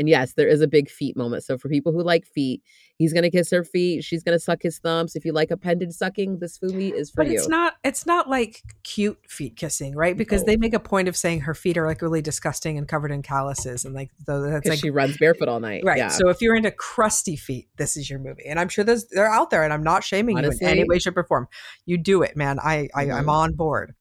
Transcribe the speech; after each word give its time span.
And 0.00 0.08
yes, 0.08 0.32
there 0.32 0.48
is 0.48 0.62
a 0.62 0.66
big 0.66 0.88
feet 0.88 1.14
moment. 1.14 1.44
So 1.44 1.58
for 1.58 1.68
people 1.68 1.92
who 1.92 2.02
like 2.02 2.24
feet, 2.24 2.62
he's 2.96 3.12
gonna 3.12 3.30
kiss 3.30 3.50
her 3.50 3.64
feet. 3.64 4.02
She's 4.02 4.22
gonna 4.22 4.38
suck 4.38 4.62
his 4.62 4.78
thumbs. 4.78 5.14
If 5.14 5.26
you 5.26 5.32
like 5.34 5.50
appendage 5.50 5.92
sucking, 5.92 6.38
this 6.38 6.58
movie 6.62 6.88
is 6.88 7.10
for 7.10 7.22
but 7.22 7.26
you. 7.30 7.34
it's 7.36 7.48
not 7.48 7.74
it's 7.84 8.06
not 8.06 8.26
like 8.30 8.62
cute 8.82 9.18
feet 9.28 9.56
kissing, 9.56 9.94
right? 9.94 10.16
Because 10.16 10.40
No. 10.40 10.46
they 10.46 10.56
make 10.56 10.72
a 10.72 10.80
point 10.80 11.06
of 11.06 11.18
saying 11.18 11.40
her 11.40 11.52
feet 11.52 11.76
are 11.76 11.86
like 11.86 12.00
really 12.00 12.22
disgusting 12.22 12.78
and 12.78 12.88
covered 12.88 13.10
in 13.10 13.20
calluses 13.20 13.84
and 13.84 13.94
like 13.94 14.10
though 14.26 14.40
that's 14.40 14.54
because 14.62 14.70
like 14.70 14.78
she 14.80 14.88
runs 14.88 15.18
barefoot 15.18 15.48
all 15.48 15.60
night. 15.60 15.82
Right. 15.84 15.98
Yeah. 15.98 16.08
So 16.08 16.30
if 16.30 16.40
you're 16.40 16.56
into 16.56 16.70
crusty 16.70 17.36
feet, 17.36 17.68
this 17.76 17.98
is 17.98 18.08
your 18.08 18.20
movie. 18.20 18.46
And 18.46 18.58
I'm 18.58 18.70
sure 18.70 18.82
there's 18.82 19.04
they're 19.08 19.30
out 19.30 19.50
there 19.50 19.64
and 19.64 19.72
I'm 19.74 19.82
not 19.84 20.02
shaming 20.02 20.38
you 20.38 20.50
in 20.50 20.66
any 20.66 20.84
way, 20.88 20.98
shape, 20.98 21.18
or 21.18 21.24
form. 21.24 21.46
You 21.84 21.98
do 21.98 22.22
it, 22.22 22.38
man. 22.38 22.58
I, 22.58 22.88
I 22.94 23.10
I'm 23.10 23.26
Mhm. 23.26 23.32
on 23.32 23.52
board. 23.52 23.94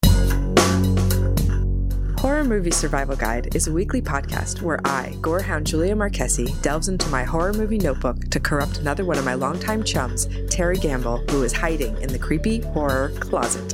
Horror 2.20 2.44
Movie 2.44 2.72
Survival 2.72 3.16
Guide 3.16 3.56
is 3.56 3.68
a 3.68 3.72
weekly 3.72 4.02
podcast 4.02 4.62
where 4.62 4.82
I, 4.84 5.16
gorehound 5.22 5.64
Julia 5.64 5.96
Marquesi, 5.96 6.62
delves 6.62 6.90
into 6.90 7.08
my 7.08 7.24
horror 7.24 7.54
movie 7.54 7.78
notebook 7.78 8.30
to 8.32 8.42
corrupt 8.42 8.80
another 8.80 9.06
one 9.06 9.18
of 9.18 9.24
my 9.24 9.36
longtime 9.36 9.86
chums, 9.86 10.28
Terry 10.50 10.76
Gamble, 10.76 11.20
who 11.30 11.44
is 11.44 11.54
hiding 11.54 11.96
in 12.02 12.12
the 12.12 12.20
creepy 12.20 12.60
horror 12.60 13.14
closet. 13.22 13.74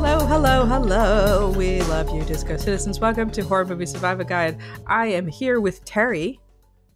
Hello, 0.00 0.24
hello, 0.26 0.64
hello. 0.64 1.50
We 1.56 1.82
love 1.82 2.14
you, 2.14 2.22
Disco 2.22 2.56
Citizens. 2.56 3.00
Welcome 3.00 3.30
to 3.32 3.42
Horror 3.42 3.64
Movie 3.64 3.84
Survivor 3.84 4.22
Guide. 4.22 4.56
I 4.86 5.08
am 5.08 5.26
here 5.26 5.60
with 5.60 5.84
Terry. 5.84 6.38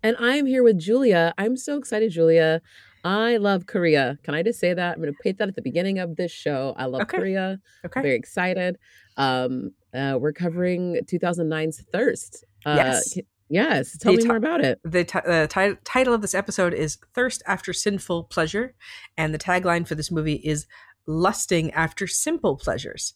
and 0.05 0.17
I'm 0.21 0.47
here 0.47 0.63
with 0.63 0.79
Julia. 0.79 1.35
I'm 1.37 1.57
so 1.57 1.77
excited, 1.79 2.13
Julia. 2.13 2.63
I 3.05 3.37
love 3.39 3.67
Korea. 3.67 4.19
Can 4.23 4.35
I 4.35 4.43
just 4.45 4.61
say 4.61 4.73
that? 4.73 4.95
I'm 4.95 5.03
going 5.03 5.13
to 5.13 5.19
put 5.23 5.39
that 5.39 5.49
at 5.49 5.57
the 5.57 5.63
beginning 5.63 5.99
of 5.99 6.15
this 6.17 6.31
show. 6.31 6.75
I 6.77 6.85
love 6.87 7.03
Okay. 7.03 7.19
Korea. 7.19 7.59
Okay. 7.85 8.03
Very 8.03 8.15
excited. 8.15 8.79
Um, 9.17 9.73
uh, 9.93 10.17
we're 10.21 10.33
covering 10.33 11.01
2009's 11.05 11.83
Thirst. 11.93 12.45
Uh, 12.65 12.75
Yes. 12.77 13.19
Yes. 13.49 13.99
Tell 13.99 14.13
The 14.13 14.17
me 14.17 14.23
ti- 14.23 14.29
more 14.29 14.37
about 14.39 14.65
it. 14.65 14.81
The 14.85 15.01
uh, 15.27 15.47
ti- 15.49 15.77
title 15.85 16.15
of 16.15 16.23
this 16.23 16.35
episode 16.35 16.73
is 16.73 16.97
Thirst 17.15 17.43
After 17.47 17.73
Sinful 17.75 18.25
Pleasure, 18.25 18.75
and 19.19 19.35
the 19.35 19.39
tagline 19.39 19.87
for 19.87 19.95
this 19.95 20.11
movie 20.11 20.37
is 20.37 20.67
Lusting 21.07 21.71
After 21.73 22.07
Simple 22.07 22.57
Pleasures. 22.57 23.15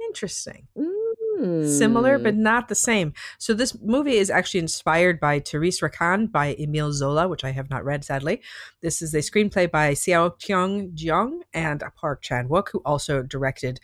Interesting. 0.00 0.68
Similar, 1.62 2.18
but 2.18 2.34
Mm. 2.34 2.38
not 2.38 2.68
the 2.68 2.74
same. 2.74 3.12
So, 3.38 3.52
this 3.52 3.78
movie 3.82 4.16
is 4.16 4.30
actually 4.30 4.60
inspired 4.60 5.20
by 5.20 5.38
Therese 5.40 5.82
Raquin 5.82 6.28
by 6.32 6.56
Emile 6.58 6.92
Zola, 6.92 7.28
which 7.28 7.44
I 7.44 7.50
have 7.50 7.68
not 7.68 7.84
read, 7.84 8.04
sadly. 8.04 8.40
This 8.80 9.02
is 9.02 9.12
a 9.12 9.18
screenplay 9.18 9.70
by 9.70 9.92
Xiao 9.92 10.30
Kyung 10.40 10.92
Jeong 10.92 11.40
and 11.52 11.82
Park 11.94 12.22
Chan 12.22 12.48
Wook, 12.48 12.70
who 12.70 12.80
also 12.86 13.22
directed 13.22 13.80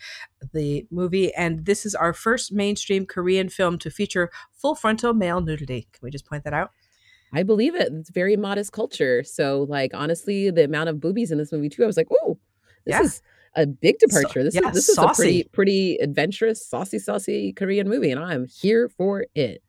the 0.51 0.87
movie. 0.89 1.31
And 1.35 1.65
this 1.65 1.85
is 1.85 1.93
our 1.93 2.11
first 2.11 2.51
mainstream 2.51 3.05
Korean 3.05 3.49
film 3.49 3.77
to 3.79 3.91
feature 3.91 4.31
full 4.51 4.73
frontal 4.73 5.13
male 5.13 5.39
nudity. 5.41 5.87
Can 5.91 5.99
we 6.01 6.09
just 6.09 6.25
point 6.25 6.45
that 6.45 6.53
out? 6.53 6.71
I 7.33 7.43
believe 7.43 7.75
it. 7.75 7.91
It's 7.93 8.09
very 8.09 8.35
modest 8.35 8.71
culture. 8.71 9.23
So, 9.23 9.67
like, 9.69 9.91
honestly, 9.93 10.49
the 10.49 10.63
amount 10.63 10.89
of 10.89 10.99
boobies 10.99 11.31
in 11.31 11.37
this 11.37 11.51
movie 11.51 11.69
too, 11.69 11.83
I 11.83 11.87
was 11.87 11.97
like, 11.97 12.07
oh, 12.11 12.39
this 12.85 12.93
Yeah. 12.93 13.01
is 13.03 13.21
a 13.55 13.65
big 13.65 13.97
departure. 13.99 14.43
this 14.43 14.55
yeah, 14.55 14.67
is 14.69 14.73
this 14.73 14.89
is 14.89 14.97
a 14.97 15.07
pretty 15.13 15.43
pretty 15.51 15.97
adventurous, 15.97 16.65
saucy, 16.65 16.99
saucy 16.99 17.53
Korean 17.53 17.87
movie, 17.87 18.11
and 18.11 18.19
I'm 18.19 18.45
here 18.45 18.89
for 18.89 19.25
it. 19.35 19.61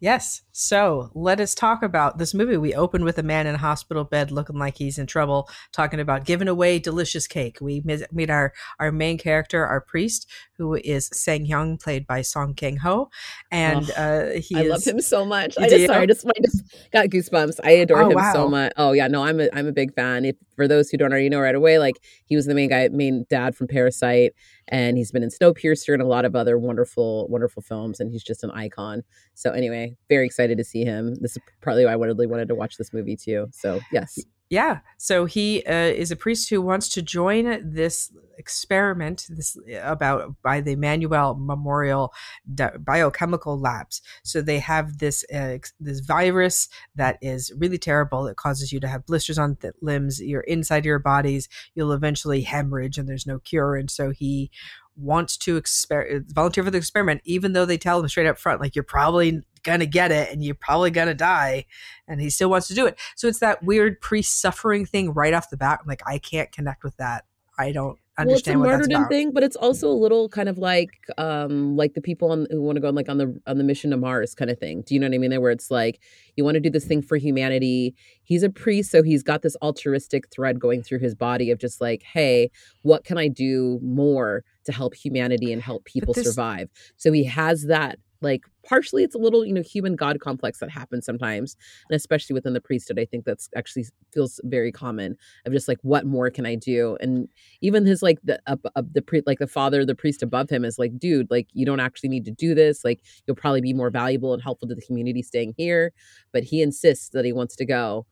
Yes. 0.00 0.42
So 0.58 1.10
let 1.12 1.38
us 1.38 1.54
talk 1.54 1.82
about 1.82 2.16
this 2.16 2.32
movie. 2.32 2.56
We 2.56 2.74
open 2.74 3.04
with 3.04 3.18
a 3.18 3.22
man 3.22 3.46
in 3.46 3.56
a 3.56 3.58
hospital 3.58 4.04
bed 4.04 4.30
looking 4.30 4.56
like 4.56 4.78
he's 4.78 4.98
in 4.98 5.06
trouble, 5.06 5.50
talking 5.70 6.00
about 6.00 6.24
giving 6.24 6.48
away 6.48 6.78
delicious 6.78 7.26
cake. 7.26 7.58
We 7.60 7.82
meet 8.10 8.30
our, 8.30 8.54
our 8.80 8.90
main 8.90 9.18
character, 9.18 9.66
our 9.66 9.82
priest, 9.82 10.26
who 10.56 10.74
is 10.76 11.10
Sang 11.12 11.46
Hyun, 11.46 11.78
played 11.78 12.06
by 12.06 12.22
Song 12.22 12.54
Kang 12.54 12.78
Ho. 12.78 13.10
And 13.50 13.90
Oh, 13.98 14.02
uh, 14.02 14.40
he 14.40 14.56
I 14.56 14.62
is, 14.62 14.70
love 14.70 14.84
him 14.86 15.00
so 15.02 15.26
much. 15.26 15.58
I 15.58 15.68
just 15.68 15.84
sorry, 15.84 16.04
I 16.04 16.06
just, 16.06 16.26
I 16.26 16.40
just 16.42 16.64
got 16.90 17.06
goosebumps. 17.08 17.60
I 17.62 17.72
adore 17.72 18.00
Oh, 18.00 18.08
him 18.10 18.16
wow. 18.16 18.32
so 18.32 18.48
much. 18.48 18.72
Oh 18.78 18.92
yeah, 18.92 19.08
no, 19.08 19.24
I'm 19.24 19.38
a 19.40 19.50
I'm 19.52 19.66
a 19.66 19.72
big 19.72 19.92
fan. 19.94 20.24
If 20.24 20.36
for 20.56 20.66
those 20.66 20.88
who 20.88 20.96
don't 20.96 21.12
already 21.12 21.28
know 21.28 21.40
right 21.40 21.54
away, 21.54 21.78
like 21.78 21.96
he 22.24 22.34
was 22.34 22.46
the 22.46 22.54
main 22.54 22.70
guy, 22.70 22.88
main 22.88 23.26
dad 23.28 23.54
from 23.54 23.66
Parasite, 23.66 24.32
and 24.68 24.96
he's 24.96 25.12
been 25.12 25.22
in 25.22 25.28
Snowpiercer 25.28 25.92
and 25.92 26.00
a 26.00 26.06
lot 26.06 26.24
of 26.24 26.34
other 26.34 26.56
wonderful, 26.58 27.28
wonderful 27.28 27.60
films, 27.62 28.00
and 28.00 28.10
he's 28.10 28.24
just 28.24 28.42
an 28.42 28.50
icon. 28.52 29.02
So 29.34 29.50
anyway, 29.50 29.96
very 30.08 30.24
excited 30.24 30.45
to 30.54 30.64
see 30.64 30.84
him. 30.84 31.16
This 31.16 31.32
is 31.32 31.42
probably 31.60 31.84
why 31.84 31.90
I 31.90 31.94
really 31.94 32.26
wanted 32.26 32.48
to 32.48 32.54
watch 32.54 32.76
this 32.76 32.92
movie 32.92 33.16
too. 33.16 33.48
So 33.52 33.80
yes, 33.92 34.18
Yeah. 34.48 34.80
So 34.96 35.24
he 35.24 35.64
uh, 35.66 35.72
is 35.72 36.12
a 36.12 36.16
priest 36.16 36.50
who 36.50 36.62
wants 36.62 36.88
to 36.90 37.02
join 37.02 37.68
this 37.68 38.12
experiment 38.38 39.26
this 39.30 39.56
about 39.82 40.36
by 40.42 40.60
the 40.60 40.76
Manuel 40.76 41.34
Memorial 41.34 42.12
Biochemical 42.46 43.58
Labs. 43.58 44.02
So 44.22 44.42
they 44.42 44.60
have 44.60 44.98
this 44.98 45.24
uh, 45.34 45.58
this 45.80 46.00
virus 46.00 46.68
that 46.94 47.18
is 47.20 47.52
really 47.58 47.78
terrible. 47.78 48.28
It 48.28 48.36
causes 48.36 48.72
you 48.72 48.78
to 48.80 48.88
have 48.88 49.06
blisters 49.06 49.38
on 49.38 49.56
th- 49.56 49.74
limbs. 49.82 50.20
You're 50.20 50.42
inside 50.42 50.84
your 50.84 51.00
bodies. 51.00 51.48
You'll 51.74 51.92
eventually 51.92 52.42
hemorrhage, 52.42 52.98
and 52.98 53.08
there's 53.08 53.26
no 53.26 53.40
cure. 53.40 53.74
And 53.74 53.90
so 53.90 54.10
he 54.10 54.52
wants 54.96 55.36
to 55.36 55.60
exper- 55.60 56.24
volunteer 56.32 56.64
for 56.64 56.70
the 56.70 56.78
experiment, 56.78 57.20
even 57.24 57.52
though 57.52 57.66
they 57.66 57.78
tell 57.78 58.00
him 58.00 58.08
straight 58.08 58.26
up 58.26 58.38
front, 58.38 58.60
like 58.60 58.76
you're 58.76 58.84
probably 58.84 59.42
gonna 59.66 59.84
get 59.84 60.10
it 60.12 60.32
and 60.32 60.42
you're 60.42 60.54
probably 60.54 60.90
gonna 60.90 61.12
die 61.12 61.66
and 62.08 62.20
he 62.20 62.30
still 62.30 62.48
wants 62.48 62.68
to 62.68 62.74
do 62.74 62.86
it. 62.86 62.98
So 63.16 63.28
it's 63.28 63.40
that 63.40 63.62
weird 63.62 64.00
priest 64.00 64.40
suffering 64.40 64.86
thing 64.86 65.12
right 65.12 65.34
off 65.34 65.50
the 65.50 65.56
bat. 65.58 65.80
I'm 65.82 65.88
like, 65.88 66.02
I 66.06 66.18
can't 66.18 66.50
connect 66.52 66.84
with 66.84 66.96
that. 66.96 67.24
I 67.58 67.72
don't 67.72 67.98
understand 68.18 68.60
well, 68.60 68.70
it's 68.70 68.86
a 68.86 68.90
martyrdom 68.90 69.08
thing, 69.08 69.32
but 69.32 69.42
it's 69.42 69.56
also 69.56 69.88
a 69.88 69.92
little 69.92 70.28
kind 70.28 70.48
of 70.48 70.56
like 70.56 70.90
um 71.18 71.76
like 71.76 71.94
the 71.94 72.00
people 72.00 72.30
on 72.30 72.46
who 72.50 72.62
want 72.62 72.76
to 72.76 72.80
go 72.80 72.88
on 72.88 72.94
like 72.94 73.08
on 73.08 73.18
the 73.18 73.38
on 73.46 73.58
the 73.58 73.64
mission 73.64 73.90
to 73.90 73.96
Mars 73.96 74.34
kind 74.34 74.50
of 74.50 74.58
thing. 74.58 74.82
Do 74.82 74.94
you 74.94 75.00
know 75.00 75.08
what 75.08 75.14
I 75.14 75.18
mean? 75.18 75.30
there 75.30 75.40
Where 75.40 75.50
it's 75.50 75.70
like 75.70 76.00
you 76.36 76.44
want 76.44 76.54
to 76.54 76.60
do 76.60 76.70
this 76.70 76.84
thing 76.84 77.02
for 77.02 77.16
humanity. 77.16 77.94
He's 78.22 78.42
a 78.42 78.50
priest, 78.50 78.90
so 78.90 79.02
he's 79.02 79.22
got 79.22 79.42
this 79.42 79.56
altruistic 79.62 80.30
thread 80.30 80.60
going 80.60 80.82
through 80.82 81.00
his 81.00 81.14
body 81.14 81.50
of 81.50 81.58
just 81.58 81.80
like, 81.80 82.02
hey, 82.02 82.50
what 82.82 83.04
can 83.04 83.18
I 83.18 83.28
do 83.28 83.80
more 83.82 84.44
to 84.64 84.72
help 84.72 84.94
humanity 84.94 85.52
and 85.52 85.60
help 85.60 85.84
people 85.84 86.14
this- 86.14 86.26
survive? 86.26 86.70
So 86.96 87.12
he 87.12 87.24
has 87.24 87.64
that 87.64 87.98
like 88.20 88.44
partially 88.66 89.02
it's 89.04 89.14
a 89.14 89.18
little 89.18 89.44
you 89.44 89.52
know 89.52 89.62
human 89.62 89.96
god 89.96 90.20
complex 90.20 90.58
that 90.58 90.70
happens 90.70 91.04
sometimes 91.06 91.56
and 91.88 91.96
especially 91.96 92.34
within 92.34 92.52
the 92.52 92.60
priesthood 92.60 92.98
i 92.98 93.04
think 93.04 93.24
that's 93.24 93.48
actually 93.56 93.84
feels 94.12 94.40
very 94.44 94.72
common 94.72 95.16
of 95.46 95.52
just 95.52 95.68
like 95.68 95.78
what 95.82 96.04
more 96.06 96.30
can 96.30 96.46
i 96.46 96.54
do? 96.54 96.96
And 97.00 97.28
even 97.60 97.86
his 97.86 98.02
like 98.02 98.18
the 98.24 98.40
up, 98.46 98.60
up 98.74 98.92
the 98.92 99.02
pre 99.02 99.22
like 99.26 99.38
the 99.38 99.46
father 99.46 99.84
the 99.84 99.94
priest 99.94 100.22
above 100.22 100.50
him 100.50 100.64
is 100.64 100.78
like 100.78 100.98
dude 100.98 101.30
like 101.30 101.48
you 101.52 101.64
don't 101.64 101.80
actually 101.80 102.08
need 102.08 102.24
to 102.26 102.30
do 102.30 102.54
this. 102.54 102.84
Like 102.84 103.00
you'll 103.26 103.36
probably 103.36 103.60
be 103.60 103.72
more 103.72 103.90
valuable 103.90 104.34
and 104.34 104.42
helpful 104.42 104.68
to 104.68 104.74
the 104.74 104.82
community 104.82 105.22
staying 105.22 105.54
here. 105.56 105.92
But 106.32 106.44
he 106.44 106.62
insists 106.62 107.10
that 107.10 107.24
he 107.24 107.32
wants 107.32 107.56
to 107.56 107.64
go 107.64 108.06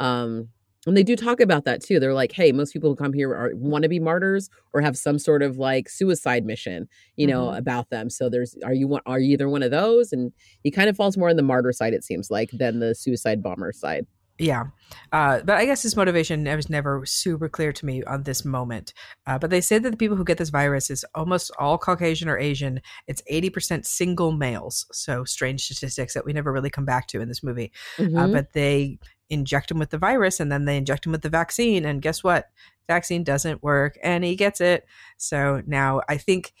um 0.00 0.48
and 0.88 0.96
they 0.96 1.02
do 1.02 1.14
talk 1.16 1.40
about 1.40 1.64
that 1.64 1.82
too 1.82 2.00
they're 2.00 2.14
like 2.14 2.32
hey 2.32 2.50
most 2.52 2.72
people 2.72 2.90
who 2.90 2.96
come 2.96 3.12
here 3.12 3.30
are 3.34 3.52
want 3.54 3.82
to 3.82 3.88
be 3.88 4.00
martyrs 4.00 4.48
or 4.72 4.80
have 4.80 4.96
some 4.98 5.18
sort 5.18 5.42
of 5.42 5.58
like 5.58 5.88
suicide 5.88 6.44
mission 6.44 6.88
you 7.16 7.26
know 7.26 7.46
Mhm. 7.48 7.58
about 7.58 7.90
them 7.90 8.10
so 8.10 8.28
there's 8.28 8.56
are 8.64 8.74
you 8.74 8.88
one 8.88 9.02
are 9.06 9.18
you 9.20 9.32
either 9.32 9.48
one 9.48 9.62
of 9.62 9.70
those 9.70 10.12
and 10.12 10.32
he 10.62 10.70
kind 10.70 10.88
of 10.88 10.96
falls 10.96 11.16
more 11.16 11.28
on 11.28 11.36
the 11.36 11.42
martyr 11.42 11.72
side 11.72 11.94
it 11.94 12.04
seems 12.04 12.30
like 12.30 12.50
than 12.52 12.80
the 12.80 12.94
suicide 12.94 13.42
bomber 13.42 13.72
side 13.72 14.06
Yeah. 14.40 14.66
Uh, 15.12 15.40
but 15.44 15.56
I 15.56 15.64
guess 15.64 15.82
his 15.82 15.96
motivation 15.96 16.44
was 16.44 16.70
never 16.70 17.04
super 17.04 17.48
clear 17.48 17.72
to 17.72 17.84
me 17.84 18.04
on 18.04 18.22
this 18.22 18.44
moment. 18.44 18.94
Uh, 19.26 19.36
but 19.36 19.50
they 19.50 19.60
say 19.60 19.78
that 19.80 19.90
the 19.90 19.96
people 19.96 20.16
who 20.16 20.22
get 20.22 20.38
this 20.38 20.50
virus 20.50 20.90
is 20.90 21.04
almost 21.16 21.50
all 21.58 21.76
Caucasian 21.76 22.28
or 22.28 22.38
Asian. 22.38 22.80
It's 23.08 23.20
80% 23.28 23.84
single 23.84 24.30
males. 24.30 24.86
So 24.92 25.24
strange 25.24 25.64
statistics 25.64 26.14
that 26.14 26.24
we 26.24 26.32
never 26.32 26.52
really 26.52 26.70
come 26.70 26.84
back 26.84 27.08
to 27.08 27.20
in 27.20 27.26
this 27.26 27.42
movie. 27.42 27.72
uh, 27.98 28.02
Mhm. 28.02 28.32
but 28.32 28.52
they 28.52 29.00
inject 29.30 29.70
him 29.70 29.78
with 29.78 29.90
the 29.90 29.98
virus 29.98 30.40
and 30.40 30.50
then 30.50 30.64
they 30.64 30.76
inject 30.76 31.06
him 31.06 31.12
with 31.12 31.22
the 31.22 31.28
vaccine 31.28 31.84
and 31.84 32.02
guess 32.02 32.24
what? 32.24 32.50
Vaccine 32.86 33.22
doesn't 33.22 33.62
work 33.62 33.98
and 34.02 34.24
he 34.24 34.34
gets 34.34 34.60
it. 34.60 34.86
So 35.16 35.62
now 35.66 36.00
i 36.08 36.16
think 36.16 36.54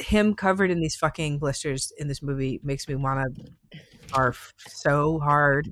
him 0.00 0.34
covered 0.34 0.70
in 0.70 0.80
these 0.80 0.96
fucking 0.96 1.38
blisters 1.38 1.92
in 1.98 2.08
this 2.08 2.22
movie 2.22 2.60
makes 2.62 2.88
me 2.88 2.94
want 2.94 3.36
to 3.36 3.80
barf 4.08 4.52
so 4.66 5.18
hard. 5.18 5.70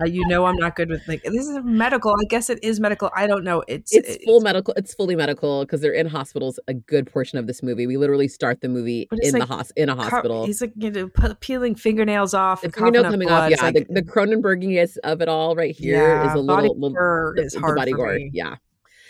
Uh, 0.00 0.06
you 0.06 0.26
know, 0.26 0.46
I'm 0.46 0.56
not 0.56 0.74
good 0.74 0.88
with 0.88 1.06
like 1.06 1.22
this 1.22 1.46
is 1.46 1.58
medical. 1.62 2.12
I 2.12 2.24
guess 2.24 2.48
it 2.48 2.58
is 2.62 2.80
medical. 2.80 3.10
I 3.14 3.26
don't 3.26 3.44
know. 3.44 3.62
It's 3.68 3.94
it's, 3.94 4.08
it's 4.08 4.24
full 4.24 4.40
medical. 4.40 4.72
It's 4.76 4.94
fully 4.94 5.14
medical 5.14 5.64
because 5.64 5.80
they're 5.80 5.92
in 5.92 6.06
hospitals. 6.06 6.58
A 6.66 6.74
good 6.74 7.10
portion 7.12 7.38
of 7.38 7.46
this 7.46 7.62
movie. 7.62 7.86
We 7.86 7.98
literally 7.98 8.28
start 8.28 8.62
the 8.62 8.68
movie 8.68 9.06
in 9.12 9.32
like, 9.32 9.46
the 9.48 9.54
hos- 9.54 9.72
in 9.76 9.88
a 9.90 9.94
hospital. 9.94 10.46
he's 10.46 10.60
like 10.60 10.72
you 10.76 10.90
know, 10.90 11.10
peeling 11.40 11.74
fingernails 11.74 12.32
off. 12.32 12.62
The 12.62 12.70
fingernail 12.70 13.04
coming 13.04 13.30
off. 13.30 13.50
Yeah, 13.50 13.62
like, 13.62 13.74
the, 13.74 14.00
the 14.00 14.02
Cronenberginess 14.02 14.96
of 15.04 15.20
it 15.20 15.28
all 15.28 15.54
right 15.54 15.74
here 15.74 15.98
yeah, 15.98 16.28
is 16.30 16.34
a 16.34 16.38
little. 16.38 16.78
little 16.78 17.34
is 17.36 17.54
hard 17.54 17.76
the 17.76 17.80
body 17.80 17.92
gore. 17.92 18.14
Me. 18.14 18.30
Yeah. 18.32 18.56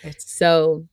It's, 0.02 0.36
so 0.36 0.86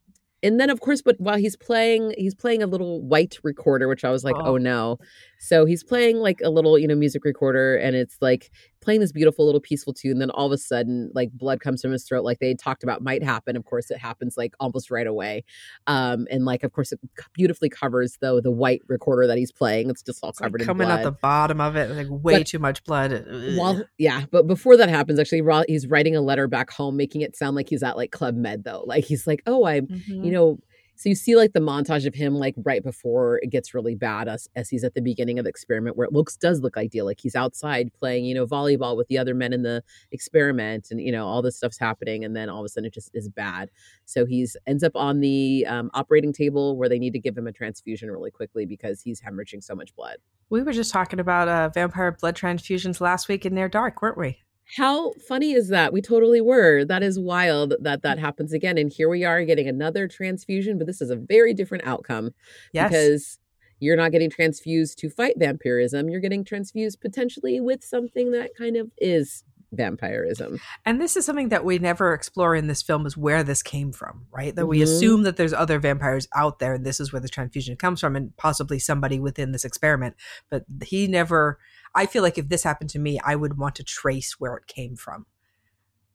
and 0.44 0.60
then 0.60 0.70
of 0.70 0.80
course 0.80 1.02
but 1.02 1.20
while 1.20 1.38
he's 1.38 1.56
playing 1.56 2.14
he's 2.18 2.36
playing 2.36 2.64
a 2.64 2.68
little 2.68 3.02
white 3.02 3.38
recorder 3.44 3.88
which 3.88 4.04
i 4.04 4.10
was 4.10 4.24
like 4.24 4.36
oh. 4.38 4.54
oh. 4.54 4.58
no 4.58 4.98
so 5.40 5.66
he's 5.66 5.84
playing 5.84 6.18
like 6.18 6.42
a 6.44 6.50
little 6.50 6.78
you 6.78 6.88
know 6.88 6.96
music 6.96 7.24
recorder 7.24 7.76
and 7.78 7.96
it's 7.96 8.18
like 8.22 8.52
playing 8.82 9.00
this 9.00 9.12
beautiful 9.12 9.46
little 9.46 9.62
peaceful 9.62 9.94
tune 9.94 10.14
and 10.14 10.22
then 10.22 10.30
all 10.32 10.46
of 10.46 10.52
a 10.52 10.58
sudden 10.58 11.12
like 11.14 11.32
blood 11.32 11.60
comes 11.60 11.82
from 11.82 11.92
his 11.92 12.04
throat 12.04 12.24
like 12.24 12.40
they 12.40 12.54
talked 12.54 12.84
about 12.84 13.02
might 13.02 13.24
happen. 13.24 13.56
Of 13.56 13.66
course 13.66 13.92
it 13.92 13.98
happens 13.98 14.36
like 14.38 14.54
almost 14.60 14.92
right 14.92 15.08
away. 15.08 15.44
Um 15.88 16.28
and 16.30 16.46
like 16.46 16.64
of 16.64 16.72
course 16.72 16.92
it 16.92 17.00
beautifully 17.34 17.70
covers 17.70 18.18
though 18.22 18.42
the 18.42 18.52
white 18.52 18.82
recorder 18.88 19.28
that 19.28 19.38
he's 19.38 19.52
playing. 19.52 19.90
It's 19.90 20.02
just 20.02 20.24
all 20.24 20.32
it's 20.32 20.40
covered 20.40 20.62
like 20.62 20.68
coming 20.68 20.90
out 20.90 21.04
the 21.04 21.12
bottom 21.12 21.62
of 21.62 21.76
it 21.76 21.90
like 21.92 22.08
way 22.10 22.40
but, 22.40 22.48
too 22.48 22.60
much 22.60 22.84
blood. 22.84 23.26
while 23.56 23.84
yeah 23.98 24.26
but 24.32 24.48
before 24.48 24.78
that 24.78 24.90
happens 24.90 25.20
actually 25.20 25.44
he's 25.68 25.88
writing 25.88 26.16
a 26.16 26.22
letter 26.22 26.48
back 26.48 26.70
home 26.70 26.98
making 26.98 27.22
it 27.22 27.36
sound 27.36 27.56
like 27.56 27.70
he's 27.70 27.84
at 27.84 27.98
like 27.98 28.12
club 28.12 28.36
med 28.36 28.64
though. 28.64 28.84
Like 28.86 29.06
he's 29.06 29.28
like 29.28 29.42
oh 29.46 29.66
i'm 29.66 29.88
mm-hmm. 29.88 30.24
you 30.24 30.32
know 30.32 30.60
so 31.00 31.08
you 31.08 31.16
see 31.16 31.38
like 31.38 31.54
the 31.54 31.62
montage 31.62 32.06
of 32.06 32.14
him 32.14 32.36
like 32.36 32.56
right 32.58 32.84
before 32.84 33.40
it 33.42 33.50
gets 33.50 33.74
really 33.74 33.96
bad 33.96 34.28
as, 34.28 34.50
as 34.58 34.68
he's 34.68 34.84
at 34.84 34.96
the 34.96 35.02
beginning 35.02 35.40
of 35.40 35.46
the 35.46 35.50
experiment 35.50 35.96
where 35.96 36.04
it 36.04 36.12
looks 36.12 36.36
does 36.36 36.60
look 36.60 36.76
ideal. 36.76 37.06
Like 37.06 37.22
he's 37.22 37.38
outside 37.38 37.94
playing, 37.98 38.26
you 38.26 38.36
know, 38.36 38.46
volleyball 38.46 38.98
with 38.98 39.08
the 39.08 39.18
other 39.18 39.34
men 39.34 39.54
in 39.54 39.64
the 39.64 39.82
experiment 40.12 40.88
and 40.92 41.00
you 41.00 41.14
know, 41.14 41.26
all 41.26 41.42
this 41.42 41.56
stuff's 41.56 41.80
happening 41.80 42.26
and 42.26 42.36
then 42.36 42.50
all 42.50 42.60
of 42.60 42.66
a 42.66 42.68
sudden 42.68 42.88
it 42.88 42.94
just 42.94 43.12
is 43.14 43.30
bad. 43.30 43.70
So 44.04 44.26
he's 44.26 44.58
ends 44.68 44.84
up 44.84 44.92
on 44.94 45.22
the 45.22 45.66
um, 45.70 45.90
operating 45.94 46.34
table 46.34 46.76
where 46.76 46.90
they 46.90 47.00
need 47.00 47.14
to 47.14 47.20
give 47.20 47.38
him 47.38 47.48
a 47.48 47.54
transfusion 47.54 48.12
really 48.12 48.30
quickly 48.30 48.66
because 48.66 49.02
he's 49.02 49.22
hemorrhaging 49.22 49.64
so 49.64 49.76
much 49.76 49.96
blood. 49.96 50.18
We 50.50 50.64
were 50.64 50.74
just 50.74 50.92
talking 50.92 51.22
about 51.22 51.48
uh, 51.48 51.70
vampire 51.70 52.12
blood 52.12 52.36
transfusions 52.36 53.00
last 53.00 53.30
week 53.30 53.46
in 53.46 53.56
Near 53.56 53.70
Dark, 53.70 54.02
weren't 54.02 54.18
we? 54.18 54.40
How 54.76 55.14
funny 55.28 55.54
is 55.54 55.70
that? 55.70 55.92
We 55.92 56.02
totally 56.02 56.42
were. 56.42 56.86
That 56.86 57.02
is 57.02 57.20
wild 57.20 57.74
that 57.82 58.04
that 58.04 58.18
mm. 58.18 58.22
happens 58.22 58.54
again. 58.54 58.78
And 58.78 58.92
here 58.92 59.10
we 59.10 59.24
are 59.24 59.44
getting 59.44 59.68
another 59.68 60.08
transfusion, 60.08 60.78
but 60.78 60.86
this 60.86 61.02
is 61.02 61.10
a 61.10 61.16
very 61.16 61.54
different 61.54 61.86
outcome. 61.88 62.32
Yes. 62.72 62.90
Because 62.90 63.40
you're 63.80 63.96
not 63.96 64.12
getting 64.12 64.30
transfused 64.30 64.98
to 65.00 65.10
fight 65.10 65.36
vampirism. 65.38 66.10
You're 66.10 66.20
getting 66.20 66.44
transfused 66.44 67.00
potentially 67.02 67.60
with 67.60 67.84
something 67.84 68.32
that 68.32 68.52
kind 68.56 68.76
of 68.76 68.92
is 68.98 69.44
vampirism. 69.72 70.60
And 70.86 71.00
this 71.00 71.16
is 71.16 71.26
something 71.26 71.50
that 71.50 71.64
we 71.64 71.80
never 71.80 72.14
explore 72.14 72.56
in 72.56 72.68
this 72.68 72.82
film 72.82 73.06
is 73.06 73.16
where 73.16 73.44
this 73.44 73.62
came 73.62 73.92
from, 73.92 74.26
right? 74.32 74.56
That 74.56 74.66
we 74.66 74.78
mm-hmm. 74.78 74.84
assume 74.84 75.24
that 75.24 75.38
there's 75.38 75.54
other 75.54 75.80
vampires 75.80 76.28
out 76.36 76.60
there 76.60 76.74
and 76.74 76.86
this 76.86 77.00
is 77.00 77.14
where 77.14 77.20
the 77.20 77.30
transfusion 77.30 77.76
comes 77.76 78.00
from 78.00 78.16
and 78.16 78.36
possibly 78.38 78.80
somebody 78.80 79.20
within 79.20 79.52
this 79.52 79.66
experiment. 79.66 80.16
But 80.50 80.64
he 80.84 81.08
never 81.08 81.60
I 81.96 82.06
feel 82.06 82.24
like 82.24 82.38
if 82.38 82.50
this 82.50 82.64
happened 82.64 82.90
to 82.92 83.00
me, 83.00 83.20
I 83.24 83.36
would 83.36 83.58
want 83.58 83.76
to 83.76 83.84
trace 83.84 84.40
where 84.40 84.56
it 84.56 84.68
came 84.68 84.96
from. 84.96 85.26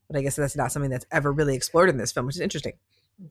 But 0.07 0.17
I 0.17 0.21
guess 0.21 0.35
that's 0.35 0.55
not 0.55 0.71
something 0.71 0.91
that's 0.91 1.05
ever 1.11 1.31
really 1.31 1.55
explored 1.55 1.89
in 1.89 1.97
this 1.97 2.11
film, 2.11 2.27
which 2.27 2.35
is 2.35 2.41
interesting. 2.41 2.73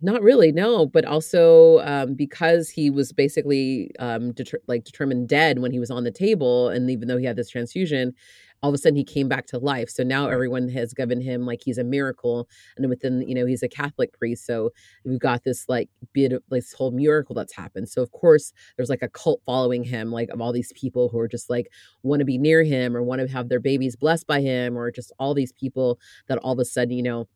Not 0.00 0.23
really, 0.23 0.50
no. 0.50 0.87
But 0.87 1.05
also 1.05 1.81
um, 1.81 2.15
because 2.15 2.71
he 2.71 2.91
was 2.91 3.12
basically 3.12 3.91
um, 3.99 4.32
deter- 4.32 4.61
like 4.67 4.85
determined 4.85 5.29
dead 5.29 5.59
when 5.59 5.73
he 5.73 5.79
was 5.79 5.91
on 5.91 6.05
the 6.05 6.11
table, 6.11 6.69
and 6.69 6.91
even 6.91 7.06
though 7.06 7.19
he 7.19 7.26
had 7.26 7.37
this 7.37 7.50
transfusion, 7.50 8.15
all 8.64 8.70
of 8.70 8.75
a 8.75 8.78
sudden 8.78 8.96
he 8.96 9.05
came 9.05 9.28
back 9.28 9.44
to 9.44 9.58
life. 9.58 9.90
So 9.90 10.02
now 10.02 10.28
everyone 10.28 10.70
has 10.70 10.94
given 10.94 11.20
him 11.20 11.44
like 11.44 11.61
he's 11.62 11.76
a 11.76 11.84
miracle, 11.84 12.49
and 12.78 12.88
within 12.88 13.20
you 13.28 13.34
know 13.34 13.44
he's 13.44 13.62
a 13.62 13.69
Catholic 13.69 14.19
priest. 14.19 14.46
So 14.46 14.70
we've 15.05 15.20
got 15.20 15.44
this 15.44 15.69
like 15.69 15.90
bit 16.14 16.32
of 16.32 16.43
this 16.49 16.72
whole 16.72 16.90
miracle 16.90 17.34
that's 17.34 17.55
happened. 17.55 17.90
So 17.90 18.00
of 18.00 18.11
course 18.12 18.55
there's 18.76 18.88
like 18.88 19.02
a 19.02 19.08
cult 19.11 19.43
following 19.44 19.84
him, 19.84 20.11
like 20.11 20.31
of 20.31 20.40
all 20.40 20.50
these 20.50 20.72
people 20.75 21.11
who 21.11 21.19
are 21.19 21.28
just 21.28 21.50
like 21.50 21.70
want 22.02 22.20
to 22.20 22.25
be 22.25 22.38
near 22.38 22.64
him 22.64 22.96
or 22.96 23.02
want 23.02 23.20
to 23.20 23.28
have 23.28 23.50
their 23.50 23.61
babies 23.61 23.96
blessed 23.96 24.26
by 24.26 24.40
him, 24.40 24.78
or 24.78 24.90
just 24.90 25.12
all 25.19 25.34
these 25.34 25.52
people 25.52 25.99
that 26.28 26.38
all 26.38 26.55
of 26.55 26.58
a 26.58 26.64
sudden 26.64 26.96
you 26.96 27.02
know 27.02 27.28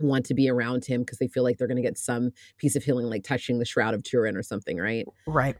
want 0.00 0.26
to 0.26 0.34
be 0.34 0.50
around 0.50 0.84
him 0.84 1.02
because 1.02 1.18
they 1.18 1.28
feel 1.28 1.44
like 1.44 1.56
they're 1.56 1.68
going 1.68 1.76
to 1.76 1.88
get 1.88 1.96
some 1.96 2.32
piece 2.58 2.74
of 2.74 2.82
healing, 2.82 3.06
like 3.06 3.22
touching 3.22 3.60
the 3.60 3.64
shroud 3.64 3.94
of 3.94 4.02
Turin 4.02 4.36
or 4.36 4.42
something, 4.42 4.76
right? 4.78 5.06
Right. 5.24 5.54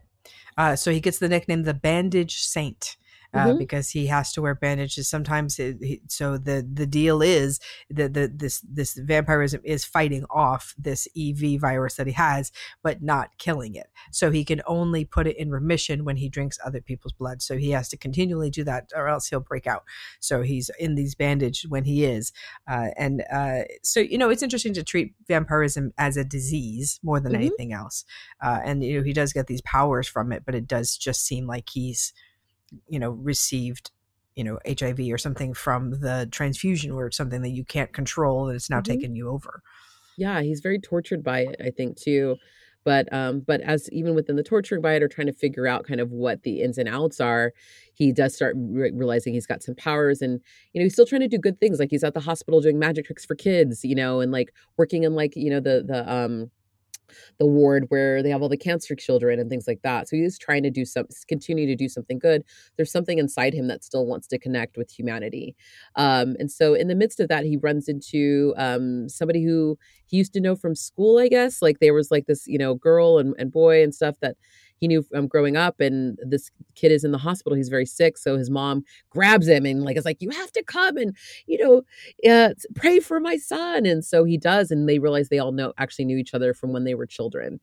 Uh, 0.57 0.75
so 0.75 0.91
he 0.91 0.99
gets 0.99 1.21
the 1.21 1.29
nickname 1.29 1.63
the 1.63 1.75
Bandage 1.75 2.41
Saint 2.41 2.97
uh, 3.35 3.49
mm-hmm. 3.49 3.59
because 3.59 3.91
he 3.91 4.07
has 4.07 4.33
to 4.33 4.43
wear 4.43 4.55
bandages 4.55 5.09
sometimes. 5.09 5.59
It, 5.59 5.79
he, 5.81 6.01
so 6.09 6.39
the 6.39 6.67
the 6.73 6.87
deal 6.87 7.21
is 7.21 7.61
that 7.91 8.15
the, 8.15 8.31
this 8.33 8.61
this 8.61 8.95
vampirism 8.95 9.61
is 9.65 9.85
fighting 9.85 10.25
off 10.31 10.75
this 10.79 11.09
EV 11.19 11.61
virus 11.61 11.95
that 11.95 12.07
he 12.07 12.13
has, 12.13 12.53
but 12.83 13.03
not 13.03 13.37
killing 13.39 13.75
it. 13.75 13.89
So 14.13 14.31
he 14.31 14.45
can 14.45 14.63
only 14.67 15.05
put 15.05 15.27
it 15.27 15.37
in 15.37 15.51
remission 15.51 16.05
when 16.05 16.17
he 16.17 16.29
drinks 16.29 16.59
other 16.65 16.81
people's 16.81 17.13
blood. 17.13 17.43
So 17.43 17.57
he 17.57 17.71
has 17.71 17.89
to 17.89 17.97
continually 17.97 18.51
do 18.51 18.65
that, 18.65 18.91
or 18.95 19.09
else 19.09 19.29
he'll 19.29 19.41
break 19.41 19.67
out. 19.67 19.83
So 20.21 20.43
he's 20.43 20.71
in 20.79 20.95
these 20.95 21.15
bandages 21.15 21.69
when 21.69 21.85
he 21.85 22.05
is, 22.05 22.33
uh, 22.71 22.89
and 22.97 23.25
uh, 23.33 23.63
so 23.83 24.01
you 24.01 24.19
know 24.19 24.31
it's 24.31 24.43
interesting 24.43 24.75
to 24.75 24.85
treat 24.85 25.15
vampirism 25.27 25.93
as 25.99 26.17
a 26.17 26.25
disease 26.25 27.01
more 27.03 27.21
than 27.21 27.33
mm-hmm. 27.33 27.43
anything 27.43 27.73
else. 27.73 28.05
Uh, 28.43 28.61
and 28.65 28.85
you 28.85 28.99
know 28.99 29.05
he 29.05 29.13
does 29.13 29.33
get 29.33 29.49
these 29.49 29.63
powers 29.63 30.07
from 30.07 30.33
it, 30.33 30.45
but 30.47 30.55
it 30.55 30.67
does 30.69 30.97
just 30.97 31.27
seem 31.27 31.47
like 31.47 31.69
he's 31.71 32.13
you 32.89 32.99
know 32.99 33.11
received 33.11 33.91
you 34.35 34.45
know 34.45 34.59
hiv 34.67 34.99
or 35.11 35.19
something 35.19 35.55
from 35.55 35.91
the 36.01 36.29
transfusion 36.31 36.95
where 36.95 37.07
it's 37.07 37.17
something 37.17 37.43
that 37.43 37.51
you 37.51 37.65
can't 37.65 37.93
control 37.93 38.49
and 38.49 38.57
it's 38.57 38.71
now 38.71 38.81
mm-hmm. 38.81 38.93
taken 38.93 39.17
you 39.17 39.29
over 39.29 39.63
yeah 40.17 40.41
he's 40.43 40.61
very 40.61 40.79
tortured 40.79 41.23
by 41.23 41.41
it 41.41 41.57
i 41.65 41.71
think 41.71 41.97
too 41.97 42.37
but 42.85 43.11
um 43.13 43.41
but 43.41 43.61
as 43.63 43.89
even 43.91 44.15
within 44.15 44.37
the 44.37 44.43
torturing 44.43 44.83
by 44.83 44.95
it 44.95 45.03
or 45.03 45.09
trying 45.09 45.27
to 45.27 45.33
figure 45.33 45.67
out 45.67 45.87
kind 45.87 46.01
of 46.01 46.11
what 46.11 46.43
the 46.43 46.63
ins 46.63 46.79
and 46.79 46.89
outs 46.89 47.21
are 47.21 47.53
he 47.95 48.13
does 48.13 48.35
start 48.35 48.55
re- 48.57 48.93
realizing 48.93 49.33
he's 49.33 49.47
got 49.47 49.63
some 49.63 49.75
powers 49.75 50.21
and 50.21 50.41
you 50.73 50.81
know 50.81 50.85
he's 50.85 50.93
still 50.93 51.07
trying 51.07 51.21
to 51.21 51.29
do 51.29 51.39
good 51.39 51.59
things 51.61 51.79
like 51.79 51.91
he's 51.91 52.05
at 52.05 52.15
the 52.15 52.21
hospital 52.21 52.61
doing 52.61 52.79
magic 52.79 53.07
tricks 53.07 53.25
for 53.25 53.35
kids 53.35 53.85
you 53.85 53.95
know 53.95 54.21
and 54.21 54.33
like 54.33 54.53
working 54.77 55.05
in 55.05 55.15
like 55.15 55.35
you 55.37 55.51
know 55.51 55.61
the 55.61 55.85
the 55.87 56.13
um 56.13 56.51
the 57.39 57.47
ward 57.47 57.87
where 57.89 58.23
they 58.23 58.31
have 58.31 58.43
all 58.43 58.49
the 58.49 58.57
cancer 58.57 58.95
children 58.95 59.39
and 59.39 59.51
things 59.51 59.67
like 59.67 59.83
that. 59.83 60.09
So 60.09 60.17
he's 60.17 60.39
trying 60.39 60.63
to 60.63 60.71
do 60.71 60.85
some, 60.85 61.07
continue 61.29 61.67
to 61.67 61.77
do 61.77 61.89
something 61.89 62.19
good. 62.19 62.45
There's 62.77 62.93
something 62.93 63.19
inside 63.19 63.55
him 63.55 63.69
that 63.69 63.85
still 63.85 64.07
wants 64.07 64.27
to 64.29 64.39
connect 64.39 64.77
with 64.77 64.91
humanity. 64.91 65.55
Um, 65.97 66.37
and 66.39 66.51
so 66.51 66.75
in 66.75 66.89
the 66.89 66.95
midst 66.95 67.21
of 67.21 67.29
that, 67.29 67.45
he 67.45 67.57
runs 67.57 67.89
into 67.89 68.55
um, 68.57 69.09
somebody 69.09 69.45
who 69.45 69.79
he 70.07 70.17
used 70.17 70.33
to 70.35 70.41
know 70.41 70.57
from 70.57 70.75
school, 70.75 71.19
I 71.19 71.29
guess. 71.29 71.63
Like 71.63 71.79
there 71.81 71.95
was 71.95 72.11
like 72.11 72.27
this, 72.27 72.47
you 72.47 72.59
know, 72.59 72.75
girl 72.75 73.19
and, 73.19 73.35
and 73.39 73.51
boy 73.51 73.83
and 73.83 73.95
stuff 73.95 74.17
that 74.21 74.37
he 74.81 74.89
knew 74.89 75.05
um, 75.15 75.27
growing 75.27 75.57
up 75.57 75.81
and 75.81 76.19
this 76.23 76.51
kid 76.75 76.93
is 76.93 77.05
in 77.05 77.13
the 77.13 77.19
hospital 77.19 77.57
he's 77.57 77.69
very 77.69 77.87
sick 77.87 78.19
so 78.19 78.37
his 78.37 78.51
mom 78.51 78.83
grabs 79.11 79.49
him 79.49 79.67
and 79.67 79.83
like 79.83 79.97
it's 79.97 80.07
like 80.07 80.21
you 80.21 80.31
have 80.31 80.53
to 80.53 80.63
come 80.63 80.97
and 80.97 81.17
you 81.47 81.59
know 81.59 81.83
uh, 82.31 82.53
pray 82.75 83.01
for 83.01 83.21
my 83.21 83.37
son 83.37 83.87
and 83.87 84.05
so 84.05 84.25
he 84.25 84.37
does 84.37 84.71
and 84.71 84.89
they 84.89 84.99
realize 84.99 85.29
they 85.29 85.39
all 85.39 85.53
know 85.53 85.73
actually 85.79 86.05
knew 86.05 86.17
each 86.17 86.35
other 86.35 86.55
from 86.55 86.73
when 86.73 86.85
they 86.85 86.95
were 86.95 87.07
children 87.07 87.61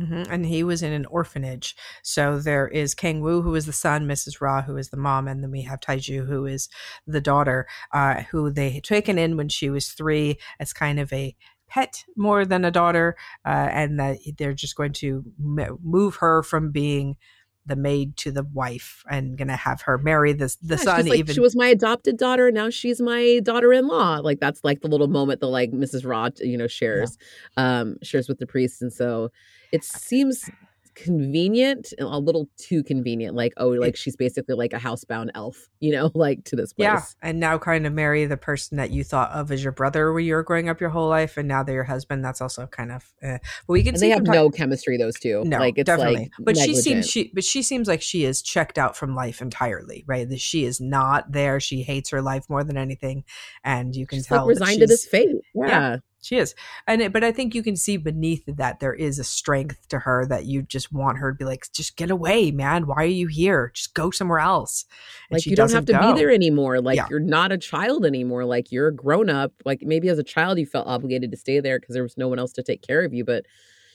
Mm-hmm. 0.00 0.32
And 0.32 0.46
he 0.46 0.64
was 0.64 0.82
in 0.82 0.92
an 0.92 1.06
orphanage. 1.06 1.76
So 2.02 2.38
there 2.38 2.66
is 2.68 2.94
Kang 2.94 3.20
Wu, 3.20 3.42
who 3.42 3.54
is 3.54 3.66
the 3.66 3.72
son, 3.72 4.06
Mrs. 4.06 4.40
Ra, 4.40 4.62
who 4.62 4.76
is 4.76 4.88
the 4.88 4.96
mom, 4.96 5.28
and 5.28 5.42
then 5.42 5.50
we 5.50 5.62
have 5.62 5.80
Taiju, 5.80 6.26
who 6.26 6.46
is 6.46 6.68
the 7.06 7.20
daughter, 7.20 7.66
uh, 7.92 8.22
who 8.30 8.50
they 8.50 8.70
had 8.70 8.84
taken 8.84 9.18
in 9.18 9.36
when 9.36 9.48
she 9.48 9.68
was 9.68 9.88
three 9.88 10.38
as 10.58 10.72
kind 10.72 10.98
of 10.98 11.12
a 11.12 11.36
pet 11.72 12.04
more 12.16 12.44
than 12.44 12.64
a 12.64 12.70
daughter, 12.70 13.16
uh, 13.46 13.68
and 13.72 13.98
that 13.98 14.18
they're 14.36 14.52
just 14.52 14.76
going 14.76 14.92
to 14.92 15.24
move 15.38 16.16
her 16.16 16.42
from 16.42 16.70
being 16.70 17.16
the 17.64 17.76
maid 17.76 18.16
to 18.16 18.32
the 18.32 18.42
wife 18.42 19.04
and 19.08 19.38
gonna 19.38 19.54
have 19.54 19.82
her 19.82 19.96
marry 19.96 20.32
the 20.32 20.54
the 20.62 20.74
yeah, 20.74 20.82
son 20.82 21.06
like, 21.06 21.20
even 21.20 21.32
she 21.32 21.40
was 21.40 21.54
my 21.54 21.68
adopted 21.68 22.16
daughter 22.16 22.50
now 22.50 22.68
she's 22.68 23.00
my 23.00 23.38
daughter-in-law 23.44 24.18
like 24.18 24.40
that's 24.40 24.64
like 24.64 24.80
the 24.80 24.88
little 24.88 25.06
moment 25.06 25.38
that 25.38 25.46
like 25.46 25.70
mrs 25.70 26.04
rod 26.04 26.36
you 26.40 26.58
know 26.58 26.66
shares 26.66 27.16
yeah. 27.56 27.80
um 27.80 27.96
shares 28.02 28.28
with 28.28 28.40
the 28.40 28.48
priest 28.48 28.82
and 28.82 28.92
so 28.92 29.30
it 29.70 29.84
seems 29.84 30.50
convenient 30.94 31.92
a 31.98 32.18
little 32.18 32.48
too 32.58 32.82
convenient 32.82 33.34
like 33.34 33.52
oh 33.56 33.68
like 33.68 33.96
she's 33.96 34.14
basically 34.14 34.54
like 34.54 34.72
a 34.72 34.78
housebound 34.78 35.30
elf 35.34 35.68
you 35.80 35.90
know 35.90 36.10
like 36.14 36.44
to 36.44 36.54
this 36.54 36.72
place 36.72 36.84
yeah 36.84 37.02
and 37.22 37.40
now 37.40 37.56
kind 37.56 37.86
of 37.86 37.92
marry 37.92 38.26
the 38.26 38.36
person 38.36 38.76
that 38.76 38.90
you 38.90 39.02
thought 39.02 39.30
of 39.30 39.50
as 39.50 39.62
your 39.62 39.72
brother 39.72 40.12
when 40.12 40.24
you 40.24 40.34
were 40.34 40.42
growing 40.42 40.68
up 40.68 40.80
your 40.80 40.90
whole 40.90 41.08
life 41.08 41.36
and 41.36 41.48
now 41.48 41.62
they're 41.62 41.76
your 41.76 41.84
husband 41.84 42.24
that's 42.24 42.40
also 42.40 42.66
kind 42.66 42.92
of 42.92 43.12
eh. 43.22 43.38
but 43.66 43.72
we 43.72 43.82
can 43.82 43.90
and 43.90 44.00
see 44.00 44.06
they 44.08 44.12
have 44.12 44.26
no 44.26 44.50
chemistry 44.50 44.96
those 44.98 45.18
two 45.18 45.42
no 45.44 45.58
like 45.58 45.74
it's 45.78 45.86
definitely 45.86 46.16
like 46.16 46.30
but 46.38 46.56
negligent. 46.56 46.76
she 46.76 46.82
seems 46.82 47.10
she 47.10 47.30
but 47.34 47.44
she 47.44 47.62
seems 47.62 47.88
like 47.88 48.02
she 48.02 48.24
is 48.24 48.42
checked 48.42 48.78
out 48.78 48.96
from 48.96 49.14
life 49.14 49.40
entirely 49.40 50.04
right 50.06 50.28
that 50.28 50.40
she 50.40 50.64
is 50.64 50.80
not 50.80 51.32
there 51.32 51.58
she 51.58 51.82
hates 51.82 52.10
her 52.10 52.20
life 52.20 52.44
more 52.48 52.62
than 52.62 52.76
anything 52.76 53.24
and 53.64 53.96
you 53.96 54.06
can 54.06 54.18
she's 54.18 54.26
tell 54.26 54.46
like 54.46 54.48
resigned 54.48 54.80
to 54.80 54.86
this 54.86 55.06
fate 55.06 55.36
yeah. 55.54 55.66
yeah 55.66 55.96
She 56.22 56.36
is. 56.38 56.54
And 56.86 57.02
it, 57.02 57.12
but 57.12 57.24
I 57.24 57.32
think 57.32 57.52
you 57.54 57.62
can 57.64 57.76
see 57.76 57.96
beneath 57.96 58.44
that 58.46 58.78
there 58.78 58.94
is 58.94 59.18
a 59.18 59.24
strength 59.24 59.88
to 59.88 59.98
her 59.98 60.24
that 60.26 60.46
you 60.46 60.62
just 60.62 60.92
want 60.92 61.18
her 61.18 61.32
to 61.32 61.36
be 61.36 61.44
like, 61.44 61.66
just 61.72 61.96
get 61.96 62.10
away, 62.12 62.52
man. 62.52 62.86
Why 62.86 62.96
are 63.02 63.04
you 63.04 63.26
here? 63.26 63.72
Just 63.74 63.92
go 63.94 64.10
somewhere 64.12 64.38
else. 64.38 64.84
And 65.30 65.36
like 65.38 65.46
you 65.46 65.56
don't 65.56 65.72
have 65.72 65.84
to 65.86 65.92
go. 65.92 66.12
be 66.12 66.18
there 66.20 66.30
anymore. 66.30 66.80
Like 66.80 66.96
Yeah. 66.96 67.06
you're 67.10 67.18
not 67.18 67.50
a 67.50 67.58
child 67.58 68.06
anymore. 68.06 68.44
Like 68.44 68.70
you're 68.70 68.88
a 68.88 68.94
grown 68.94 69.28
up. 69.28 69.52
Like 69.64 69.82
maybe 69.82 70.08
as 70.08 70.18
a 70.18 70.22
child 70.22 70.58
you 70.58 70.66
felt 70.66 70.86
obligated 70.86 71.32
to 71.32 71.36
stay 71.36 71.58
there 71.58 71.80
because 71.80 71.94
there 71.94 72.04
was 72.04 72.16
no 72.16 72.28
one 72.28 72.38
else 72.38 72.52
to 72.52 72.62
take 72.62 72.82
care 72.82 73.04
of 73.04 73.12
you, 73.12 73.24
but 73.24 73.44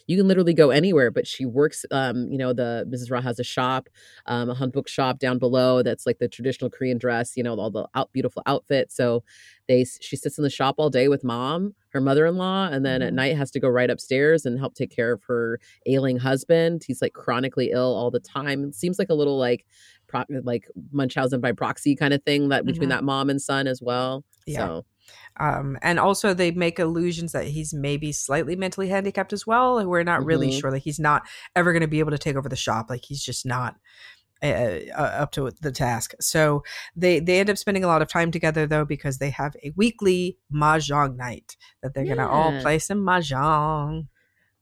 you 0.07 0.17
can 0.17 0.27
literally 0.27 0.53
go 0.53 0.69
anywhere. 0.71 1.11
But 1.11 1.27
she 1.27 1.45
works. 1.45 1.85
Um, 1.91 2.29
you 2.31 2.37
know, 2.37 2.53
the 2.53 2.87
Mrs. 2.89 3.11
Ra 3.11 3.21
has 3.21 3.39
a 3.39 3.43
shop, 3.43 3.89
um, 4.25 4.49
a 4.49 4.55
hanbok 4.55 4.87
shop 4.87 5.19
down 5.19 5.37
below. 5.37 5.83
That's 5.83 6.05
like 6.05 6.17
the 6.19 6.27
traditional 6.27 6.69
Korean 6.69 6.97
dress. 6.97 7.37
You 7.37 7.43
know, 7.43 7.55
all 7.59 7.69
the 7.71 7.87
out 7.93 8.11
beautiful 8.13 8.41
outfits. 8.45 8.95
So 8.95 9.23
they 9.67 9.85
she 9.85 10.15
sits 10.15 10.37
in 10.37 10.43
the 10.43 10.49
shop 10.49 10.75
all 10.77 10.89
day 10.89 11.07
with 11.09 11.23
mom, 11.23 11.75
her 11.89 12.01
mother 12.01 12.25
in 12.25 12.37
law, 12.37 12.67
and 12.71 12.85
then 12.85 13.01
at 13.01 13.11
Mhm. 13.11 13.15
night 13.17 13.37
has 13.37 13.51
to 13.51 13.59
go 13.59 13.67
right 13.69 13.89
upstairs 13.89 14.45
and 14.45 14.57
help 14.57 14.73
take 14.75 14.89
care 14.95 15.11
of 15.11 15.23
her 15.23 15.59
ailing 15.85 16.17
husband. 16.17 16.83
He's 16.87 17.01
like 17.01 17.13
chronically 17.13 17.71
ill 17.71 17.93
all 17.95 18.09
the 18.09 18.19
time. 18.21 18.63
It 18.63 18.75
seems 18.75 18.97
like 18.97 19.09
a 19.09 19.13
little 19.13 19.37
like 19.37 19.65
pro- 20.07 20.23
like 20.29 20.69
Munchausen 20.91 21.41
by 21.41 21.51
proxy 21.51 21.95
kind 21.95 22.13
of 22.13 22.23
thing 22.23 22.47
that 22.49 22.65
between 22.65 22.87
Mhm. 22.87 22.93
that 22.93 23.03
mom 23.03 23.29
and 23.29 23.41
son 23.41 23.67
as 23.67 23.81
well. 23.81 24.23
Yeah. 24.45 24.59
So 24.67 24.85
Um, 25.39 25.77
and 25.81 25.99
also 25.99 26.33
they 26.33 26.51
make 26.51 26.79
allusions 26.79 27.31
that 27.31 27.45
he's 27.47 27.73
maybe 27.73 28.11
slightly 28.11 28.55
mentally 28.55 28.89
handicapped 28.89 29.33
as 29.33 29.45
well. 29.47 29.85
We're 29.85 30.03
not 30.03 30.25
really 30.25 30.49
Mhm. 30.49 30.59
sure. 30.59 30.71
Like 30.71 30.83
he's 30.83 30.99
not 30.99 31.27
ever 31.55 31.71
going 31.73 31.81
to 31.81 31.87
be 31.87 31.99
able 31.99 32.11
to 32.11 32.17
take 32.17 32.35
over 32.35 32.49
the 32.49 32.55
shop. 32.55 32.89
Like 32.89 33.05
he's 33.05 33.23
just 33.23 33.45
not 33.45 33.75
uh, 34.43 34.47
uh, 34.95 35.01
up 35.19 35.31
to 35.31 35.49
the 35.61 35.71
task. 35.71 36.13
So 36.21 36.63
they 36.95 37.19
they 37.19 37.39
end 37.39 37.49
up 37.49 37.57
spending 37.57 37.83
a 37.83 37.87
lot 37.87 38.01
of 38.03 38.07
time 38.07 38.31
together 38.31 38.67
though 38.67 38.85
because 38.85 39.17
they 39.17 39.31
have 39.31 39.55
a 39.63 39.71
weekly 39.75 40.37
mahjong 40.53 41.15
night 41.17 41.57
that 41.81 41.93
they're 41.93 42.05
going 42.05 42.19
to 42.19 42.27
all 42.29 42.53
play 42.53 42.79
some 42.79 42.99
mahjong. 42.99 44.07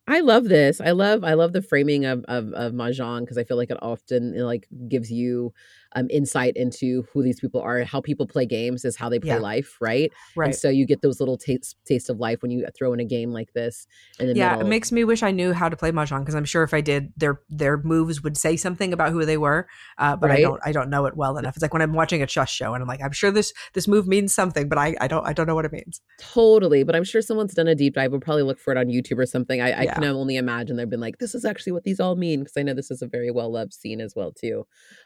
I 0.07 0.19
love 0.21 0.45
this. 0.45 0.79
I 0.79 0.91
love 0.91 1.23
I 1.23 1.33
love 1.33 1.53
the 1.53 1.63
framing 1.63 2.05
of 2.05 2.23
of, 2.25 2.53
of 2.53 2.73
mahjong 2.73 3.21
because 3.21 3.37
I 3.39 3.43
feel 3.43 3.57
like 3.57 3.71
it 3.71 3.81
often 3.81 4.35
it, 4.35 4.43
like 4.43 4.67
gives 4.87 5.11
you 5.11 5.53
um 5.95 6.07
insight 6.09 6.55
into 6.55 7.07
who 7.11 7.23
these 7.23 7.39
people 7.39 7.61
are, 7.61 7.83
how 7.83 8.01
people 8.01 8.27
play 8.27 8.45
games 8.45 8.85
is 8.85 8.95
how 8.95 9.09
they 9.09 9.19
play 9.19 9.29
Yeah. 9.29 9.39
life, 9.39 9.77
right? 9.81 10.11
Right. 10.35 10.47
And 10.47 10.55
so 10.55 10.69
you 10.69 10.85
get 10.85 11.01
those 11.01 11.19
little 11.19 11.37
taste 11.37 11.77
taste 11.85 12.09
of 12.09 12.19
life 12.19 12.41
when 12.41 12.51
you 12.51 12.65
throw 12.77 12.93
in 12.93 12.99
a 12.99 13.05
game 13.05 13.31
like 13.31 13.53
this 13.53 13.87
yeah, 14.19 14.51
middle. 14.51 14.67
it 14.67 14.69
makes 14.69 14.91
me 14.91 15.03
wish 15.03 15.23
I 15.23 15.31
knew 15.31 15.53
how 15.53 15.69
to 15.69 15.75
play 15.77 15.91
mahjong 15.91 16.19
because 16.19 16.35
I'm 16.35 16.45
sure 16.45 16.63
if 16.63 16.73
I 16.73 16.81
did, 16.81 17.13
their 17.17 17.41
their 17.49 17.77
moves 17.81 18.21
would 18.23 18.37
say 18.37 18.57
something 18.57 18.93
about 18.93 19.11
who 19.11 19.25
they 19.25 19.37
were, 19.37 19.67
uh, 19.97 20.15
but 20.15 20.31
I 20.31 20.41
don't 20.41 20.59
I 20.65 20.71
don't 20.71 20.89
know 20.89 21.05
it 21.05 21.15
well 21.15 21.37
enough. 21.37 21.55
It's 21.55 21.61
like 21.61 21.73
when 21.73 21.81
I'm 21.81 21.93
watching 21.93 22.21
a 22.21 22.27
chess 22.27 22.49
show 22.49 22.73
and 22.73 22.81
I'm 22.81 22.87
like, 22.87 23.01
I'm 23.01 23.11
sure 23.11 23.31
this 23.31 23.53
this 23.73 23.87
move 23.87 24.07
means 24.07 24.33
something, 24.33 24.67
but 24.69 24.77
I 24.77 24.95
I 24.99 25.07
don't 25.07 25.25
I 25.25 25.33
don't 25.33 25.47
know 25.47 25.55
what 25.55 25.65
it 25.65 25.71
means. 25.71 26.01
Totally, 26.19 26.83
but 26.83 26.95
I'm 26.95 27.03
sure 27.03 27.21
someone's 27.21 27.53
done 27.53 27.67
a 27.67 27.75
deep 27.75 27.93
dive. 27.95 28.11
We'll 28.11 28.19
probably 28.19 28.43
look 28.43 28.59
for 28.59 28.71
it 28.71 28.77
on 28.77 28.87
YouTube 28.87 29.17
or 29.17 29.25
something. 29.25 29.61
I, 29.61 29.81
I 29.81 29.83
Yeah. 29.83 29.93
can 29.95 30.03
only 30.03 30.37
imagine 30.37 30.75
they've 30.75 30.89
been 30.89 30.99
like, 31.01 31.17
"This 31.19 31.35
is 31.35 31.45
actually 31.45 31.73
what 31.73 31.83
these 31.83 31.99
all 31.99 32.15
mean," 32.15 32.39
because 32.41 32.57
I 32.57 32.63
know 32.63 32.73
this 32.73 32.91
is 32.91 33.01
a 33.01 33.07
very 33.07 33.31
well 33.31 33.51
loved 33.51 33.73
scene 33.73 34.01
as 34.01 34.13
well 34.15 34.31
too. 34.31 34.65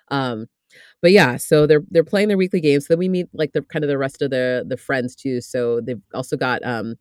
Um, 0.10 0.48
but 1.02 1.12
yeah, 1.12 1.38
so 1.38 1.66
they're 1.68 1.84
they're 1.92 2.04
playing 2.04 2.28
their 2.28 2.38
weekly 2.38 2.62
games. 2.62 2.88
Then 2.88 2.98
we 3.00 3.10
meet 3.10 3.28
like 3.34 3.54
the 3.54 3.62
kind 3.64 3.84
of 3.84 3.90
the 3.90 3.98
rest 3.98 4.22
of 4.22 4.32
the 4.32 4.66
the 4.68 4.78
friends 4.78 5.16
too. 5.16 5.42
So 5.42 5.82
they've 5.82 6.02
also 6.14 6.38
got 6.38 6.64
um 6.66 6.96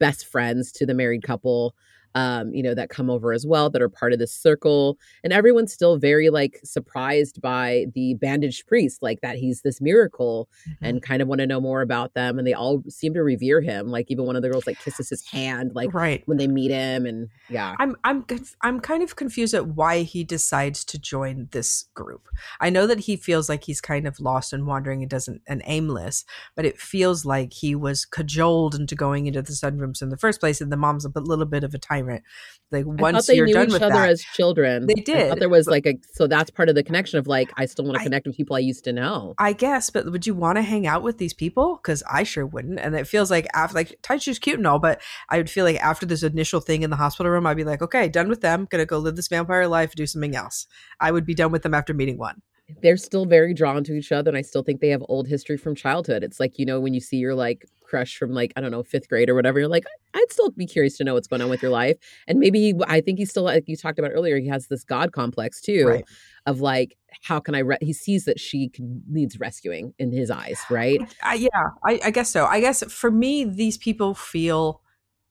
best 0.00 0.26
friends 0.26 0.72
to 0.72 0.86
the 0.86 0.94
married 0.94 1.22
couple. 1.22 1.74
Um, 2.14 2.54
you 2.54 2.62
know, 2.62 2.74
that 2.74 2.90
come 2.90 3.10
over 3.10 3.32
as 3.32 3.46
well 3.46 3.70
that 3.70 3.82
are 3.82 3.88
part 3.88 4.12
of 4.12 4.18
this 4.18 4.32
circle. 4.32 4.98
And 5.22 5.32
everyone's 5.32 5.72
still 5.72 5.96
very 5.96 6.30
like 6.30 6.60
surprised 6.62 7.40
by 7.40 7.86
the 7.94 8.14
bandaged 8.14 8.66
priest, 8.66 9.02
like 9.02 9.20
that 9.22 9.36
he's 9.36 9.62
this 9.62 9.80
miracle 9.80 10.48
and 10.80 11.02
kind 11.02 11.22
of 11.22 11.28
want 11.28 11.40
to 11.40 11.46
know 11.46 11.60
more 11.60 11.82
about 11.82 12.14
them 12.14 12.38
and 12.38 12.46
they 12.46 12.52
all 12.52 12.82
seem 12.88 13.14
to 13.14 13.22
revere 13.22 13.60
him 13.60 13.88
like 13.88 14.10
even 14.10 14.24
one 14.24 14.36
of 14.36 14.42
the 14.42 14.48
girls 14.48 14.66
like 14.66 14.78
kisses 14.78 15.08
his 15.08 15.26
hand 15.26 15.72
like 15.74 15.92
right. 15.92 16.22
when 16.26 16.38
they 16.38 16.46
meet 16.46 16.70
him 16.70 17.06
and 17.06 17.28
yeah 17.48 17.74
I'm 17.78 17.96
I'm 18.04 18.24
I'm 18.62 18.80
kind 18.80 19.02
of 19.02 19.16
confused 19.16 19.54
at 19.54 19.68
why 19.68 20.02
he 20.02 20.24
decides 20.24 20.84
to 20.86 20.98
join 20.98 21.48
this 21.52 21.84
group. 21.94 22.28
I 22.60 22.70
know 22.70 22.86
that 22.86 23.00
he 23.00 23.16
feels 23.16 23.48
like 23.48 23.64
he's 23.64 23.80
kind 23.80 24.06
of 24.06 24.20
lost 24.20 24.52
and 24.52 24.66
wandering 24.66 25.02
and 25.02 25.10
doesn't 25.10 25.42
and 25.46 25.62
aimless, 25.66 26.24
but 26.54 26.64
it 26.64 26.80
feels 26.80 27.24
like 27.24 27.52
he 27.52 27.74
was 27.74 28.04
cajoled 28.04 28.74
into 28.74 28.94
going 28.94 29.26
into 29.26 29.42
the 29.42 29.52
sunrooms 29.52 30.02
in 30.02 30.10
the 30.10 30.16
first 30.16 30.40
place, 30.40 30.60
and 30.60 30.72
the 30.72 30.76
mom's 30.76 31.04
a 31.04 31.20
little 31.20 31.46
bit 31.46 31.64
of 31.64 31.74
a 31.74 31.78
tyrant. 32.04 32.24
Like 32.70 32.82
I 32.82 32.84
thought 32.86 33.00
once 33.00 33.26
they 33.26 33.36
you're 33.36 33.46
knew 33.46 33.54
done 33.54 33.66
each 33.66 33.72
with 33.72 33.82
other 33.82 33.94
that, 33.94 34.08
as 34.08 34.22
children. 34.22 34.86
They 34.86 34.94
did, 34.94 35.38
there 35.38 35.48
was 35.48 35.66
like 35.66 35.86
a 35.86 35.94
so 36.12 36.26
that's 36.26 36.50
part 36.50 36.68
of 36.68 36.74
the 36.74 36.82
connection 36.82 37.18
of 37.18 37.26
like 37.26 37.52
I 37.56 37.66
still 37.66 37.84
want 37.84 37.96
to 37.96 38.00
I- 38.00 38.04
connect 38.04 38.26
with 38.26 38.36
people 38.36 38.56
I 38.56 38.60
used 38.60 38.84
to 38.84 38.92
know. 38.92 39.34
I 39.38 39.52
guess, 39.52 39.90
but 39.90 40.10
would 40.10 40.26
you 40.26 40.34
want 40.34 40.56
to 40.56 40.62
hang 40.62 40.86
out 40.86 41.02
with 41.02 41.18
these 41.18 41.34
people? 41.34 41.78
Because 41.82 42.02
I 42.10 42.24
sure 42.24 42.46
wouldn't. 42.46 42.80
And 42.80 42.94
it 42.94 43.06
feels 43.06 43.30
like 43.30 43.46
after 43.54 43.74
like 43.74 43.98
Taiju's 44.02 44.38
cute 44.38 44.58
and 44.58 44.66
all, 44.66 44.78
but 44.78 45.00
I 45.28 45.36
would 45.36 45.50
feel 45.50 45.64
like 45.64 45.76
after 45.76 46.06
this 46.06 46.22
initial 46.22 46.60
thing 46.60 46.82
in 46.82 46.90
the 46.90 46.96
hospital 46.96 47.30
room, 47.30 47.46
I'd 47.46 47.56
be 47.56 47.64
like, 47.64 47.82
okay, 47.82 48.08
done 48.08 48.28
with 48.28 48.40
them. 48.40 48.66
Gonna 48.70 48.86
go 48.86 48.98
live 48.98 49.16
this 49.16 49.28
vampire 49.28 49.68
life, 49.68 49.94
do 49.94 50.06
something 50.06 50.34
else. 50.34 50.66
I 51.00 51.12
would 51.12 51.26
be 51.26 51.34
done 51.34 51.52
with 51.52 51.62
them 51.62 51.74
after 51.74 51.94
meeting 51.94 52.18
one. 52.18 52.42
They're 52.82 52.96
still 52.96 53.26
very 53.26 53.52
drawn 53.52 53.84
to 53.84 53.92
each 53.94 54.10
other 54.10 54.30
and 54.30 54.38
I 54.38 54.42
still 54.42 54.62
think 54.62 54.80
they 54.80 54.88
have 54.88 55.04
old 55.08 55.28
history 55.28 55.58
from 55.58 55.74
childhood. 55.74 56.24
It's 56.24 56.40
like, 56.40 56.58
you 56.58 56.64
know, 56.64 56.80
when 56.80 56.94
you 56.94 57.00
see 57.00 57.18
your 57.18 57.34
like 57.34 57.66
crush 57.94 58.16
from 58.16 58.32
like, 58.32 58.52
I 58.56 58.60
don't 58.60 58.72
know, 58.72 58.82
fifth 58.82 59.08
grade 59.08 59.30
or 59.30 59.36
whatever, 59.36 59.60
you're 59.60 59.68
like, 59.68 59.84
I'd 60.14 60.32
still 60.32 60.50
be 60.50 60.66
curious 60.66 60.96
to 60.96 61.04
know 61.04 61.14
what's 61.14 61.28
going 61.28 61.42
on 61.42 61.48
with 61.48 61.62
your 61.62 61.70
life. 61.70 61.96
And 62.26 62.40
maybe 62.40 62.58
he, 62.58 62.74
I 62.88 63.00
think 63.00 63.20
he's 63.20 63.30
still, 63.30 63.44
like 63.44 63.64
you 63.68 63.76
talked 63.76 64.00
about 64.00 64.10
earlier, 64.12 64.38
he 64.40 64.48
has 64.48 64.66
this 64.66 64.82
God 64.82 65.12
complex 65.12 65.60
too. 65.60 65.86
Right. 65.86 66.04
Of 66.46 66.60
like, 66.60 66.96
how 67.22 67.38
can 67.38 67.54
I? 67.54 67.60
Re- 67.60 67.78
he 67.80 67.92
sees 67.92 68.24
that 68.24 68.40
she 68.40 68.70
needs 69.08 69.38
rescuing 69.38 69.94
in 69.98 70.12
his 70.12 70.30
eyes, 70.30 70.60
right? 70.68 71.00
I, 71.22 71.34
yeah, 71.34 71.68
I, 71.84 72.00
I 72.04 72.10
guess 72.10 72.28
so. 72.28 72.44
I 72.44 72.60
guess 72.60 72.82
for 72.92 73.10
me, 73.10 73.44
these 73.44 73.78
people 73.78 74.14
feel 74.14 74.82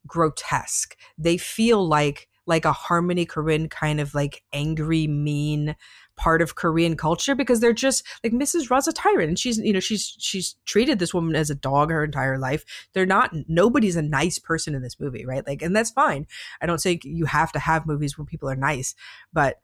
grotesque. 0.07 0.95
They 1.17 1.37
feel 1.37 1.85
like 1.87 2.27
like 2.45 2.65
a 2.65 2.73
Harmony 2.73 3.25
Korine 3.25 3.69
kind 3.69 3.99
of 4.01 4.15
like 4.15 4.43
angry, 4.53 5.07
mean 5.07 5.75
part 6.15 6.41
of 6.41 6.55
Korean 6.55 6.95
culture 6.95 7.35
because 7.35 7.59
they're 7.59 7.73
just 7.73 8.05
like 8.23 8.33
Mrs. 8.33 8.69
Ra's 8.69 8.89
tyrant 8.93 9.29
and 9.29 9.39
she's 9.39 9.57
you 9.57 9.73
know 9.73 9.79
she's 9.79 10.15
she's 10.19 10.55
treated 10.65 10.99
this 10.99 11.13
woman 11.13 11.35
as 11.35 11.49
a 11.49 11.55
dog 11.55 11.89
her 11.89 12.03
entire 12.03 12.37
life. 12.37 12.63
They're 12.93 13.05
not 13.05 13.31
nobody's 13.47 13.95
a 13.95 14.01
nice 14.01 14.39
person 14.39 14.75
in 14.75 14.81
this 14.81 14.99
movie, 14.99 15.25
right? 15.25 15.45
Like 15.45 15.61
and 15.61 15.75
that's 15.75 15.91
fine. 15.91 16.27
I 16.61 16.65
don't 16.65 16.81
think 16.81 17.03
you 17.03 17.25
have 17.25 17.51
to 17.53 17.59
have 17.59 17.85
movies 17.85 18.17
where 18.17 18.25
people 18.25 18.49
are 18.49 18.55
nice, 18.55 18.95
but 19.31 19.59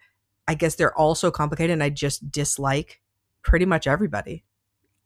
I 0.47 0.55
guess 0.55 0.75
they're 0.75 0.97
all 0.97 1.15
so 1.15 1.29
complicated 1.29 1.73
and 1.73 1.83
I 1.83 1.89
just 1.89 2.31
dislike 2.31 3.01
pretty 3.43 3.65
much 3.65 3.87
everybody. 3.87 4.43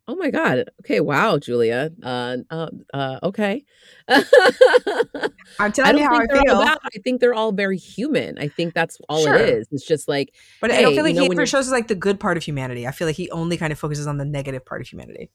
Oh 0.08 0.16
my 0.16 0.30
god. 0.32 0.70
Okay. 0.82 1.00
Wow, 1.00 1.38
Julia. 1.38 1.90
Uh. 2.04 2.38
Uh. 2.50 2.70
uh 2.94 3.20
okay. 3.24 3.64
I'm 4.10 5.72
telling 5.72 5.98
you 5.98 6.04
how 6.04 6.16
I 6.16 6.26
think 6.26 6.32
they're 6.32 6.40
all 6.56 6.62
feel. 6.62 6.66
bad. 6.66 6.78
I 6.84 6.98
think 7.04 7.22
they're 7.22 7.34
all 7.34 7.52
very 7.54 7.78
human. 7.78 8.38
I 8.38 8.50
think 8.50 8.74
that's 8.74 9.00
all 9.08 9.24
Sure. 9.24 9.36
it 9.36 9.50
is. 9.50 9.68
It's 9.72 9.86
just 9.86 10.10
like 10.10 10.34
But 10.60 10.72
I 10.72 10.82
don't 10.82 10.94
feel 10.94 11.04
like 11.06 11.16
he 11.16 11.26
ever 11.26 11.46
shows 11.46 11.68
us 11.68 11.72
like 11.72 11.88
the 11.88 11.96
good 11.96 12.20
part 12.20 12.36
of 12.36 12.44
humanity. 12.44 12.86
I 12.86 12.92
feel 12.92 13.08
like 13.08 13.16
he 13.16 13.32
only 13.32 13.56
kind 13.56 13.72
of 13.72 13.80
focuses 13.80 14.06
on 14.08 14.18
the 14.18 14.26
negative 14.26 14.66
part 14.66 14.82
of 14.82 14.88
humanity. 14.88 15.30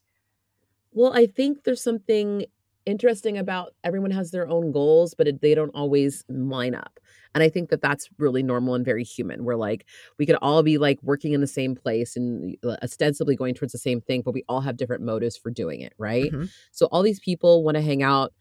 Well, 0.91 1.13
I 1.13 1.25
think 1.25 1.63
there's 1.63 1.81
something 1.83 2.45
interesting 2.85 3.37
about 3.37 3.73
everyone 3.83 4.11
has 4.11 4.31
their 4.31 4.47
own 4.47 4.71
goals, 4.71 5.13
but 5.13 5.27
it, 5.27 5.41
they 5.41 5.55
don't 5.55 5.71
always 5.75 6.23
line 6.29 6.75
up. 6.75 6.99
And 7.35 7.43
I 7.43 7.49
think 7.49 7.69
that 7.69 7.81
that's 7.81 8.09
really 8.17 8.41
normal 8.41 8.73
and 8.73 8.83
very 8.83 9.03
human. 9.03 9.43
We're 9.43 9.55
like, 9.55 9.85
we 10.17 10.25
could 10.25 10.37
all 10.41 10.63
be 10.63 10.77
like 10.77 10.97
working 11.03 11.33
in 11.33 11.41
the 11.41 11.47
same 11.47 11.75
place 11.75 12.15
and 12.15 12.55
uh, 12.65 12.77
ostensibly 12.81 13.35
going 13.35 13.53
towards 13.53 13.71
the 13.71 13.77
same 13.77 14.01
thing, 14.01 14.21
but 14.23 14.33
we 14.33 14.43
all 14.49 14.61
have 14.61 14.77
different 14.77 15.03
motives 15.03 15.37
for 15.37 15.51
doing 15.51 15.81
it, 15.81 15.93
right? 15.97 16.31
Mhm. 16.31 16.49
So 16.71 16.87
all 16.87 17.03
these 17.03 17.19
people 17.19 17.63
want 17.63 17.75
to 17.75 17.81
hang 17.81 18.01
out. 18.01 18.33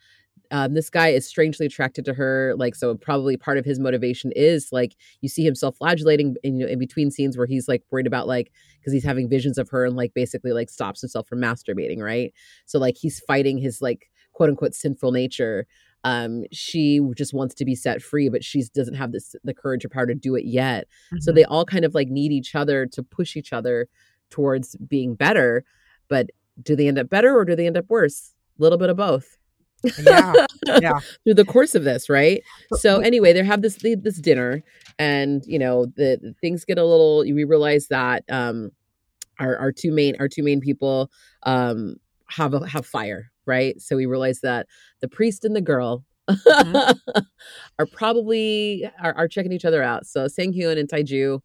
Um, 0.50 0.72
this 0.72 0.88
guy 0.88 1.08
is 1.08 1.26
strangely 1.26 1.66
attracted 1.66 2.06
to 2.06 2.14
her. 2.14 2.54
Like, 2.56 2.74
so 2.74 2.94
probably 2.94 3.36
part 3.36 3.58
of 3.58 3.66
his 3.66 3.78
motivation 3.78 4.32
is 4.34 4.68
like 4.72 4.96
you 5.20 5.28
see 5.28 5.46
him 5.46 5.54
self-flagellating 5.54 6.36
in, 6.42 6.56
you 6.58 6.64
know, 6.64 6.72
in 6.72 6.78
between 6.78 7.10
scenes 7.10 7.36
where 7.36 7.46
he's 7.46 7.68
like 7.68 7.82
worried 7.90 8.06
about 8.06 8.26
like 8.26 8.50
because 8.80 8.94
he's 8.94 9.04
having 9.04 9.28
visions 9.28 9.58
of 9.58 9.68
her 9.68 9.84
and 9.84 9.96
like 9.96 10.14
basically 10.14 10.52
like 10.52 10.70
stops 10.70 11.02
himself 11.02 11.28
from 11.28 11.40
masturbating, 11.40 12.00
right? 12.00 12.32
So 12.64 12.78
like 12.78 12.96
he's 12.96 13.20
fighting 13.20 13.58
his 13.58 13.82
like 13.82 14.08
quote 14.38 14.50
unquote 14.50 14.72
sinful 14.74 15.10
nature. 15.10 15.66
Um, 16.04 16.44
she 16.52 17.00
just 17.16 17.34
wants 17.34 17.54
to 17.56 17.64
be 17.64 17.74
set 17.74 18.00
free, 18.00 18.28
but 18.28 18.44
she 18.44 18.62
doesn't 18.72 18.94
have 18.94 19.10
this 19.10 19.34
the 19.42 19.52
courage 19.52 19.84
or 19.84 19.88
power 19.88 20.06
to 20.06 20.14
do 20.14 20.36
it 20.36 20.44
yet. 20.44 20.86
So 21.18 21.32
Mhm. 21.32 21.34
they 21.34 21.44
all 21.44 21.64
kind 21.64 21.84
of 21.84 21.92
like 21.92 22.08
need 22.08 22.30
each 22.30 22.54
other 22.54 22.86
to 22.86 23.02
push 23.02 23.36
each 23.36 23.52
other 23.52 23.88
towards 24.30 24.76
being 24.76 25.16
better. 25.16 25.64
But 26.08 26.30
do 26.62 26.76
they 26.76 26.86
end 26.86 26.98
up 26.98 27.08
better 27.10 27.36
or 27.36 27.44
do 27.44 27.56
they 27.56 27.66
end 27.66 27.76
up 27.76 27.86
worse? 27.88 28.32
A 28.58 28.62
little 28.62 28.78
bit 28.78 28.90
of 28.90 28.96
both. 28.96 29.36
yeah, 30.04 30.32
yeah. 30.80 30.98
Through 31.24 31.34
the 31.34 31.44
course 31.44 31.74
of 31.74 31.82
this, 31.84 32.08
right? 32.08 32.42
So 32.74 33.00
anyway, 33.00 33.32
they 33.32 33.42
have 33.44 33.62
this 33.62 33.76
they- 33.76 33.94
this 33.96 34.18
dinner, 34.18 34.62
and 35.00 35.42
you 35.46 35.58
know 35.58 35.86
the, 35.86 36.18
the 36.22 36.32
things 36.40 36.64
get 36.64 36.78
a 36.78 36.84
little. 36.84 37.20
We 37.20 37.42
realize 37.44 37.88
that 37.88 38.22
um, 38.28 38.70
our 39.40 39.56
our 39.56 39.72
two 39.72 39.90
main 39.92 40.14
our 40.20 40.28
two 40.28 40.42
main 40.44 40.60
people 40.60 41.10
um 41.44 41.96
have 42.28 42.54
a, 42.54 42.66
have 42.68 42.84
fire, 42.86 43.30
right? 43.48 43.80
So 43.80 43.96
we 43.96 44.06
realize 44.06 44.40
that 44.40 44.66
the 45.00 45.08
priest 45.08 45.44
and 45.44 45.56
the 45.56 45.60
girl. 45.60 46.04
Mm-hmm. 46.28 47.20
are 47.78 47.86
probably 47.86 48.88
are, 49.02 49.14
are 49.16 49.28
checking 49.28 49.50
each 49.50 49.64
other 49.64 49.82
out. 49.82 50.06
So 50.06 50.28
Sang 50.28 50.52
Hyun 50.52 50.78
and 50.78 50.86
Taiju 50.86 51.40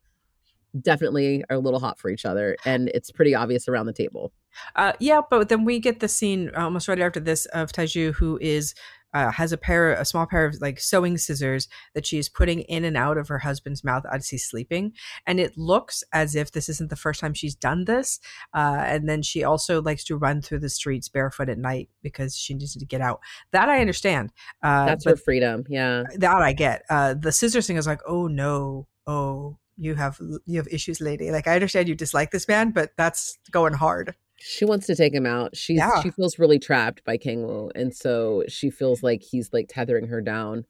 definitely 0.82 1.44
are 1.50 1.56
a 1.56 1.60
little 1.60 1.80
hot 1.80 1.98
for 1.98 2.10
each 2.10 2.26
other, 2.26 2.58
and 2.66 2.90
it's 2.90 3.12
pretty 3.12 3.34
obvious 3.34 3.68
around 3.68 3.86
the 3.86 3.94
table. 3.94 4.34
Uh, 4.76 4.94
yeah, 5.00 5.22
but 5.30 5.50
then 5.50 5.64
we 5.64 5.80
get 5.80 6.00
the 6.00 6.08
scene 6.08 6.52
almost 6.56 6.88
right 6.88 7.00
after 7.00 7.20
this 7.20 7.46
of 7.48 7.72
Taiju, 7.72 8.14
who 8.16 8.38
is 8.42 8.74
uh, 9.14 9.32
has 9.32 9.52
a 9.52 9.58
pair, 9.58 9.94
a 9.94 10.06
small 10.06 10.26
pair 10.26 10.46
of 10.46 10.56
like 10.62 10.80
sewing 10.80 11.18
scissors 11.18 11.68
that 11.94 12.06
she 12.06 12.18
is 12.18 12.30
putting 12.30 12.62
in 12.62 12.84
and 12.84 12.98
out 12.98 13.18
of 13.18 13.28
her 13.28 13.40
husband's 13.40 13.84
mouth 13.84 14.04
as 14.12 14.30
he's 14.30 14.46
sleeping, 14.46 14.94
and 15.26 15.40
it 15.40 15.58
looks 15.58 16.04
as 16.14 16.36
if 16.36 16.52
this 16.52 16.70
isn't 16.70 16.90
the 16.90 16.96
first 16.96 17.20
time 17.20 17.34
she's 17.34 17.56
done 17.56 17.86
this. 17.86 18.20
Uh, 18.54 18.84
and 18.86 19.08
then 19.08 19.22
she 19.22 19.44
also 19.44 19.82
likes 19.82 20.04
to 20.04 20.18
run 20.18 20.42
through 20.42 20.60
the 20.60 20.70
streets 20.70 21.10
barefoot 21.10 21.50
at 21.50 21.58
night 21.58 21.90
because 22.02 22.36
she 22.36 22.54
needs 22.54 22.76
to 22.76 22.86
get 22.86 23.02
out. 23.02 23.20
That 23.52 23.70
I 23.70 23.80
understand. 23.82 24.32
Uh, 24.62 24.86
That's 24.86 25.06
her 25.06 25.16
freedom. 25.16 25.66
Yeah, 25.70 26.04
that 26.16 26.42
I 26.42 26.54
get. 26.54 26.84
Uh, 26.90 27.14
the 27.14 27.32
scissors 27.32 27.68
thing 27.68 27.78
is 27.78 27.88
like, 27.88 28.02
oh 28.08 28.28
no, 28.28 28.88
oh 29.08 29.58
you 29.78 29.96
have 29.96 30.20
you 30.46 30.58
have 30.58 30.68
issues, 30.68 31.02
lady. 31.02 31.32
Like 31.32 31.48
I 31.48 31.56
understand 31.56 31.88
you 31.88 31.96
dislike 31.96 32.32
this 32.32 32.48
man, 32.48 32.72
but 32.72 32.92
that's 32.98 33.38
going 33.52 33.74
hard 33.74 34.16
she 34.46 34.66
wants 34.66 34.88
to 34.88 34.96
take 34.96 35.14
him 35.14 35.26
out. 35.26 35.56
She's 35.56 35.78
yeah. 35.78 36.02
she 36.02 36.10
feels 36.10 36.38
really 36.38 36.60
trapped 36.60 37.04
by 37.06 37.16
Kang 37.16 37.72
and 37.76 37.96
so 37.96 38.44
she 38.50 38.70
feels 38.70 39.02
like 39.02 39.22
he's 39.22 39.54
like 39.54 39.68
tethering 39.70 40.08
her 40.08 40.20
down. 40.20 40.66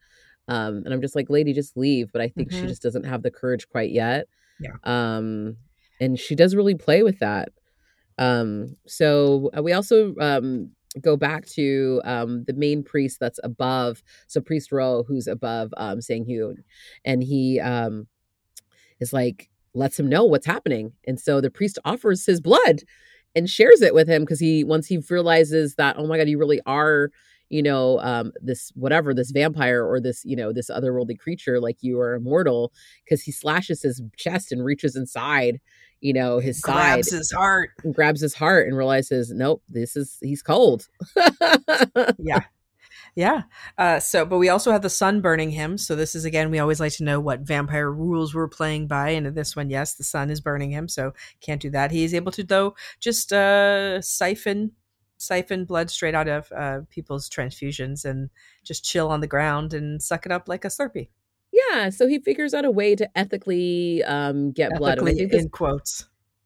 Um, 0.48 0.84
and 0.86 0.94
I'm 0.94 1.01
just 1.01 1.15
like, 1.15 1.30
lady, 1.30 1.53
just 1.53 1.75
leave. 1.75 2.12
But 2.12 2.22
I 2.22 2.27
think 2.27 2.50
mm-hmm. 2.50 2.62
she 2.62 2.68
just 2.68 2.84
doesn't 2.84 3.06
have 3.06 3.24
the 3.24 3.32
courage 3.32 3.68
quite 3.68 3.89
yet. 3.89 4.27
Yeah. 4.60 4.75
Um, 4.84 5.58
and 6.00 6.20
she 6.20 6.36
does 6.36 6.56
really 6.56 6.75
play 6.75 7.01
with 7.01 7.18
that. 7.20 7.50
Um, 8.20 8.75
so 8.86 9.50
uh, 9.58 9.63
we 9.63 9.74
also 9.74 10.13
um 10.22 10.70
go 11.01 11.18
back 11.18 11.48
to 11.48 12.00
um 12.06 12.44
the 12.44 12.53
main 12.53 12.84
priest 12.84 13.20
that's 13.20 13.39
above, 13.44 14.03
so 14.27 14.39
Priest 14.39 14.72
Ro, 14.72 15.03
who's 15.08 15.25
above 15.25 15.74
um 15.77 16.00
Sang 16.00 16.25
Hyun, 16.25 16.58
and 17.03 17.24
he 17.24 17.60
um 17.60 18.06
is 19.00 19.13
like 19.13 19.50
lets 19.74 20.00
him 20.00 20.10
know 20.10 20.25
what's 20.25 20.46
happening, 20.46 20.94
and 21.08 21.20
so 21.20 21.42
the 21.42 21.50
priest 21.50 21.80
offers 21.84 22.27
his 22.27 22.39
blood 22.39 22.84
and 23.36 23.50
shares 23.50 23.82
it 23.82 23.94
with 23.94 24.08
him 24.08 24.24
because 24.24 24.40
he 24.40 24.63
once 24.63 24.88
he 24.88 24.98
realizes 25.10 25.75
that 25.75 25.96
oh 25.98 26.08
my 26.08 26.18
god 26.18 26.28
you 26.28 26.38
really 26.38 26.62
are 26.66 27.10
you 27.50 27.62
know 27.62 28.00
um 28.00 28.32
this 28.42 28.72
whatever 28.75 29.13
this 29.13 29.32
vampire 29.32 29.86
or 29.86 30.00
this 30.00 30.24
you 30.25 30.36
know 30.36 30.52
this 30.52 30.70
otherworldly 30.70 31.18
creature 31.18 31.60
like 31.60 31.78
you 31.82 32.00
are 32.00 32.16
immortal 32.16 32.72
because 33.04 33.22
he 33.22 33.32
slashes 33.32 33.82
his 33.82 34.02
chest 34.18 34.52
and 34.52 34.63
reaches 34.63 34.96
inside 34.96 35.60
you 36.02 36.13
know 36.13 36.40
his 36.40 36.60
grabs 36.60 37.10
side 37.10 37.18
his 37.18 37.32
heart. 37.32 37.70
and 37.84 37.94
grabs 37.96 38.22
his 38.22 38.34
heart 38.34 38.68
and 38.68 38.78
realizes 38.78 39.32
nope 39.32 39.62
this 39.70 39.96
is 39.96 40.18
he's 40.22 40.42
cold. 40.42 40.88
Yeah 42.20 42.44
yeah. 43.15 43.43
Uh, 43.77 44.00
so, 44.00 44.25
but 44.25 44.38
we 44.38 44.50
also 44.50 44.72
have 44.72 44.82
the 44.82 44.89
sun 44.89 45.22
burning 45.22 45.51
him. 45.51 45.77
So 45.77 45.96
this 45.96 46.15
is 46.15 46.25
again, 46.25 46.50
we 46.50 46.60
always 46.60 46.79
like 46.79 46.93
to 46.93 47.03
know 47.03 47.20
what 47.20 47.41
vampire 47.41 47.91
rules 47.91 48.34
we're 48.34 48.48
playing 48.48 48.88
by. 48.88 49.10
And 49.10 49.27
in 49.27 49.34
this 49.34 49.55
one, 49.55 49.70
yes, 49.70 49.96
the 49.96 50.03
sun 50.03 50.29
is 50.29 50.41
burning 50.41 50.72
him, 50.72 50.88
so 50.88 51.13
can't 51.41 51.62
do 51.62 51.70
that. 51.72 51.91
He 51.91 52.03
is 52.03 52.13
able 52.13 52.32
to 52.34 52.43
though 52.43 52.75
just 53.00 53.32
uh, 53.32 54.01
siphon 54.01 54.72
siphon 55.17 55.63
blood 55.65 55.89
straight 55.89 56.15
out 56.15 56.27
of 56.27 56.51
uh, 56.51 56.79
people's 56.89 57.29
transfusions 57.29 58.03
and 58.03 58.29
just 58.63 58.84
chill 58.84 59.10
on 59.10 59.22
the 59.22 59.27
ground 59.27 59.74
and 59.74 60.01
suck 60.01 60.25
it 60.25 60.32
up 60.32 60.48
like 60.48 60.65
a 60.65 60.67
Slurpee. 60.67 61.10
Yeah, 61.51 61.89
so 61.89 62.08
he 62.08 62.20
figures 62.20 62.53
out 62.53 62.65
a 62.65 62.72
way 62.72 62.96
to 62.96 63.08
ethically 63.17 64.03
um, 64.03 64.51
get 64.51 64.72
ethically, 64.72 64.79
blood. 64.79 65.00
I 65.00 65.03
this, 65.13 65.43
in 65.43 65.50
quotes 65.50 66.05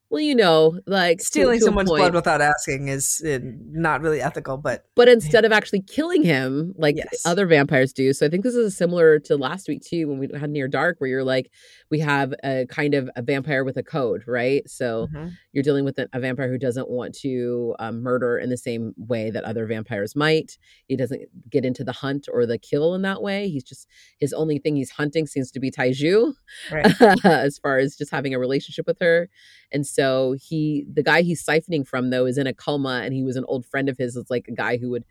well, 0.09 0.21
you 0.21 0.35
know, 0.35 0.79
like 0.87 1.19
stealing 1.19 1.59
to, 1.59 1.59
to 1.59 1.65
someone's 1.65 1.89
blood 1.89 2.13
without 2.13 2.39
asking 2.41 2.87
is 2.87 3.21
uh, 3.27 3.39
not 3.43 4.01
really 4.01 4.21
ethical, 4.21 4.55
but 4.55 4.85
but 4.95 5.09
instead 5.09 5.43
of 5.43 5.51
actually 5.51 5.81
killing 5.81 6.23
him 6.23 6.73
like 6.77 6.95
yes. 6.95 7.23
other 7.25 7.45
vampires 7.45 7.91
do. 7.91 8.13
So 8.13 8.25
I 8.25 8.29
think 8.29 8.45
this 8.45 8.55
is 8.55 8.77
similar 8.77 9.19
to 9.19 9.35
last 9.35 9.67
week 9.67 9.81
too 9.83 10.07
when 10.07 10.17
we 10.17 10.29
had 10.39 10.49
Near 10.49 10.69
Dark, 10.69 10.99
where 10.99 11.09
you're 11.09 11.25
like, 11.25 11.51
we 11.91 11.99
have 11.99 12.33
a 12.41 12.65
kind 12.69 12.93
of 12.93 13.09
a 13.17 13.21
vampire 13.21 13.65
with 13.65 13.75
a 13.75 13.83
code, 13.83 14.23
right? 14.27 14.67
So 14.69 15.07
mm-hmm. 15.07 15.29
you're 15.51 15.63
dealing 15.63 15.83
with 15.83 15.99
a, 15.99 16.07
a, 16.13 16.21
vampire 16.21 16.49
who 16.49 16.57
doesn't 16.57 16.89
want 16.89 17.13
to 17.15 17.75
um, 17.79 18.01
murder 18.01 18.37
in 18.37 18.49
the 18.49 18.57
same 18.57 18.93
way 18.97 19.29
that 19.29 19.43
other 19.43 19.65
vampires 19.65 20.15
might. 20.15 20.57
He 20.87 20.95
doesn't 20.95 21.23
get 21.49 21.65
into 21.65 21.83
the 21.83 21.91
hunt 21.91 22.27
or 22.31 22.45
the 22.45 22.57
kill 22.57 22.95
in 22.95 23.01
that 23.01 23.21
way. 23.21 23.49
He's 23.49 23.63
just 23.63 23.87
his 24.19 24.31
only 24.31 24.57
thing 24.57 24.77
he's 24.77 24.91
hunting 24.91 25.27
seems 25.27 25.51
to 25.51 25.59
be 25.59 25.69
Taiju, 25.69 26.33
right. 26.71 27.01
as 27.25 27.57
far 27.57 27.77
as 27.77 27.97
just 27.97 28.11
having 28.11 28.33
a 28.33 28.39
relationship 28.39 28.87
with 28.87 28.99
her. 29.01 29.29
And 29.71 29.85
so 29.85 29.96
he, 30.39 30.85
the 30.91 31.03
guy 31.03 31.21
he's 31.21 31.43
siphoning 31.43 31.87
from 31.87 32.09
though, 32.09 32.25
is 32.25 32.37
in 32.37 32.47
a 32.47 32.53
coma, 32.53 33.01
and 33.03 33.13
he 33.13 33.23
was 33.23 33.35
an 33.35 33.45
old 33.47 33.65
friend 33.65 33.89
of 33.89 33.97
his. 33.97 34.15
It's 34.15 34.29
like 34.29 34.47
a 34.47 34.53
guy 34.53 34.77
who 34.77 34.89
would 34.91 35.05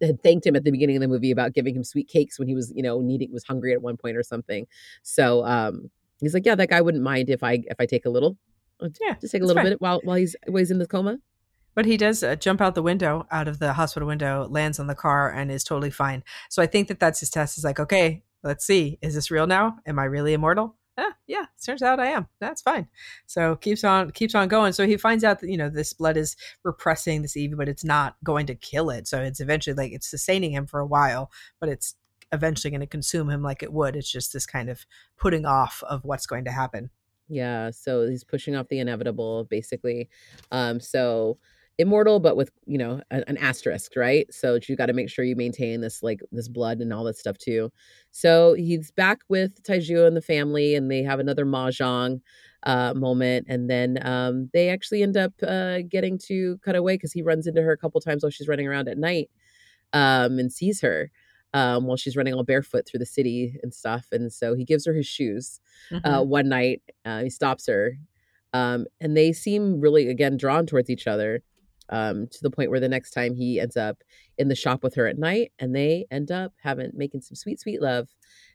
had 0.00 0.22
thanked 0.22 0.46
him 0.46 0.56
at 0.56 0.64
the 0.64 0.70
beginning 0.70 0.96
of 0.96 1.02
the 1.02 1.08
movie 1.08 1.30
about 1.30 1.52
giving 1.52 1.74
him 1.74 1.84
sweet 1.84 2.08
cakes 2.08 2.38
when 2.38 2.48
he 2.48 2.54
was, 2.54 2.72
you 2.74 2.82
know, 2.82 3.00
needing 3.00 3.32
was 3.32 3.44
hungry 3.44 3.72
at 3.72 3.82
one 3.82 3.96
point 3.96 4.16
or 4.16 4.22
something. 4.22 4.66
So 5.02 5.44
um, 5.44 5.90
he's 6.20 6.34
like, 6.34 6.46
yeah, 6.46 6.54
that 6.54 6.68
guy 6.68 6.80
wouldn't 6.80 7.02
mind 7.02 7.30
if 7.30 7.42
I 7.42 7.62
if 7.66 7.76
I 7.78 7.86
take 7.86 8.06
a 8.06 8.10
little, 8.10 8.36
uh, 8.80 8.88
yeah, 9.00 9.14
just 9.20 9.32
take 9.32 9.42
a 9.42 9.46
little 9.46 9.62
fine. 9.62 9.72
bit 9.72 9.80
while 9.80 10.00
while 10.04 10.16
he's 10.16 10.36
while 10.46 10.58
he's 10.58 10.70
in 10.70 10.78
the 10.78 10.86
coma. 10.86 11.18
But 11.74 11.86
he 11.86 11.96
does 11.96 12.22
uh, 12.22 12.36
jump 12.36 12.60
out 12.60 12.76
the 12.76 12.82
window, 12.82 13.26
out 13.32 13.48
of 13.48 13.58
the 13.58 13.72
hospital 13.72 14.06
window, 14.06 14.46
lands 14.48 14.78
on 14.78 14.86
the 14.86 14.94
car, 14.94 15.30
and 15.30 15.50
is 15.50 15.64
totally 15.64 15.90
fine. 15.90 16.22
So 16.48 16.62
I 16.62 16.66
think 16.66 16.86
that 16.88 17.00
that's 17.00 17.18
his 17.18 17.30
test. 17.30 17.58
Is 17.58 17.64
like, 17.64 17.80
okay, 17.80 18.22
let's 18.44 18.64
see, 18.64 18.98
is 19.02 19.14
this 19.14 19.30
real 19.30 19.46
now? 19.46 19.78
Am 19.86 19.98
I 19.98 20.04
really 20.04 20.34
immortal? 20.34 20.76
Ah, 20.98 21.14
yeah, 21.26 21.46
turns 21.64 21.82
out 21.82 22.00
I 22.00 22.06
am. 22.06 22.26
That's 22.40 22.62
fine. 22.62 22.88
So 23.26 23.56
keeps 23.56 23.84
on 23.84 24.10
keeps 24.10 24.34
on 24.34 24.48
going. 24.48 24.72
So 24.72 24.86
he 24.86 24.96
finds 24.96 25.24
out 25.24 25.40
that 25.40 25.50
you 25.50 25.56
know 25.56 25.68
this 25.68 25.92
blood 25.92 26.16
is 26.16 26.36
repressing 26.62 27.22
this 27.22 27.36
evil, 27.36 27.56
but 27.58 27.68
it's 27.68 27.84
not 27.84 28.16
going 28.24 28.46
to 28.46 28.54
kill 28.54 28.90
it. 28.90 29.06
So 29.08 29.20
it's 29.22 29.40
eventually 29.40 29.74
like 29.74 29.92
it's 29.92 30.08
sustaining 30.08 30.52
him 30.52 30.66
for 30.66 30.80
a 30.80 30.86
while, 30.86 31.30
but 31.60 31.68
it's 31.68 31.94
eventually 32.32 32.70
going 32.70 32.80
to 32.80 32.86
consume 32.86 33.30
him 33.30 33.42
like 33.42 33.62
it 33.62 33.72
would. 33.72 33.96
It's 33.96 34.10
just 34.10 34.32
this 34.32 34.46
kind 34.46 34.68
of 34.68 34.84
putting 35.16 35.46
off 35.46 35.82
of 35.88 36.04
what's 36.04 36.26
going 36.26 36.44
to 36.46 36.52
happen. 36.52 36.90
Yeah. 37.28 37.70
So 37.70 38.06
he's 38.06 38.24
pushing 38.24 38.54
off 38.54 38.68
the 38.68 38.78
inevitable, 38.78 39.44
basically. 39.44 40.08
Um. 40.50 40.80
So 40.80 41.38
immortal 41.78 42.20
but 42.20 42.36
with 42.36 42.50
you 42.66 42.78
know 42.78 43.00
a, 43.10 43.28
an 43.28 43.36
asterisk 43.38 43.96
right? 43.96 44.32
So 44.32 44.58
you 44.68 44.76
got 44.76 44.86
to 44.86 44.92
make 44.92 45.10
sure 45.10 45.24
you 45.24 45.36
maintain 45.36 45.80
this 45.80 46.02
like 46.02 46.20
this 46.30 46.48
blood 46.48 46.80
and 46.80 46.92
all 46.92 47.04
that 47.04 47.16
stuff 47.16 47.38
too. 47.38 47.70
So 48.10 48.54
he's 48.54 48.90
back 48.92 49.20
with 49.28 49.62
taiju 49.62 50.06
and 50.06 50.16
the 50.16 50.22
family 50.22 50.74
and 50.74 50.90
they 50.90 51.02
have 51.02 51.18
another 51.18 51.44
mahjong 51.44 52.20
uh, 52.64 52.94
moment 52.94 53.46
and 53.48 53.68
then 53.68 53.98
um, 54.06 54.48
they 54.52 54.70
actually 54.70 55.02
end 55.02 55.16
up 55.16 55.32
uh, 55.46 55.80
getting 55.88 56.18
to 56.26 56.58
cut 56.64 56.76
away 56.76 56.94
because 56.94 57.12
he 57.12 57.22
runs 57.22 57.46
into 57.46 57.62
her 57.62 57.72
a 57.72 57.76
couple 57.76 58.00
times 58.00 58.22
while 58.22 58.30
she's 58.30 58.48
running 58.48 58.66
around 58.66 58.88
at 58.88 58.96
night 58.96 59.30
um, 59.92 60.38
and 60.38 60.52
sees 60.52 60.80
her 60.80 61.10
um, 61.52 61.86
while 61.86 61.96
she's 61.96 62.16
running 62.16 62.32
all 62.32 62.42
barefoot 62.42 62.86
through 62.86 62.98
the 62.98 63.06
city 63.06 63.58
and 63.62 63.74
stuff 63.74 64.06
and 64.12 64.32
so 64.32 64.54
he 64.54 64.64
gives 64.64 64.86
her 64.86 64.94
his 64.94 65.06
shoes 65.06 65.60
uh, 65.92 65.96
mm-hmm. 65.96 66.14
uh, 66.14 66.22
one 66.22 66.48
night 66.48 66.80
he 67.22 67.28
stops 67.28 67.66
her 67.66 67.98
um, 68.54 68.86
and 69.00 69.16
they 69.16 69.32
seem 69.32 69.80
really 69.80 70.08
again 70.08 70.36
drawn 70.36 70.64
towards 70.64 70.88
each 70.88 71.06
other 71.06 71.42
um, 71.90 72.26
to 72.28 72.38
the 72.42 72.50
point 72.50 72.70
where 72.70 72.80
the 72.80 72.88
next 72.88 73.10
time 73.10 73.34
he 73.34 73.60
ends 73.60 73.76
up 73.76 73.98
in 74.38 74.48
the 74.48 74.54
shop 74.54 74.82
with 74.82 74.94
her 74.94 75.06
at 75.06 75.18
night 75.18 75.52
and 75.58 75.74
they 75.74 76.06
end 76.10 76.30
up 76.30 76.52
having 76.62 76.90
making 76.94 77.20
some 77.20 77.36
sweet 77.36 77.60
sweet 77.60 77.80
love. 77.80 78.08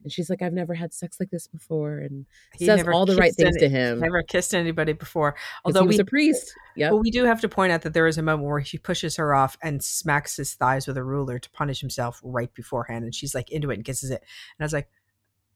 And 0.04 0.12
she's 0.12 0.30
like 0.30 0.42
i've 0.42 0.54
never 0.54 0.74
had 0.74 0.94
sex 0.94 1.20
like 1.20 1.30
this 1.30 1.48
before 1.48 2.00
and 2.00 2.26
he 2.58 2.66
says 2.66 2.86
all 2.88 3.06
the 3.06 3.16
right 3.16 3.34
things 3.34 3.56
any, 3.56 3.68
to 3.68 3.70
him. 3.70 4.00
never 4.00 4.24
kissed 4.24 4.54
anybody 4.54 4.94
before. 4.94 5.36
Although 5.64 5.82
he 5.82 5.88
was 5.88 5.98
we, 5.98 6.02
a 6.02 6.06
priest. 6.06 6.54
Yeah 6.76 6.92
well 6.92 7.00
we 7.00 7.12
do 7.12 7.26
have 7.26 7.42
to 7.42 7.50
point 7.50 7.72
out 7.72 7.84
that 7.84 7.94
there 7.94 8.08
is 8.08 8.18
a 8.18 8.24
moment 8.24 8.48
where 8.50 8.60
he 8.60 8.78
pushes 8.78 9.16
her 9.18 9.34
off 9.34 9.58
and 9.62 9.84
smacks 9.84 10.36
his 10.38 10.54
thighs 10.54 10.88
with 10.88 10.98
a 10.98 11.04
ruler 11.04 11.40
to 11.40 11.50
punish 11.52 11.80
himself 11.80 12.20
right 12.24 12.54
beforehand. 12.54 13.06
And 13.06 13.16
she's 13.16 13.36
like 13.36 13.52
into 13.52 13.72
it 13.72 13.76
and 13.76 13.86
kisses 13.86 14.12
it. 14.12 14.22
And 14.58 14.64
i 14.64 14.66
was 14.66 14.74
like 14.74 14.90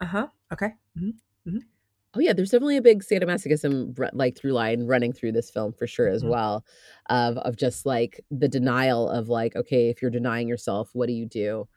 uh-huh. 0.01 0.27
Okay. 0.51 0.73
Mm-hmm. 0.97 1.49
Mm-hmm. 1.49 1.57
Oh 2.15 2.19
yeah, 2.19 2.33
there's 2.33 2.51
definitely 2.51 2.77
a 2.77 2.81
big 2.81 3.03
sadomasochism 3.03 3.97
like 4.13 4.37
through 4.37 4.51
line 4.51 4.85
running 4.85 5.13
through 5.13 5.31
this 5.31 5.49
film 5.49 5.73
for 5.73 5.87
sure 5.87 6.07
as 6.07 6.21
mm-hmm. 6.21 6.31
well, 6.31 6.65
of 7.09 7.37
of 7.37 7.55
just 7.55 7.85
like 7.85 8.21
the 8.29 8.47
denial 8.47 9.09
of 9.09 9.29
like 9.29 9.55
okay, 9.55 9.89
if 9.89 10.01
you're 10.01 10.11
denying 10.11 10.47
yourself, 10.47 10.89
what 10.93 11.07
do 11.07 11.13
you 11.13 11.25
do, 11.25 11.67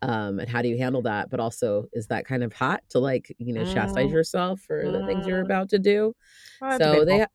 um, 0.00 0.38
and 0.38 0.48
how 0.48 0.62
do 0.62 0.68
you 0.68 0.78
handle 0.78 1.02
that? 1.02 1.28
But 1.28 1.40
also, 1.40 1.86
is 1.92 2.06
that 2.06 2.24
kind 2.24 2.42
of 2.42 2.52
hot 2.54 2.82
to 2.90 3.00
like 3.00 3.34
you 3.38 3.52
know 3.52 3.64
chastise 3.64 4.08
mm. 4.08 4.12
yourself 4.12 4.60
for 4.60 4.90
the 4.90 5.04
things 5.06 5.26
you're 5.26 5.42
mm. 5.42 5.46
about 5.46 5.68
to 5.70 5.78
do? 5.78 6.14
Oh, 6.62 6.78
so 6.78 7.04
they, 7.04 7.18
ha- 7.20 7.26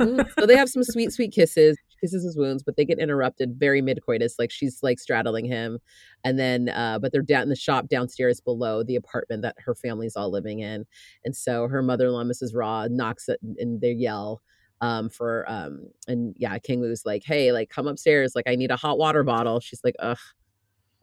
mm, 0.00 0.30
so 0.38 0.46
they 0.46 0.56
have 0.56 0.68
some 0.68 0.84
sweet 0.84 1.12
sweet 1.12 1.32
kisses 1.32 1.76
kisses 2.00 2.24
his 2.24 2.36
wounds, 2.36 2.62
but 2.62 2.76
they 2.76 2.84
get 2.84 2.98
interrupted 2.98 3.56
very 3.58 3.82
mid 3.82 4.00
coitus. 4.04 4.36
Like 4.38 4.50
she's 4.50 4.82
like 4.82 4.98
straddling 4.98 5.44
him. 5.44 5.78
And 6.24 6.38
then, 6.38 6.68
uh, 6.70 6.98
but 7.00 7.12
they're 7.12 7.22
down 7.22 7.42
in 7.42 7.48
the 7.48 7.56
shop 7.56 7.88
downstairs 7.88 8.40
below 8.40 8.82
the 8.82 8.96
apartment 8.96 9.42
that 9.42 9.56
her 9.58 9.74
family's 9.74 10.16
all 10.16 10.30
living 10.30 10.60
in. 10.60 10.84
And 11.24 11.36
so 11.36 11.68
her 11.68 11.82
mother 11.82 12.06
in 12.06 12.12
law, 12.12 12.24
Mrs. 12.24 12.54
Raw, 12.54 12.86
knocks 12.88 13.28
it 13.28 13.40
and 13.58 13.80
they 13.80 13.92
yell 13.92 14.42
um 14.80 15.08
for 15.08 15.48
um 15.48 15.86
and 16.06 16.34
yeah 16.38 16.58
king 16.58 16.80
wu's 16.80 17.06
like 17.06 17.22
hey 17.24 17.50
like 17.52 17.70
come 17.70 17.86
upstairs 17.86 18.32
like 18.34 18.46
i 18.46 18.54
need 18.54 18.70
a 18.70 18.76
hot 18.76 18.98
water 18.98 19.22
bottle 19.22 19.58
she's 19.58 19.80
like 19.82 19.94
ugh 20.00 20.18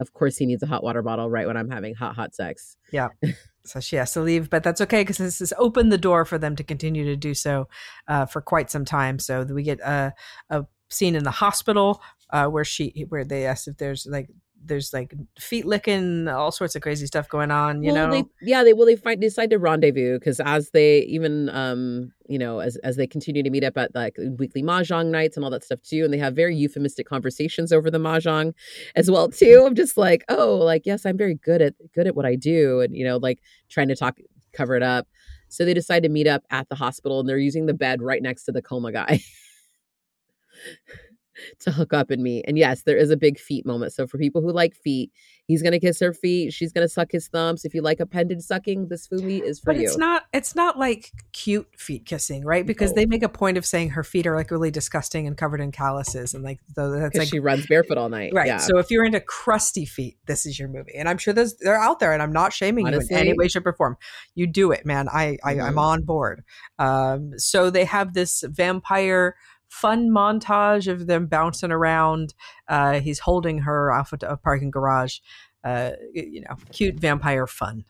of 0.00 0.12
course 0.12 0.36
he 0.36 0.46
needs 0.46 0.62
a 0.62 0.66
hot 0.66 0.82
water 0.82 1.02
bottle 1.02 1.28
right 1.28 1.46
when 1.46 1.56
i'm 1.56 1.70
having 1.70 1.94
hot 1.94 2.14
hot 2.14 2.34
sex 2.34 2.76
yeah 2.92 3.08
so 3.64 3.80
she 3.80 3.96
has 3.96 4.12
to 4.12 4.20
leave 4.20 4.48
but 4.50 4.62
that's 4.62 4.80
okay 4.80 5.02
because 5.02 5.18
this 5.18 5.38
has 5.38 5.52
opened 5.58 5.90
the 5.90 5.98
door 5.98 6.24
for 6.24 6.38
them 6.38 6.54
to 6.54 6.62
continue 6.62 7.04
to 7.04 7.16
do 7.16 7.34
so 7.34 7.66
uh, 8.08 8.26
for 8.26 8.40
quite 8.40 8.70
some 8.70 8.84
time 8.84 9.18
so 9.18 9.42
we 9.44 9.62
get 9.62 9.80
a, 9.80 10.12
a 10.50 10.64
scene 10.88 11.14
in 11.14 11.24
the 11.24 11.30
hospital 11.30 12.02
uh, 12.30 12.46
where 12.46 12.64
she 12.64 13.06
where 13.08 13.24
they 13.24 13.46
asked 13.46 13.68
if 13.68 13.76
there's 13.76 14.06
like 14.06 14.28
there's 14.66 14.92
like 14.92 15.14
feet 15.38 15.66
licking, 15.66 16.26
all 16.28 16.50
sorts 16.50 16.74
of 16.74 16.82
crazy 16.82 17.06
stuff 17.06 17.28
going 17.28 17.50
on. 17.50 17.82
You 17.82 17.92
well, 17.92 18.08
know, 18.08 18.12
they, 18.12 18.24
yeah, 18.40 18.64
they 18.64 18.72
well 18.72 18.86
they 18.86 18.96
find 18.96 19.20
decide 19.20 19.50
to 19.50 19.58
rendezvous 19.58 20.18
because 20.18 20.40
as 20.40 20.70
they 20.70 21.00
even 21.00 21.48
um 21.50 22.12
you 22.28 22.38
know 22.38 22.60
as 22.60 22.76
as 22.78 22.96
they 22.96 23.06
continue 23.06 23.42
to 23.42 23.50
meet 23.50 23.64
up 23.64 23.76
at 23.76 23.94
like 23.94 24.16
weekly 24.38 24.62
mahjong 24.62 25.06
nights 25.06 25.36
and 25.36 25.44
all 25.44 25.50
that 25.50 25.64
stuff 25.64 25.82
too, 25.82 26.04
and 26.04 26.12
they 26.12 26.18
have 26.18 26.34
very 26.34 26.56
euphemistic 26.56 27.06
conversations 27.06 27.72
over 27.72 27.90
the 27.90 27.98
mahjong 27.98 28.54
as 28.96 29.10
well 29.10 29.28
too. 29.28 29.64
I'm 29.66 29.74
just 29.74 29.96
like, 29.96 30.24
oh, 30.28 30.56
like 30.56 30.82
yes, 30.86 31.04
I'm 31.04 31.16
very 31.16 31.34
good 31.34 31.62
at 31.62 31.74
good 31.94 32.06
at 32.06 32.16
what 32.16 32.26
I 32.26 32.34
do, 32.36 32.80
and 32.80 32.96
you 32.96 33.04
know, 33.04 33.18
like 33.18 33.40
trying 33.68 33.88
to 33.88 33.96
talk 33.96 34.18
cover 34.52 34.76
it 34.76 34.82
up. 34.82 35.06
So 35.48 35.64
they 35.64 35.74
decide 35.74 36.02
to 36.02 36.08
meet 36.08 36.26
up 36.26 36.42
at 36.50 36.68
the 36.68 36.74
hospital, 36.74 37.20
and 37.20 37.28
they're 37.28 37.38
using 37.38 37.66
the 37.66 37.74
bed 37.74 38.02
right 38.02 38.22
next 38.22 38.44
to 38.44 38.52
the 38.52 38.62
coma 38.62 38.92
guy. 38.92 39.20
to 41.60 41.72
hook 41.72 41.92
up 41.92 42.10
in 42.12 42.22
me. 42.22 42.42
And 42.46 42.56
yes, 42.56 42.82
there 42.82 42.96
is 42.96 43.10
a 43.10 43.16
big 43.16 43.38
feet 43.40 43.66
moment. 43.66 43.92
So 43.92 44.06
for 44.06 44.18
people 44.18 44.40
who 44.40 44.52
like 44.52 44.74
feet, 44.76 45.10
he's 45.46 45.62
gonna 45.62 45.80
kiss 45.80 45.98
her 45.98 46.12
feet. 46.12 46.52
She's 46.52 46.72
gonna 46.72 46.86
suck 46.88 47.10
his 47.10 47.26
thumbs. 47.26 47.64
If 47.64 47.74
you 47.74 47.82
like 47.82 47.98
appendage 47.98 48.40
sucking, 48.42 48.86
this 48.86 49.08
Fumi 49.08 49.42
is 49.42 49.58
for 49.58 49.72
but 49.72 49.80
you. 49.80 49.82
it's 49.88 49.98
not 49.98 50.26
it's 50.32 50.54
not 50.54 50.78
like 50.78 51.10
cute 51.32 51.66
feet 51.76 52.06
kissing, 52.06 52.44
right? 52.44 52.64
Because 52.64 52.92
No. 52.92 52.96
they 53.00 53.06
make 53.06 53.24
a 53.24 53.28
point 53.28 53.56
of 53.58 53.66
saying 53.66 53.90
her 53.90 54.04
feet 54.04 54.28
are 54.28 54.36
like 54.36 54.52
really 54.52 54.70
disgusting 54.70 55.26
and 55.26 55.36
covered 55.36 55.60
in 55.60 55.72
calluses, 55.72 56.34
and 56.34 56.44
like 56.44 56.60
the, 56.76 56.88
that's 57.00 57.18
like 57.18 57.28
she 57.28 57.40
runs 57.40 57.66
barefoot 57.66 57.98
all 57.98 58.08
night. 58.08 58.32
right. 58.32 58.46
Yeah. 58.46 58.58
So 58.58 58.78
if 58.78 58.92
you're 58.92 59.04
into 59.04 59.20
crusty 59.20 59.86
feet, 59.86 60.16
this 60.26 60.46
is 60.46 60.56
your 60.56 60.68
movie, 60.68 60.94
and 60.94 61.08
I'm 61.08 61.18
sure 61.18 61.34
there's 61.34 61.56
they're 61.56 61.80
out 61.80 61.98
there, 61.98 62.12
and 62.12 62.22
I'm 62.22 62.32
not 62.32 62.52
shaming 62.52 62.86
you 62.86 62.92
in 62.92 63.12
any 63.12 63.32
way, 63.36 63.48
shape, 63.48 63.66
or 63.66 63.72
form. 63.72 63.96
You 64.36 64.46
do 64.46 64.70
it, 64.70 64.86
man. 64.86 65.08
I, 65.08 65.36
I 65.44 65.58
I'm 65.58 65.74
Mhm. 65.74 65.78
on 65.78 66.02
board. 66.02 66.44
Um, 66.78 67.32
so 67.38 67.70
they 67.70 67.84
have 67.86 68.14
this 68.14 68.44
vampire 68.46 69.34
fun 69.74 70.08
montage 70.08 70.86
of 70.90 71.06
them 71.06 71.26
bouncing 71.26 71.72
around. 71.72 72.32
Uh, 72.68 73.00
he's 73.00 73.18
holding 73.18 73.58
her 73.58 73.92
off 73.92 74.12
of 74.12 74.22
a 74.22 74.36
parking 74.36 74.70
garage. 74.70 75.18
Uh, 75.64 75.92
you 76.12 76.40
know, 76.42 76.56
cute 76.72 77.00
vampire 77.00 77.46
fun. 77.46 77.84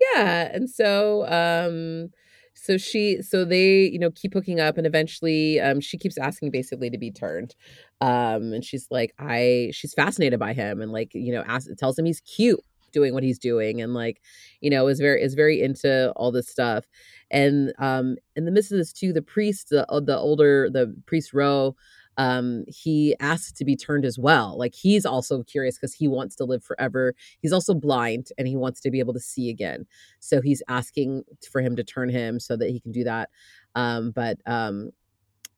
yeah 0.00 0.50
and 0.52 0.68
so 0.68 1.26
um 1.28 2.10
so 2.54 2.76
she 2.76 3.22
so 3.22 3.44
they 3.44 3.82
you 3.88 3.98
know 3.98 4.10
keep 4.10 4.34
hooking 4.34 4.60
up 4.60 4.76
and 4.76 4.86
eventually 4.86 5.58
um 5.60 5.80
she 5.80 5.96
keeps 5.98 6.18
asking 6.18 6.50
basically 6.50 6.90
to 6.90 6.98
be 6.98 7.10
turned 7.10 7.54
um 8.00 8.52
and 8.52 8.64
she's 8.64 8.86
like 8.90 9.14
i 9.18 9.70
she's 9.72 9.94
fascinated 9.94 10.38
by 10.38 10.52
him 10.52 10.80
and 10.80 10.92
like 10.92 11.10
you 11.14 11.32
know 11.32 11.42
asks, 11.46 11.70
tells 11.78 11.98
him 11.98 12.04
he's 12.04 12.20
cute 12.20 12.60
doing 12.90 13.14
what 13.14 13.22
he's 13.22 13.38
doing 13.38 13.80
and 13.80 13.94
like 13.94 14.20
you 14.60 14.70
know 14.70 14.86
is 14.88 15.00
very 15.00 15.22
is 15.22 15.34
very 15.34 15.60
into 15.62 16.12
all 16.12 16.32
this 16.32 16.48
stuff. 16.48 16.84
And 17.30 17.72
um 17.78 18.16
in 18.36 18.44
the 18.44 18.50
midst 18.50 18.72
of 18.72 18.78
this 18.78 18.92
too 18.92 19.12
the 19.12 19.22
priest 19.22 19.70
the, 19.70 19.90
uh, 19.90 20.00
the 20.00 20.16
older 20.16 20.68
the 20.70 20.94
priest 21.06 21.32
row 21.32 21.76
um 22.16 22.64
he 22.66 23.14
asks 23.20 23.52
to 23.52 23.64
be 23.64 23.76
turned 23.76 24.04
as 24.04 24.18
well. 24.18 24.58
Like 24.58 24.74
he's 24.74 25.06
also 25.06 25.42
curious 25.44 25.76
because 25.78 25.94
he 25.94 26.08
wants 26.08 26.36
to 26.36 26.44
live 26.44 26.64
forever. 26.64 27.14
He's 27.40 27.52
also 27.52 27.72
blind 27.74 28.28
and 28.36 28.48
he 28.48 28.56
wants 28.56 28.80
to 28.82 28.90
be 28.90 28.98
able 28.98 29.14
to 29.14 29.20
see 29.20 29.48
again. 29.48 29.86
So 30.18 30.40
he's 30.40 30.62
asking 30.68 31.24
for 31.50 31.60
him 31.60 31.76
to 31.76 31.84
turn 31.84 32.08
him 32.08 32.40
so 32.40 32.56
that 32.56 32.70
he 32.70 32.80
can 32.80 32.92
do 32.92 33.04
that. 33.04 33.30
Um 33.74 34.10
but 34.10 34.38
um 34.46 34.90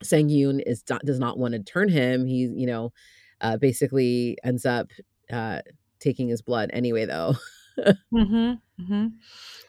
sang 0.02 0.28
yoon 0.28 0.62
is 0.66 0.82
does 0.82 1.18
not 1.18 1.38
want 1.38 1.54
to 1.54 1.60
turn 1.60 1.88
him. 1.88 2.26
He 2.26 2.48
you 2.54 2.66
know 2.66 2.92
uh 3.40 3.56
basically 3.56 4.36
ends 4.44 4.66
up 4.66 4.90
uh 5.32 5.60
taking 6.02 6.28
his 6.28 6.42
blood 6.42 6.70
anyway 6.72 7.04
though 7.06 7.34
Mm-hmm. 8.12 8.84
hmm 8.84 9.06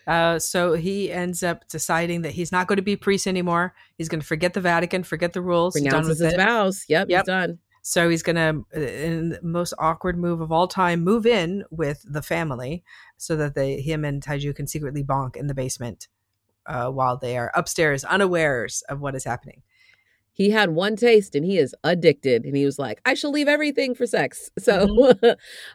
Uh, 0.05 0.37
so 0.37 0.73
he 0.73 1.09
ends 1.09 1.41
up 1.43 1.65
deciding 1.69 2.23
that 2.23 2.33
he's 2.33 2.51
not 2.51 2.67
going 2.67 2.75
to 2.75 2.81
be 2.83 2.97
priest 2.97 3.25
anymore. 3.27 3.73
He's 3.97 4.09
going 4.09 4.19
to 4.19 4.27
forget 4.27 4.53
the 4.53 4.59
Vatican, 4.59 5.03
forget 5.03 5.31
the 5.31 5.41
rules. 5.41 5.75
done 5.75 5.85
renounces 5.85 6.19
with 6.19 6.25
his 6.25 6.33
it. 6.33 6.37
vows 6.37 6.83
yep, 6.89 7.07
Yep. 7.09 7.21
he's 7.21 7.25
done 7.27 7.59
So 7.83 8.09
he's 8.09 8.21
going 8.23 8.35
to, 8.35 8.65
in 8.77 9.29
the 9.29 9.39
most 9.41 9.73
awkward 9.79 10.17
move 10.17 10.41
of 10.41 10.51
all 10.51 10.67
time, 10.67 11.01
move 11.05 11.25
in 11.25 11.63
with 11.71 12.03
the 12.05 12.21
family 12.21 12.83
so 13.17 13.37
that 13.37 13.55
they, 13.55 13.79
him 13.79 14.03
and 14.03 14.21
Taiju 14.21 14.53
can 14.53 14.67
secretly 14.67 15.03
bonk 15.05 15.37
in 15.37 15.47
the 15.47 15.53
basement 15.53 16.09
uh, 16.65 16.89
while 16.89 17.17
they 17.17 17.37
are 17.37 17.51
upstairs, 17.55 18.03
unawares 18.03 18.83
of 18.89 18.99
what 18.99 19.15
is 19.15 19.23
happening. 19.23 19.61
He 20.33 20.49
had 20.49 20.71
one 20.71 20.95
taste 20.95 21.35
and 21.35 21.45
he 21.45 21.57
is 21.57 21.75
addicted 21.83 22.43
and 22.43 22.55
he 22.57 22.65
was 22.65 22.77
like 22.79 22.99
i 23.05 23.13
shall 23.13 23.31
leave 23.31 23.47
everything 23.47 23.93
for 23.95 24.05
sex 24.07 24.49
so 24.59 24.87
Mm-hmm. 24.87 25.29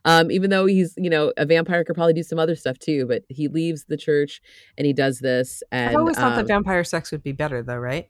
um 0.04 0.30
even 0.30 0.50
though 0.50 0.66
he's 0.66 0.94
you 0.96 1.08
know 1.10 1.32
a 1.36 1.46
vampire 1.46 1.84
could 1.84 1.94
probably 1.94 2.12
do 2.12 2.22
some 2.22 2.38
other 2.38 2.56
stuff 2.56 2.78
too 2.78 3.06
but 3.06 3.22
he 3.28 3.48
leaves 3.48 3.84
the 3.84 3.96
church 3.96 4.40
and 4.76 4.86
he 4.86 4.92
does 4.92 5.20
this 5.20 5.62
and 5.72 5.90
I've 5.90 5.96
always 5.96 6.16
thought 6.16 6.32
um, 6.32 6.36
that 6.38 6.46
vampire 6.48 6.84
sex 6.84 7.10
would 7.12 7.22
be 7.22 7.32
better, 7.32 7.62
though, 7.62 7.76
right? 7.76 8.08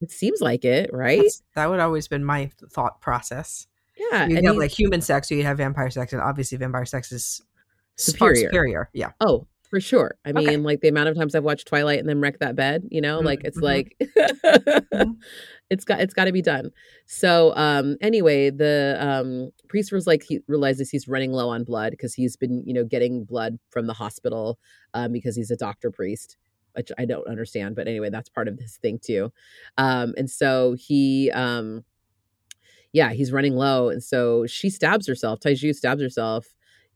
it 0.00 0.10
seems 0.12 0.40
like 0.40 0.64
it 0.64 0.90
right 0.92 1.18
That's- 1.18 1.42
that 1.56 1.68
would 1.68 1.80
always 1.80 2.06
been 2.06 2.24
my 2.24 2.50
thought 2.70 3.00
process. 3.00 3.66
yeah 3.96 4.26
You 4.26 4.40
have 4.46 4.56
like 4.56 4.70
human 4.70 5.00
sex, 5.00 5.30
or 5.32 5.34
you 5.34 5.42
have 5.42 5.56
vampire 5.58 5.90
sex, 5.90 6.12
and 6.12 6.22
obviously 6.22 6.56
vampire 6.58 6.84
sex 6.86 7.10
is 7.10 7.42
Superior. 7.96 8.36
superior. 8.48 8.90
Yeah. 8.92 9.10
Oh, 9.20 9.48
for 9.70 9.80
sure. 9.80 10.16
I 10.24 10.32
Okay. 10.34 10.52
mean, 10.52 10.62
like 10.62 10.80
the 10.80 10.88
amount 10.88 11.08
of 11.08 11.16
times 11.16 11.34
I've 11.34 11.44
watched 11.44 11.66
Twilight 11.68 11.98
and 12.00 12.08
then 12.08 12.20
wreck 12.20 12.38
that 12.40 12.56
bed, 12.56 12.84
you 12.90 13.00
know, 13.00 13.20
like 13.20 13.42
it's 13.44 13.60
Mhm. 13.60 13.62
like 13.62 13.96
Mm-hmm. 14.92 15.12
it's 15.70 15.84
got 15.84 16.00
it's 16.00 16.14
got 16.14 16.24
to 16.26 16.32
be 16.32 16.42
done. 16.42 16.70
So, 17.06 17.54
um 17.56 17.96
anyway, 18.00 18.50
the 18.50 18.96
um 19.00 19.50
priest 19.68 19.92
was 19.92 20.06
like 20.06 20.22
he 20.22 20.40
realizes 20.48 20.90
he's 20.90 21.08
running 21.08 21.32
low 21.32 21.48
on 21.50 21.64
blood 21.64 21.90
because 21.92 22.14
he's 22.14 22.36
been, 22.36 22.62
you 22.66 22.74
know, 22.74 22.84
getting 22.84 23.24
blood 23.24 23.58
from 23.70 23.86
the 23.86 23.92
hospital 23.94 24.58
um 24.94 25.12
because 25.12 25.36
he's 25.36 25.50
a 25.50 25.56
doctor 25.56 25.90
priest. 25.90 26.36
Which 26.74 26.92
I 26.98 27.06
don't 27.06 27.26
understand, 27.26 27.74
but 27.74 27.88
anyway, 27.88 28.10
that's 28.10 28.28
part 28.28 28.46
of 28.46 28.56
this 28.56 28.76
thing 28.76 29.00
too. 29.04 29.32
Um, 29.78 30.14
and 30.16 30.30
so 30.30 30.76
he 30.78 31.30
um 31.32 31.84
yeah, 32.92 33.12
he's 33.12 33.32
running 33.32 33.54
low. 33.54 33.88
And 33.90 34.02
so 34.02 34.46
she 34.46 34.70
stabs 34.70 35.06
herself. 35.06 35.40
Taiju 35.40 35.74
stabs 35.74 36.02
herself, 36.02 36.46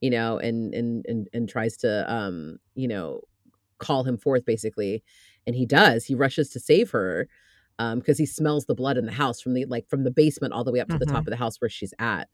you 0.03 0.11
know, 0.11 0.39
and 0.39 0.75
and 0.75 1.07
and 1.09 1.29
and 1.35 1.49
tries 1.51 1.79
to 1.79 2.13
um, 2.13 2.59
you 2.77 2.89
know, 2.89 3.23
call 3.79 4.05
him 4.05 4.19
forth 4.19 4.45
basically. 4.45 5.03
And 5.47 5.57
he 5.57 5.67
does. 5.67 6.05
He 6.05 6.15
rushes 6.15 6.51
to 6.51 6.61
save 6.61 6.91
her 6.93 7.29
um 7.79 8.01
because 8.01 8.19
he 8.19 8.27
smells 8.27 8.67
the 8.67 8.75
blood 8.75 8.99
in 8.99 9.07
the 9.07 9.13
house 9.13 9.41
from 9.41 9.55
the 9.55 9.65
like 9.67 9.89
from 9.89 10.05
the 10.05 10.11
basement 10.11 10.53
all 10.55 10.65
the 10.65 10.73
way 10.73 10.81
up 10.81 10.91
to 10.91 10.99
the 10.99 11.07
top 11.07 11.25
Mhm. 11.25 11.29
of 11.29 11.33
the 11.33 11.37
house 11.39 11.61
where 11.61 11.71
she's 11.71 11.95
at. 11.99 12.29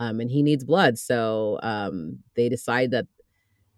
Um 0.00 0.20
and 0.20 0.30
he 0.30 0.42
needs 0.42 0.64
blood. 0.64 0.98
So 0.98 1.60
um 1.62 2.20
they 2.36 2.48
decide 2.50 2.92
that 2.92 3.06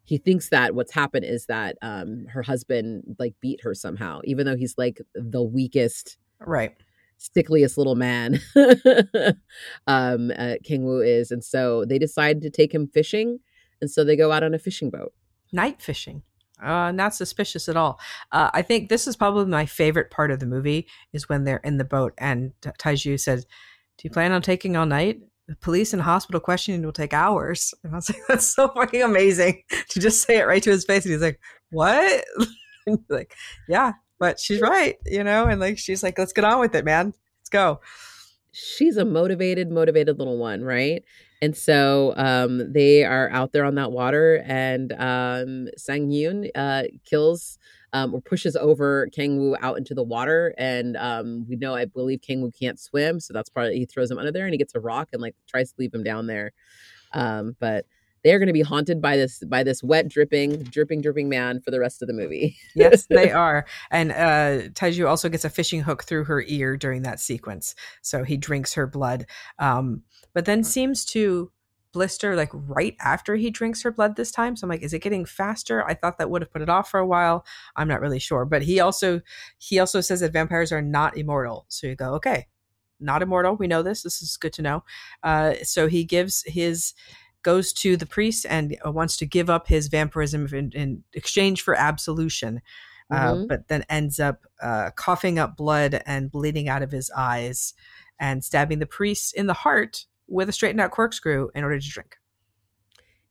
he 0.04 0.18
thinks 0.18 0.48
that 0.50 0.74
what's 0.74 0.92
happened 0.92 1.24
is 1.26 1.46
that 1.46 1.76
um 1.82 2.26
her 2.26 2.42
husband 2.42 3.16
like 3.18 3.34
beat 3.40 3.62
her 3.62 3.74
somehow, 3.74 4.20
even 4.24 4.46
though 4.46 4.56
he's 4.56 4.76
like 4.78 5.00
the 5.14 5.42
weakest 5.42 6.18
Right. 6.40 6.76
Sickliest 7.20 7.76
little 7.76 7.96
man 7.96 8.40
um 9.86 10.32
uh, 10.38 10.54
king 10.64 10.84
wu 10.84 11.00
is 11.00 11.30
and 11.30 11.44
so 11.44 11.84
they 11.84 11.98
decide 11.98 12.40
to 12.40 12.48
take 12.48 12.74
him 12.74 12.88
fishing 12.88 13.38
and 13.82 13.90
so 13.90 14.02
they 14.02 14.16
go 14.16 14.32
out 14.32 14.42
on 14.42 14.54
a 14.54 14.58
fishing 14.58 14.88
boat 14.88 15.12
Night 15.52 15.82
fishing. 15.82 16.22
Uh, 16.62 16.92
not 16.92 17.14
suspicious 17.14 17.68
at 17.68 17.76
all. 17.76 17.98
Uh, 18.32 18.50
I 18.52 18.62
think 18.62 18.88
this 18.88 19.06
is 19.06 19.16
probably 19.16 19.46
my 19.46 19.64
favorite 19.64 20.10
part 20.10 20.30
of 20.30 20.40
the 20.40 20.46
movie 20.46 20.86
is 21.12 21.28
when 21.28 21.44
they're 21.44 21.60
in 21.64 21.78
the 21.78 21.84
boat 21.84 22.12
and 22.18 22.52
Ta- 22.60 22.72
Taiju 22.78 23.18
says, 23.18 23.44
"Do 23.44 24.02
you 24.04 24.10
plan 24.10 24.32
on 24.32 24.42
taking 24.42 24.76
all 24.76 24.84
night? 24.86 25.20
The 25.48 25.56
police 25.56 25.92
and 25.94 26.02
hospital 26.02 26.40
questioning 26.40 26.82
will 26.82 26.92
take 26.92 27.14
hours." 27.14 27.72
And 27.84 27.94
I 27.94 27.96
was 27.96 28.10
like, 28.10 28.22
"That's 28.28 28.46
so 28.46 28.68
fucking 28.68 29.02
amazing 29.02 29.62
to 29.88 30.00
just 30.00 30.22
say 30.22 30.38
it 30.38 30.46
right 30.46 30.62
to 30.62 30.70
his 30.70 30.84
face." 30.84 31.04
And 31.04 31.12
he's 31.12 31.22
like, 31.22 31.40
"What?" 31.70 32.24
Like, 33.08 33.34
"Yeah, 33.68 33.92
but 34.20 34.38
she's 34.38 34.60
right, 34.60 34.96
you 35.06 35.24
know." 35.24 35.46
And 35.46 35.60
like, 35.60 35.78
she's 35.78 36.04
like, 36.04 36.16
"Let's 36.18 36.32
get 36.32 36.44
on 36.44 36.60
with 36.60 36.76
it, 36.76 36.84
man. 36.84 37.14
Let's 37.40 37.50
go." 37.50 37.80
she's 38.52 38.96
a 38.96 39.04
motivated 39.04 39.70
motivated 39.70 40.18
little 40.18 40.36
one 40.36 40.64
right 40.64 41.04
and 41.40 41.56
so 41.56 42.12
um 42.16 42.72
they 42.72 43.04
are 43.04 43.30
out 43.30 43.52
there 43.52 43.64
on 43.64 43.76
that 43.76 43.92
water 43.92 44.42
and 44.44 44.92
um 44.98 45.68
sang 45.76 46.50
uh 46.56 46.82
kills 47.04 47.58
um, 47.92 48.14
or 48.14 48.20
pushes 48.20 48.56
over 48.56 49.08
Kang 49.08 49.38
Wu 49.38 49.56
out 49.60 49.76
into 49.76 49.94
the 49.94 50.02
water, 50.02 50.54
and 50.56 50.96
um, 50.96 51.44
we 51.48 51.56
know 51.56 51.74
I 51.74 51.86
believe 51.86 52.20
Kang 52.22 52.40
Wu 52.40 52.50
can't 52.52 52.78
swim, 52.78 53.20
so 53.20 53.32
that's 53.32 53.48
part. 53.48 53.72
He 53.72 53.84
throws 53.84 54.10
him 54.10 54.18
under 54.18 54.30
there, 54.30 54.44
and 54.44 54.54
he 54.54 54.58
gets 54.58 54.74
a 54.74 54.80
rock 54.80 55.08
and 55.12 55.20
like 55.20 55.34
tries 55.48 55.70
to 55.70 55.76
leave 55.78 55.92
him 55.92 56.04
down 56.04 56.26
there. 56.26 56.52
Um, 57.12 57.56
but 57.58 57.86
they're 58.24 58.38
going 58.38 58.48
to 58.48 58.52
be 58.52 58.62
haunted 58.62 59.00
by 59.00 59.16
this 59.16 59.42
by 59.44 59.62
this 59.62 59.82
wet, 59.82 60.08
dripping, 60.08 60.62
dripping, 60.64 61.00
dripping 61.00 61.28
man 61.28 61.60
for 61.60 61.70
the 61.70 61.80
rest 61.80 62.02
of 62.02 62.08
the 62.08 62.14
movie. 62.14 62.56
yes, 62.74 63.06
they 63.08 63.30
are. 63.30 63.66
And 63.90 64.12
uh, 64.12 64.68
Taiju 64.70 65.08
also 65.08 65.28
gets 65.28 65.44
a 65.44 65.50
fishing 65.50 65.82
hook 65.82 66.04
through 66.04 66.24
her 66.24 66.42
ear 66.42 66.76
during 66.76 67.02
that 67.02 67.20
sequence. 67.20 67.74
So 68.02 68.24
he 68.24 68.36
drinks 68.36 68.74
her 68.74 68.86
blood, 68.86 69.26
um, 69.58 70.02
but 70.34 70.44
then 70.44 70.64
seems 70.64 71.04
to 71.06 71.50
blister 71.92 72.36
like 72.36 72.50
right 72.52 72.94
after 73.00 73.34
he 73.34 73.50
drinks 73.50 73.82
her 73.82 73.90
blood 73.90 74.16
this 74.16 74.30
time. 74.30 74.56
So 74.56 74.64
I'm 74.64 74.68
like, 74.68 74.82
is 74.82 74.92
it 74.92 75.00
getting 75.00 75.24
faster? 75.24 75.84
I 75.84 75.94
thought 75.94 76.18
that 76.18 76.30
would 76.30 76.42
have 76.42 76.52
put 76.52 76.62
it 76.62 76.68
off 76.68 76.88
for 76.88 77.00
a 77.00 77.06
while. 77.06 77.44
I'm 77.76 77.88
not 77.88 78.00
really 78.00 78.18
sure. 78.18 78.44
But 78.44 78.62
he 78.62 78.80
also 78.80 79.20
he 79.58 79.78
also 79.78 80.00
says 80.00 80.20
that 80.20 80.32
vampires 80.32 80.72
are 80.72 80.82
not 80.82 81.16
immortal. 81.16 81.66
So 81.68 81.86
you 81.86 81.96
go, 81.96 82.14
okay, 82.14 82.46
not 83.00 83.22
immortal. 83.22 83.56
We 83.56 83.66
know 83.66 83.82
this. 83.82 84.02
This 84.02 84.22
is 84.22 84.36
good 84.36 84.52
to 84.54 84.62
know. 84.62 84.84
Uh, 85.22 85.54
so 85.62 85.88
he 85.88 86.04
gives 86.04 86.44
his 86.46 86.94
goes 87.42 87.72
to 87.72 87.96
the 87.96 88.06
priest 88.06 88.46
and 88.48 88.76
uh, 88.86 88.90
wants 88.90 89.16
to 89.18 89.26
give 89.26 89.48
up 89.50 89.66
his 89.68 89.88
vampirism 89.88 90.46
in, 90.52 90.70
in 90.72 91.04
exchange 91.14 91.62
for 91.62 91.74
absolution 91.74 92.60
uh, 93.10 93.34
Mhm. 93.34 93.48
but 93.48 93.66
then 93.68 93.84
ends 93.88 94.20
up 94.20 94.46
uh, 94.62 94.90
coughing 94.94 95.38
up 95.38 95.56
blood 95.56 96.00
and 96.06 96.30
bleeding 96.30 96.68
out 96.68 96.82
of 96.82 96.92
his 96.92 97.10
eyes 97.16 97.74
and 98.20 98.44
stabbing 98.44 98.78
the 98.78 98.86
priest 98.86 99.34
in 99.34 99.46
the 99.46 99.54
heart 99.54 100.06
with 100.28 100.48
a 100.48 100.52
straightened 100.52 100.80
out 100.80 100.92
corkscrew 100.92 101.50
in 101.54 101.64
order 101.64 101.80
to 101.80 101.88
drink. 101.88 102.16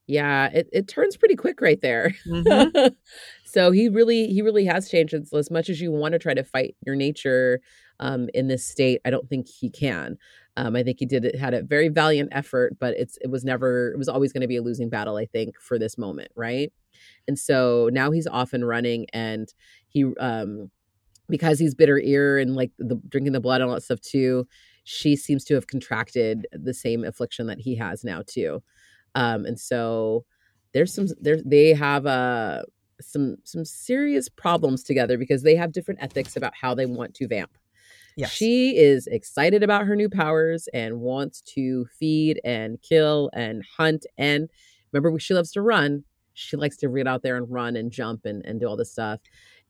Yeah, 0.06 0.48
it, 0.52 0.68
it 0.72 0.88
turns 0.88 1.16
pretty 1.16 1.36
quick 1.36 1.60
right 1.60 1.80
there. 1.80 2.14
Mhm. 2.26 2.94
so 3.44 3.70
he 3.70 3.88
really 3.88 4.26
he 4.26 4.42
really 4.42 4.64
has 4.64 4.88
changed 4.88 5.14
as, 5.14 5.32
as 5.32 5.50
much 5.50 5.68
as 5.68 5.80
you 5.80 5.92
want 5.92 6.12
to 6.12 6.18
try 6.18 6.34
to 6.34 6.42
fight 6.44 6.74
your 6.84 6.96
nature 6.96 7.60
um 8.00 8.28
in 8.34 8.48
this 8.48 8.66
state, 8.66 9.00
I 9.04 9.10
don't 9.10 9.28
think 9.28 9.48
he 9.48 9.70
can. 9.70 10.18
Um, 10.56 10.76
I 10.76 10.82
think 10.82 10.98
he 10.98 11.06
did 11.06 11.24
it 11.24 11.36
had 11.36 11.54
a 11.54 11.62
very 11.62 11.88
valiant 11.88 12.30
effort, 12.32 12.76
but 12.78 12.94
it's 12.96 13.16
it 13.22 13.30
was 13.30 13.44
never 13.44 13.92
it 13.92 13.98
was 13.98 14.08
always 14.08 14.32
going 14.32 14.42
to 14.42 14.48
be 14.48 14.56
a 14.56 14.62
losing 14.62 14.88
battle, 14.90 15.16
I 15.16 15.26
think, 15.26 15.58
for 15.60 15.78
this 15.78 15.96
moment, 15.96 16.30
right? 16.36 16.72
And 17.28 17.38
so 17.38 17.88
now 17.92 18.10
he's 18.10 18.26
off 18.26 18.52
and 18.52 18.66
running 18.66 19.06
and 19.12 19.52
he 19.88 20.04
um 20.18 20.70
because 21.28 21.58
he's 21.58 21.74
bitter 21.74 21.98
ear 22.00 22.38
and 22.38 22.56
like 22.56 22.72
the 22.78 22.96
drinking 23.08 23.32
the 23.32 23.40
blood 23.40 23.60
and 23.60 23.70
all 23.70 23.76
that 23.76 23.82
stuff 23.82 24.00
too, 24.00 24.46
she 24.84 25.16
seems 25.16 25.44
to 25.44 25.54
have 25.54 25.66
contracted 25.68 26.46
the 26.52 26.74
same 26.74 27.04
affliction 27.04 27.46
that 27.46 27.60
he 27.60 27.76
has 27.76 28.04
now 28.04 28.22
too. 28.26 28.62
Um, 29.14 29.46
and 29.46 29.58
so 29.58 30.24
there's 30.72 30.92
some 30.94 31.08
there's 31.20 31.42
they 31.44 31.74
have 31.74 32.06
uh 32.06 32.62
some 33.00 33.36
some 33.44 33.64
serious 33.64 34.28
problems 34.28 34.82
together 34.84 35.18
because 35.18 35.42
they 35.42 35.56
have 35.56 35.72
different 35.72 36.02
ethics 36.02 36.36
about 36.36 36.54
how 36.60 36.74
they 36.74 36.86
want 36.86 37.14
to 37.14 37.28
vamp. 37.28 37.56
Yes. 38.20 38.30
She 38.30 38.76
is 38.76 39.06
excited 39.06 39.62
about 39.62 39.86
her 39.86 39.96
new 39.96 40.08
powers 40.08 40.68
and 40.74 41.00
wants 41.00 41.40
to 41.54 41.86
feed 41.98 42.40
and 42.44 42.80
kill 42.82 43.30
and 43.32 43.64
hunt 43.76 44.06
and 44.18 44.48
remember 44.92 45.18
she 45.18 45.34
loves 45.34 45.52
to 45.52 45.62
run. 45.62 46.04
She 46.34 46.56
likes 46.56 46.76
to 46.78 46.88
get 46.88 47.06
out 47.06 47.22
there 47.22 47.36
and 47.36 47.50
run 47.50 47.76
and 47.76 47.90
jump 47.90 48.24
and, 48.24 48.44
and 48.44 48.60
do 48.60 48.66
all 48.66 48.76
this 48.76 48.92
stuff. 48.92 49.20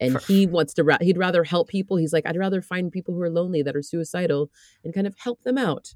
And 0.01 0.15
For- 0.15 0.33
he 0.33 0.47
wants 0.47 0.75
to 0.75 0.85
ra- 0.85 0.99
he'd 1.01 1.19
rather 1.19 1.45
help 1.45 1.69
people. 1.69 1.97
He's 1.97 2.13
like 2.13 2.27
I'd 2.27 2.37
rather 2.37 2.63
find 2.63 2.91
people 2.91 3.15
who 3.15 3.21
are 3.23 3.31
lonely 3.31 3.63
that 3.63 3.77
are 3.77 3.83
suicidal 3.83 4.51
and 4.85 4.95
kind 4.95 5.07
of 5.07 5.15
help 5.19 5.43
them 5.43 5.59
out. 5.59 5.95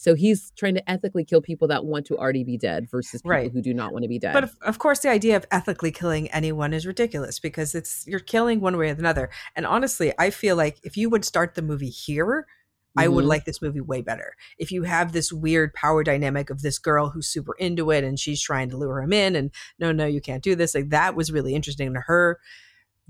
So 0.00 0.14
he's 0.14 0.50
trying 0.56 0.74
to 0.76 0.90
ethically 0.90 1.26
kill 1.26 1.42
people 1.42 1.68
that 1.68 1.84
want 1.84 2.06
to 2.06 2.16
already 2.16 2.42
be 2.42 2.56
dead 2.56 2.88
versus 2.90 3.20
people 3.20 3.32
Right. 3.32 3.52
who 3.52 3.60
do 3.60 3.74
not 3.74 3.92
want 3.92 4.02
to 4.04 4.08
be 4.08 4.18
dead. 4.18 4.32
But 4.32 4.44
of, 4.44 4.56
of 4.62 4.78
course, 4.78 5.00
the 5.00 5.10
idea 5.10 5.36
of 5.36 5.44
ethically 5.50 5.92
killing 5.92 6.30
anyone 6.30 6.72
is 6.72 6.86
ridiculous 6.86 7.38
because 7.38 7.74
it's 7.74 8.06
you're 8.06 8.18
killing 8.18 8.62
one 8.62 8.78
way 8.78 8.88
or 8.88 8.94
another. 8.94 9.28
And 9.54 9.66
honestly, 9.66 10.14
I 10.18 10.30
feel 10.30 10.56
like 10.56 10.78
if 10.82 10.96
you 10.96 11.10
would 11.10 11.26
start 11.26 11.54
the 11.54 11.60
movie 11.60 11.90
here, 11.90 12.46
I 12.96 13.08
would 13.08 13.26
Mhm. 13.26 13.28
like 13.28 13.44
this 13.44 13.60
movie 13.60 13.82
way 13.82 14.00
better. 14.00 14.32
If 14.56 14.72
you 14.72 14.84
have 14.84 15.12
this 15.12 15.34
weird 15.34 15.74
power 15.74 16.02
dynamic 16.02 16.48
of 16.48 16.62
this 16.62 16.78
girl 16.78 17.10
who's 17.10 17.28
super 17.28 17.54
into 17.58 17.90
it 17.90 18.02
and 18.02 18.18
she's 18.18 18.40
trying 18.40 18.70
to 18.70 18.78
lure 18.78 19.02
him 19.02 19.12
in, 19.12 19.36
and 19.36 19.50
no, 19.78 19.92
no, 19.92 20.06
you 20.06 20.22
can't 20.22 20.42
do 20.42 20.54
this. 20.54 20.74
Like 20.74 20.88
that 20.88 21.14
was 21.14 21.30
really 21.30 21.54
interesting 21.54 21.92
to 21.92 22.00
her. 22.00 22.40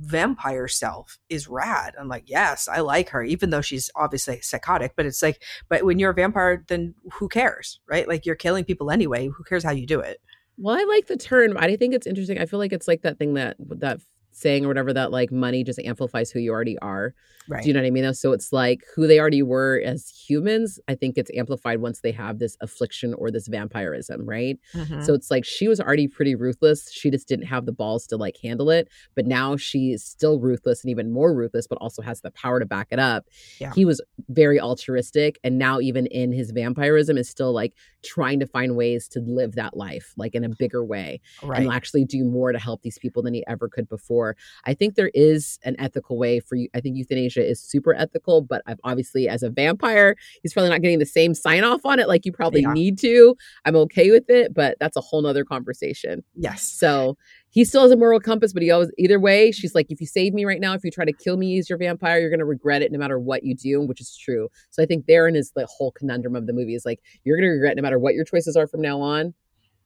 Vampire 0.00 0.68
self 0.68 1.18
is 1.28 1.48
rad. 1.48 1.94
I'm 1.98 2.08
like, 2.08 2.24
yes, 2.26 2.68
I 2.68 2.80
like 2.80 3.10
her, 3.10 3.22
even 3.22 3.50
though 3.50 3.60
she's 3.60 3.90
obviously 3.94 4.40
psychotic. 4.40 4.94
But 4.96 5.06
it's 5.06 5.22
like, 5.22 5.42
but 5.68 5.84
when 5.84 5.98
you're 5.98 6.10
a 6.10 6.14
vampire, 6.14 6.64
then 6.68 6.94
who 7.12 7.28
cares, 7.28 7.80
right? 7.88 8.08
Like 8.08 8.24
you're 8.24 8.34
killing 8.36 8.64
people 8.64 8.90
anyway. 8.90 9.28
Who 9.28 9.44
cares 9.44 9.64
how 9.64 9.72
you 9.72 9.86
do 9.86 10.00
it? 10.00 10.20
Well, 10.56 10.76
I 10.76 10.84
like 10.84 11.06
the 11.06 11.16
turn. 11.16 11.56
I 11.56 11.76
think 11.76 11.94
it's 11.94 12.06
interesting. 12.06 12.38
I 12.38 12.46
feel 12.46 12.58
like 12.58 12.72
it's 12.72 12.88
like 12.88 13.02
that 13.02 13.18
thing 13.18 13.34
that 13.34 13.56
that 13.58 14.00
saying 14.40 14.64
or 14.64 14.68
whatever 14.68 14.92
that 14.92 15.10
like 15.10 15.30
money 15.30 15.64
just 15.64 15.78
amplifies 15.80 16.30
who 16.30 16.38
you 16.38 16.50
already 16.50 16.78
are. 16.78 17.14
Right. 17.48 17.62
Do 17.62 17.68
you 17.68 17.74
know 17.74 17.80
what 17.80 17.86
I 17.86 17.90
mean? 17.90 18.14
So 18.14 18.32
it's 18.32 18.52
like 18.52 18.82
who 18.94 19.06
they 19.06 19.18
already 19.18 19.42
were 19.42 19.82
as 19.84 20.08
humans. 20.08 20.78
I 20.88 20.94
think 20.94 21.18
it's 21.18 21.30
amplified 21.34 21.80
once 21.80 22.00
they 22.00 22.12
have 22.12 22.38
this 22.38 22.56
affliction 22.60 23.14
or 23.14 23.30
this 23.30 23.48
vampirism, 23.48 24.24
right? 24.28 24.58
So 24.72 24.78
mm-hmm. 24.80 25.14
it's 25.14 25.30
like 25.30 25.44
she 25.44 25.66
was 25.66 25.80
already 25.80 26.06
pretty 26.06 26.34
ruthless. 26.34 26.92
She 26.92 27.10
just 27.10 27.26
didn't 27.26 27.46
have 27.46 27.66
the 27.66 27.72
balls 27.72 28.06
to 28.08 28.16
like 28.16 28.36
handle 28.42 28.70
it. 28.70 28.88
But 29.16 29.26
now 29.26 29.56
she's 29.56 30.04
still 30.04 30.38
ruthless 30.38 30.82
and 30.82 30.90
even 30.90 31.10
more 31.12 31.34
ruthless, 31.34 31.66
but 31.66 31.78
also 31.78 32.02
has 32.02 32.20
the 32.20 32.30
power 32.30 32.60
to 32.60 32.66
back 32.66 32.88
it 32.90 32.98
up. 32.98 33.26
Yeah. 33.58 33.72
He 33.74 33.84
was 33.84 34.00
very 34.28 34.60
altruistic. 34.60 35.38
And 35.42 35.58
now, 35.58 35.80
even 35.80 36.06
in 36.06 36.32
his 36.32 36.52
vampirism, 36.52 37.18
is 37.18 37.28
still 37.28 37.52
like 37.52 37.74
trying 38.04 38.40
to 38.40 38.46
find 38.46 38.76
ways 38.76 39.08
to 39.08 39.20
live 39.20 39.56
that 39.56 39.76
life 39.76 40.14
like 40.16 40.34
in 40.34 40.44
a 40.44 40.48
bigger 40.48 40.84
way 40.84 41.20
right. 41.42 41.60
and 41.60 41.72
actually 41.72 42.04
do 42.04 42.24
more 42.24 42.52
to 42.52 42.58
help 42.58 42.82
these 42.82 42.98
people 42.98 43.22
than 43.22 43.34
he 43.34 43.44
ever 43.46 43.68
could 43.68 43.88
before. 43.88 44.29
I 44.64 44.74
think 44.74 44.94
there 44.94 45.10
is 45.14 45.58
an 45.64 45.76
ethical 45.78 46.18
way 46.18 46.40
for 46.40 46.54
you. 46.56 46.68
I 46.74 46.80
think 46.80 46.96
euthanasia 46.96 47.46
is 47.48 47.60
super 47.60 47.94
ethical, 47.94 48.40
but 48.42 48.62
I've 48.66 48.80
obviously, 48.84 49.28
as 49.28 49.42
a 49.42 49.50
vampire, 49.50 50.16
he's 50.42 50.52
probably 50.52 50.70
not 50.70 50.82
getting 50.82 50.98
the 50.98 51.06
same 51.06 51.34
sign 51.34 51.64
off 51.64 51.80
on 51.84 51.98
it 51.98 52.08
like 52.08 52.24
you 52.26 52.32
probably 52.32 52.62
Yeah. 52.62 52.72
need 52.72 52.98
to. 53.00 53.36
I'm 53.64 53.76
okay 53.76 54.10
with 54.10 54.28
it, 54.28 54.54
but 54.54 54.76
that's 54.80 54.96
a 54.96 55.00
whole 55.00 55.22
nother 55.22 55.44
conversation. 55.44 56.22
yes. 56.36 56.62
So 56.62 57.16
he 57.52 57.64
still 57.64 57.82
has 57.82 57.90
a 57.90 57.96
moral 57.96 58.20
compass, 58.20 58.52
but 58.52 58.62
he 58.62 58.70
always, 58.70 58.90
either 58.96 59.18
way, 59.18 59.50
she's 59.50 59.74
like, 59.74 59.86
if 59.90 60.00
you 60.00 60.06
save 60.06 60.32
me 60.32 60.44
right 60.44 60.60
now, 60.60 60.72
if 60.72 60.84
you 60.84 60.90
try 60.92 61.04
to 61.04 61.12
kill 61.12 61.36
me 61.36 61.58
as 61.58 61.68
your 61.68 61.78
vampire, 61.78 62.20
you're 62.20 62.30
going 62.30 62.38
to 62.38 62.44
regret 62.44 62.80
it 62.80 62.92
no 62.92 62.98
matter 62.98 63.18
what 63.18 63.42
you 63.42 63.56
do, 63.56 63.80
which 63.80 64.00
is 64.00 64.16
true. 64.16 64.48
So 64.70 64.82
I 64.82 64.86
think 64.86 65.06
therein 65.06 65.34
is 65.34 65.50
the 65.56 65.66
whole 65.66 65.90
conundrum 65.90 66.36
of 66.36 66.46
the 66.46 66.52
movie 66.52 66.76
is 66.76 66.84
like, 66.86 67.00
you're 67.24 67.36
going 67.36 67.48
to 67.48 67.52
regret 67.52 67.74
no 67.76 67.82
matter 67.82 67.98
what 67.98 68.14
your 68.14 68.24
choices 68.24 68.54
are 68.56 68.68
from 68.68 68.80
now 68.82 69.00
on. 69.00 69.34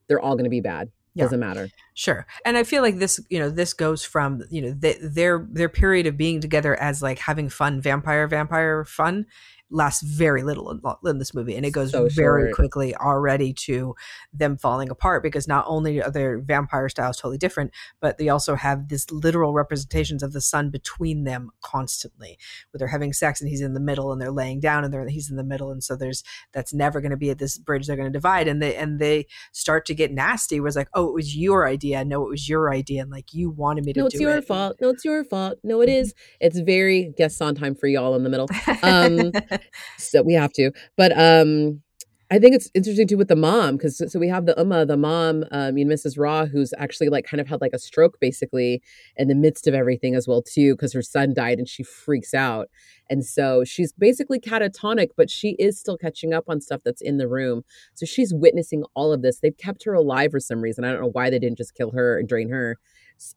They're 0.08 0.20
all 0.20 0.34
going 0.34 0.44
to 0.44 0.50
be 0.50 0.60
bad. 0.60 0.90
Yeah. 1.14 1.24
Doesn't 1.24 1.40
matter. 1.40 1.68
Sure. 1.94 2.26
And 2.44 2.56
I 2.56 2.64
feel 2.64 2.82
like 2.82 2.98
this, 2.98 3.20
you 3.30 3.38
know, 3.38 3.48
this 3.48 3.72
goes 3.72 4.04
from, 4.04 4.42
you 4.50 4.60
know, 4.60 4.74
th- 4.74 4.98
their 5.00 5.46
their 5.50 5.68
period 5.68 6.06
of 6.06 6.16
being 6.16 6.40
together 6.40 6.74
as 6.80 7.02
like 7.02 7.20
having 7.20 7.48
fun, 7.48 7.80
vampire, 7.80 8.26
vampire 8.26 8.84
fun 8.84 9.26
lasts 9.70 10.02
very 10.02 10.42
little 10.42 10.70
in, 10.70 10.80
in 11.08 11.18
this 11.18 11.34
movie. 11.34 11.56
And 11.56 11.66
it 11.66 11.72
goes 11.72 11.90
So 11.90 12.08
very 12.08 12.44
short. 12.44 12.54
quickly 12.54 12.94
already 12.94 13.52
to 13.54 13.94
them 14.32 14.56
falling 14.56 14.88
apart 14.90 15.22
because 15.22 15.48
not 15.48 15.64
only 15.66 16.02
are 16.02 16.10
their 16.10 16.38
vampire 16.38 16.88
styles 16.88 17.16
totally 17.16 17.38
different, 17.38 17.72
but 18.00 18.18
they 18.18 18.28
also 18.28 18.54
have 18.54 18.88
this 18.88 19.10
literal 19.10 19.52
representations 19.52 20.22
of 20.22 20.32
the 20.32 20.40
sun 20.40 20.70
between 20.70 21.24
them 21.24 21.50
constantly. 21.62 22.38
Where 22.70 22.78
they're 22.78 22.88
having 22.88 23.12
sex 23.12 23.40
and 23.40 23.50
he's 23.50 23.60
in 23.60 23.74
the 23.74 23.80
middle 23.80 24.12
and 24.12 24.20
they're 24.20 24.30
laying 24.30 24.60
down 24.60 24.84
and 24.84 24.92
they're 24.92 25.08
he's 25.08 25.30
in 25.30 25.36
the 25.36 25.44
middle. 25.44 25.70
And 25.70 25.82
so 25.82 25.96
there's 25.96 26.22
that's 26.52 26.72
never 26.72 27.00
going 27.00 27.10
to 27.10 27.16
be 27.16 27.30
at 27.30 27.38
this 27.38 27.58
bridge 27.58 27.86
they're 27.86 27.96
going 27.96 28.12
to 28.12 28.16
divide. 28.16 28.46
And 28.48 28.62
they 28.62 28.76
and 28.76 28.98
they 28.98 29.26
start 29.52 29.86
to 29.86 29.94
get 29.94 30.12
nasty 30.12 30.60
was 30.60 30.76
like, 30.76 30.88
oh, 30.94 31.08
it 31.08 31.14
was 31.14 31.36
your 31.36 31.66
idea. 31.66 31.83
No, 31.84 32.24
it 32.24 32.30
was 32.30 32.48
your 32.48 32.72
idea. 32.72 33.02
And 33.02 33.10
like 33.10 33.32
you 33.34 33.50
wanted 33.50 33.84
me 33.84 33.92
to 33.92 34.00
No, 34.00 34.06
it's 34.06 34.18
your 34.18 34.36
it. 34.36 34.46
fault. 34.46 34.76
No, 34.80 34.88
it's 34.88 35.04
your 35.04 35.24
fault. 35.24 35.58
No, 35.62 35.80
it 35.82 35.88
is. 35.88 36.14
It's 36.40 36.58
very 36.58 37.12
guest 37.16 37.40
on 37.42 37.54
time 37.54 37.74
for 37.74 37.86
y'all 37.86 38.14
in 38.16 38.24
the 38.24 38.30
middle. 38.30 38.48
Um, 38.82 39.32
so 39.98 40.22
we 40.22 40.34
have 40.34 40.52
to. 40.54 40.70
But 40.96 41.16
um 41.18 41.82
I 42.30 42.38
think 42.38 42.54
it's 42.54 42.70
interesting 42.74 43.06
too 43.06 43.18
with 43.18 43.28
the 43.28 43.36
mom 43.36 43.76
because 43.76 44.02
so 44.10 44.18
we 44.18 44.28
have 44.28 44.46
the 44.46 44.54
Uma, 44.56 44.86
the 44.86 44.96
mom, 44.96 45.44
um, 45.50 45.76
you 45.76 45.84
know, 45.84 45.94
Mrs. 45.94 46.18
Raw, 46.18 46.46
who's 46.46 46.72
actually 46.78 47.08
like 47.08 47.26
kind 47.26 47.40
of 47.40 47.46
had 47.48 47.60
like 47.60 47.74
a 47.74 47.78
stroke 47.78 48.18
basically 48.20 48.82
in 49.16 49.28
the 49.28 49.34
midst 49.34 49.66
of 49.66 49.74
everything 49.74 50.14
as 50.14 50.26
well 50.26 50.42
too, 50.42 50.74
because 50.74 50.92
her 50.92 51.02
son 51.02 51.34
died 51.34 51.58
and 51.58 51.68
she 51.68 51.82
freaks 51.82 52.32
out, 52.32 52.68
and 53.10 53.24
so 53.24 53.62
she's 53.64 53.92
basically 53.92 54.40
catatonic, 54.40 55.08
but 55.16 55.30
she 55.30 55.50
is 55.58 55.78
still 55.78 55.98
catching 55.98 56.32
up 56.32 56.44
on 56.48 56.60
stuff 56.60 56.80
that's 56.84 57.02
in 57.02 57.18
the 57.18 57.28
room. 57.28 57.62
So 57.94 58.06
she's 58.06 58.32
witnessing 58.32 58.84
all 58.94 59.12
of 59.12 59.22
this. 59.22 59.40
They've 59.40 59.56
kept 59.56 59.84
her 59.84 59.92
alive 59.92 60.30
for 60.30 60.40
some 60.40 60.60
reason. 60.60 60.84
I 60.84 60.92
don't 60.92 61.02
know 61.02 61.10
why 61.12 61.30
they 61.30 61.38
didn't 61.38 61.58
just 61.58 61.74
kill 61.74 61.90
her 61.90 62.18
and 62.18 62.28
drain 62.28 62.48
her. 62.48 62.78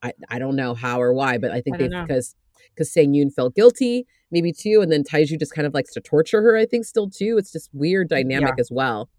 I, 0.02 0.14
I 0.30 0.40
don't 0.40 0.56
know 0.56 0.74
how 0.74 1.02
or 1.02 1.14
why, 1.14 1.38
but 1.38 1.52
I 1.52 1.62
think 1.62 1.76
I 1.76 1.80
they 1.80 1.90
because 1.90 2.36
because 2.74 2.92
Sang 2.92 3.14
Yoon 3.14 3.34
felt 3.34 3.56
guilty, 3.56 4.06
maybe 4.32 4.52
too, 4.52 4.82
and 4.82 4.92
then 4.92 5.04
Taiju 5.04 5.40
just 5.40 5.54
kind 5.54 5.66
of 5.68 5.74
likes 5.74 5.94
to 5.94 6.02
torture 6.02 6.42
her. 6.42 6.56
I 6.58 6.66
think 6.66 6.86
still 6.86 7.10
too. 7.10 7.38
It's 7.38 7.52
just 7.52 7.70
weird 7.74 8.10
dynamic 8.10 8.56
as 8.60 8.70
well. 8.72 9.10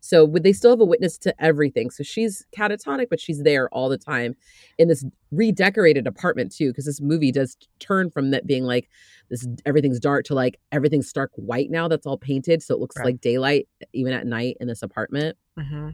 So 0.00 0.24
would 0.24 0.42
they 0.42 0.52
still 0.52 0.70
have 0.70 0.80
a 0.80 0.84
witness 0.84 1.16
to 1.18 1.34
everything? 1.42 1.90
So 1.90 2.02
she's 2.02 2.44
catatonic, 2.56 3.06
but 3.08 3.20
she's 3.20 3.42
there 3.42 3.68
all 3.70 3.88
the 3.88 3.96
time 3.98 4.36
in 4.78 4.88
this 4.88 5.04
redecorated 5.30 6.06
apartment 6.06 6.54
too, 6.54 6.70
because 6.70 6.84
this 6.84 7.00
movie 7.00 7.32
does 7.32 7.56
turn 7.80 8.10
from 8.10 8.30
that 8.30 8.46
being 8.46 8.64
like 8.64 8.88
this 9.30 9.46
everything's 9.64 9.98
dark 9.98 10.26
to 10.26 10.34
like 10.34 10.58
everything's 10.72 11.08
stark 11.08 11.30
white 11.36 11.70
now. 11.70 11.88
That's 11.88 12.06
all 12.06 12.18
painted, 12.18 12.62
so 12.62 12.74
it 12.74 12.80
looks 12.80 12.96
Right. 12.98 13.06
like 13.06 13.20
daylight 13.22 13.66
even 13.94 14.12
at 14.12 14.26
night 14.26 14.58
in 14.60 14.68
this 14.68 14.82
apartment. 14.82 15.36
hmm 15.58 15.90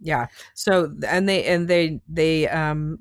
Yeah. 0.00 0.26
So 0.54 0.94
and 1.08 1.28
they 1.28 1.44
and 1.44 1.68
they 1.68 2.00
they 2.08 2.48
um 2.48 2.98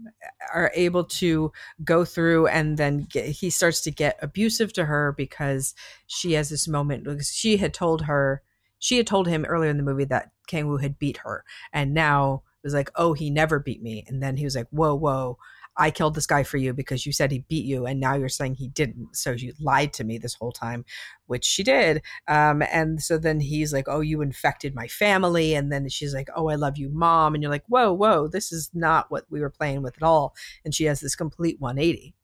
are 0.53 0.71
able 0.75 1.03
to 1.03 1.51
go 1.83 2.05
through 2.05 2.47
and 2.47 2.77
then 2.77 3.07
get, 3.09 3.25
he 3.25 3.49
starts 3.49 3.81
to 3.81 3.91
get 3.91 4.17
abusive 4.21 4.71
to 4.73 4.85
her 4.85 5.13
because 5.17 5.73
she 6.07 6.33
has 6.33 6.49
this 6.49 6.67
moment 6.67 7.03
because 7.03 7.29
she 7.31 7.57
had 7.57 7.73
told 7.73 8.03
her 8.03 8.41
she 8.79 8.97
had 8.97 9.07
told 9.07 9.27
him 9.27 9.45
earlier 9.45 9.69
in 9.69 9.77
the 9.77 9.83
movie 9.83 10.05
that 10.05 10.31
Kang 10.47 10.67
Woo 10.67 10.77
had 10.77 10.97
beat 10.99 11.17
her 11.17 11.43
and 11.73 11.93
now 11.93 12.43
it 12.63 12.67
was 12.67 12.73
like 12.73 12.89
oh 12.95 13.13
he 13.13 13.29
never 13.29 13.59
beat 13.59 13.81
me 13.81 14.05
and 14.07 14.21
then 14.23 14.37
he 14.37 14.45
was 14.45 14.55
like 14.55 14.67
whoa 14.69 14.95
whoa 14.95 15.37
I 15.77 15.91
killed 15.91 16.15
this 16.15 16.27
guy 16.27 16.43
for 16.43 16.57
you 16.57 16.73
because 16.73 17.05
you 17.05 17.11
said 17.11 17.31
he 17.31 17.45
beat 17.47 17.65
you 17.65 17.85
and 17.85 17.99
now 17.99 18.15
you're 18.15 18.29
saying 18.29 18.55
he 18.55 18.69
didn't 18.69 19.15
so 19.15 19.31
you 19.31 19.53
lied 19.59 19.93
to 19.93 20.03
me 20.03 20.17
this 20.17 20.33
whole 20.33 20.51
time 20.51 20.85
which 21.27 21.45
she 21.45 21.63
did 21.63 22.01
um, 22.27 22.61
and 22.71 23.01
so 23.01 23.17
then 23.17 23.39
he's 23.39 23.73
like, 23.73 23.87
"Oh, 23.87 23.99
you 24.01 24.21
infected 24.21 24.75
my 24.75 24.87
family," 24.87 25.53
and 25.55 25.71
then 25.71 25.87
she's 25.89 26.13
like, 26.13 26.29
"Oh, 26.35 26.49
I 26.49 26.55
love 26.55 26.77
you, 26.77 26.89
mom," 26.89 27.33
and 27.33 27.43
you're 27.43 27.51
like, 27.51 27.65
"Whoa, 27.67 27.93
whoa, 27.93 28.27
this 28.27 28.51
is 28.51 28.69
not 28.73 29.11
what 29.11 29.25
we 29.29 29.41
were 29.41 29.49
playing 29.49 29.81
with 29.81 29.95
at 29.97 30.03
all." 30.03 30.35
And 30.63 30.73
she 30.73 30.85
has 30.85 30.99
this 30.99 31.15
complete 31.15 31.59
180. 31.59 32.15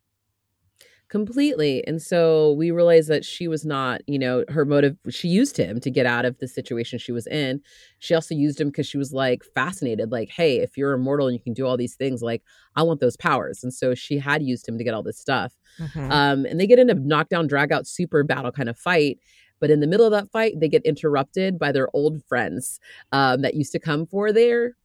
Completely 1.11 1.85
and 1.85 2.01
so 2.01 2.53
we 2.53 2.71
realized 2.71 3.09
that 3.09 3.25
she 3.25 3.45
was 3.47 3.65
not 3.65 3.99
you 4.07 4.17
know 4.17 4.45
her 4.47 4.63
motive 4.63 4.95
she 5.09 5.27
used 5.27 5.57
him 5.57 5.77
to 5.81 5.91
get 5.91 6.05
out 6.05 6.23
of 6.23 6.37
the 6.39 6.47
situation 6.47 6.97
she 6.97 7.11
was 7.11 7.27
in. 7.27 7.61
She 7.99 8.15
also 8.15 8.33
used 8.33 8.59
him 8.61 8.69
because 8.69 8.87
she 8.87 8.97
was 8.97 9.11
like 9.11 9.43
fascinated 9.53 10.09
like 10.11 10.29
hey 10.29 10.59
if 10.59 10.77
you're 10.77 10.93
immortal 10.93 11.27
and 11.27 11.35
you 11.37 11.43
can 11.43 11.53
do 11.53 11.65
all 11.67 11.75
these 11.77 11.95
things 11.95 12.21
like 12.21 12.41
i 12.77 12.81
want 12.81 13.01
those 13.01 13.17
powers. 13.17 13.61
And 13.63 13.73
so 13.73 13.93
she 13.93 14.17
had 14.19 14.41
used 14.41 14.67
him 14.67 14.77
to 14.77 14.83
get 14.85 14.93
all 14.93 15.03
this 15.03 15.19
stuff. 15.19 15.51
Mhm. 15.79 16.11
um 16.11 16.45
and 16.45 16.59
they 16.59 16.65
get 16.67 16.79
in 16.79 16.89
a 16.89 16.93
knockdown 16.95 17.45
drag 17.47 17.71
out 17.73 17.85
super 17.87 18.23
battle 18.23 18.51
kind 18.53 18.69
of 18.69 18.77
fight 18.77 19.19
But 19.61 19.71
in 19.71 19.79
the 19.79 19.87
middle 19.87 20.05
of 20.05 20.11
that 20.11 20.29
fight, 20.31 20.59
they 20.59 20.67
get 20.67 20.83
interrupted 20.85 21.57
by 21.57 21.71
their 21.71 21.87
old 21.95 22.21
friends 22.25 22.79
um, 23.13 23.41
that 23.43 23.53
used 23.55 23.71
to 23.73 23.79
come 23.79 24.05
for 24.05 24.33
their 24.33 24.75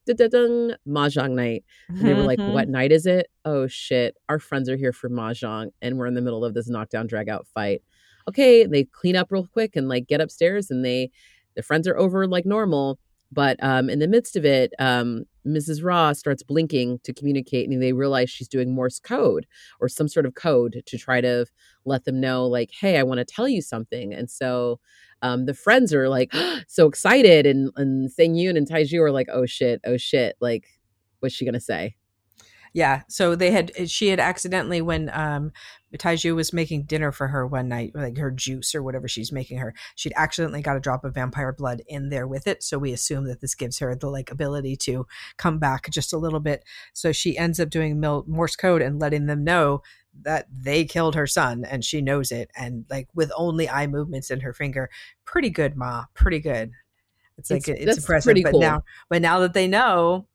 mahjong 0.87 1.31
night. 1.31 1.65
And 1.89 2.07
they 2.07 2.13
were 2.13 2.23
like, 2.23 2.39
Mhm. 2.39 2.53
"What 2.53 2.69
night 2.69 2.93
is 2.93 3.05
it? 3.05 3.27
Oh 3.43 3.67
shit, 3.67 4.15
our 4.29 4.39
friends 4.39 4.69
are 4.69 4.77
here 4.77 4.93
for 4.93 5.09
mahjong, 5.09 5.71
and 5.81 5.97
we're 5.97 6.07
in 6.07 6.13
the 6.13 6.21
middle 6.21 6.45
of 6.45 6.53
this 6.53 6.69
knockdown 6.69 7.07
drag 7.07 7.27
out 7.27 7.47
fight." 7.47 7.81
Okay, 8.29 8.65
they 8.65 8.85
clean 8.85 9.15
up 9.15 9.31
real 9.31 9.47
quick 9.47 9.75
and 9.75 9.89
like 9.89 10.07
get 10.07 10.21
upstairs, 10.21 10.71
and 10.71 10.85
they 10.85 11.11
their 11.55 11.63
friends 11.63 11.87
are 11.87 11.97
over 11.97 12.27
like 12.27 12.45
normal. 12.45 12.99
But 13.31 13.61
um, 13.61 13.89
in 13.89 13.99
the 13.99 14.07
midst 14.07 14.35
of 14.35 14.45
it, 14.45 14.73
um, 14.79 15.25
Mrs. 15.45 15.83
Raw 15.83 16.13
starts 16.13 16.43
blinking 16.43 16.99
to 17.03 17.13
communicate, 17.13 17.69
and 17.69 17.81
they 17.81 17.93
realize 17.93 18.29
she's 18.29 18.47
doing 18.47 18.73
Morse 18.73 18.99
code 18.99 19.45
or 19.79 19.89
some 19.89 20.07
sort 20.07 20.25
of 20.25 20.35
code 20.35 20.81
to 20.85 20.97
try 20.97 21.21
to 21.21 21.45
let 21.85 22.05
them 22.05 22.19
know, 22.19 22.45
like, 22.47 22.71
"Hey, 22.71 22.97
I 22.97 23.03
want 23.03 23.19
to 23.19 23.25
tell 23.25 23.47
you 23.47 23.61
something." 23.61 24.13
And 24.13 24.29
so 24.29 24.79
um, 25.21 25.45
the 25.45 25.53
friends 25.53 25.93
are 25.93 26.09
like 26.09 26.33
so 26.67 26.87
excited, 26.87 27.45
and 27.45 27.71
and 27.75 28.11
Sang 28.11 28.35
Yoon 28.35 28.57
and 28.57 28.67
Taiju 28.67 28.99
are 29.01 29.11
like, 29.11 29.27
"Oh 29.31 29.45
shit, 29.45 29.81
oh 29.85 29.97
shit!" 29.97 30.35
Like, 30.39 30.67
what's 31.19 31.35
she 31.35 31.45
gonna 31.45 31.59
say? 31.59 31.95
Yeah. 32.77 33.01
So 33.07 33.33
they 33.35 33.49
had 33.49 33.89
she 33.89 34.09
had 34.09 34.19
accidentally 34.19 34.81
when 34.83 35.09
um 35.11 35.51
Taiju 35.97 36.35
was 36.35 36.53
making 36.53 36.83
dinner 36.83 37.11
for 37.11 37.27
her 37.27 37.47
one 37.47 37.67
night, 37.69 37.93
like 37.95 38.19
her 38.19 38.29
juice 38.29 38.75
or 38.75 38.83
whatever 38.83 39.07
she's 39.07 39.31
making 39.31 39.57
her, 39.57 39.73
she'd 39.95 40.13
accidentally 40.15 40.61
got 40.61 40.77
a 40.77 40.79
drop 40.79 41.03
of 41.03 41.15
vampire 41.15 41.51
blood 41.53 41.81
in 41.87 42.09
there 42.09 42.27
with 42.27 42.45
it. 42.45 42.61
So 42.61 42.77
we 42.77 42.93
assume 42.93 43.25
that 43.29 43.41
this 43.41 43.55
gives 43.55 43.79
her 43.79 43.95
the 43.95 44.09
like 44.11 44.29
ability 44.29 44.75
to 44.75 45.07
come 45.37 45.57
back 45.57 45.89
just 45.89 46.13
a 46.13 46.19
little 46.19 46.39
bit. 46.39 46.63
So 46.93 47.11
she 47.11 47.35
ends 47.35 47.59
up 47.59 47.71
doing 47.71 47.99
Mil- 47.99 48.25
Morse 48.27 48.55
code 48.55 48.83
and 48.83 48.99
letting 48.99 49.25
them 49.25 49.43
know 49.43 49.81
that 50.21 50.45
they 50.51 50.85
killed 50.85 51.15
her 51.15 51.25
son 51.25 51.65
and 51.65 51.83
she 51.83 51.99
knows 51.99 52.31
it 52.31 52.51
and 52.55 52.85
like 52.91 53.07
with 53.15 53.31
only 53.35 53.67
eye 53.67 53.87
movements 53.87 54.29
in 54.29 54.41
her 54.41 54.53
finger. 54.53 54.87
Pretty 55.25 55.49
good, 55.49 55.75
Ma. 55.75 56.05
Pretty 56.13 56.39
good. 56.39 56.69
It's 57.39 57.49
like 57.49 57.67
It's- 57.67 57.77
it's, 57.79 57.85
that's 57.85 57.97
impressive. 57.99 58.37
but 58.43 58.51
cool. 58.51 58.59
now 58.61 58.83
but 59.09 59.23
now 59.23 59.39
that 59.39 59.53
they 59.53 59.67
know, 59.67 60.27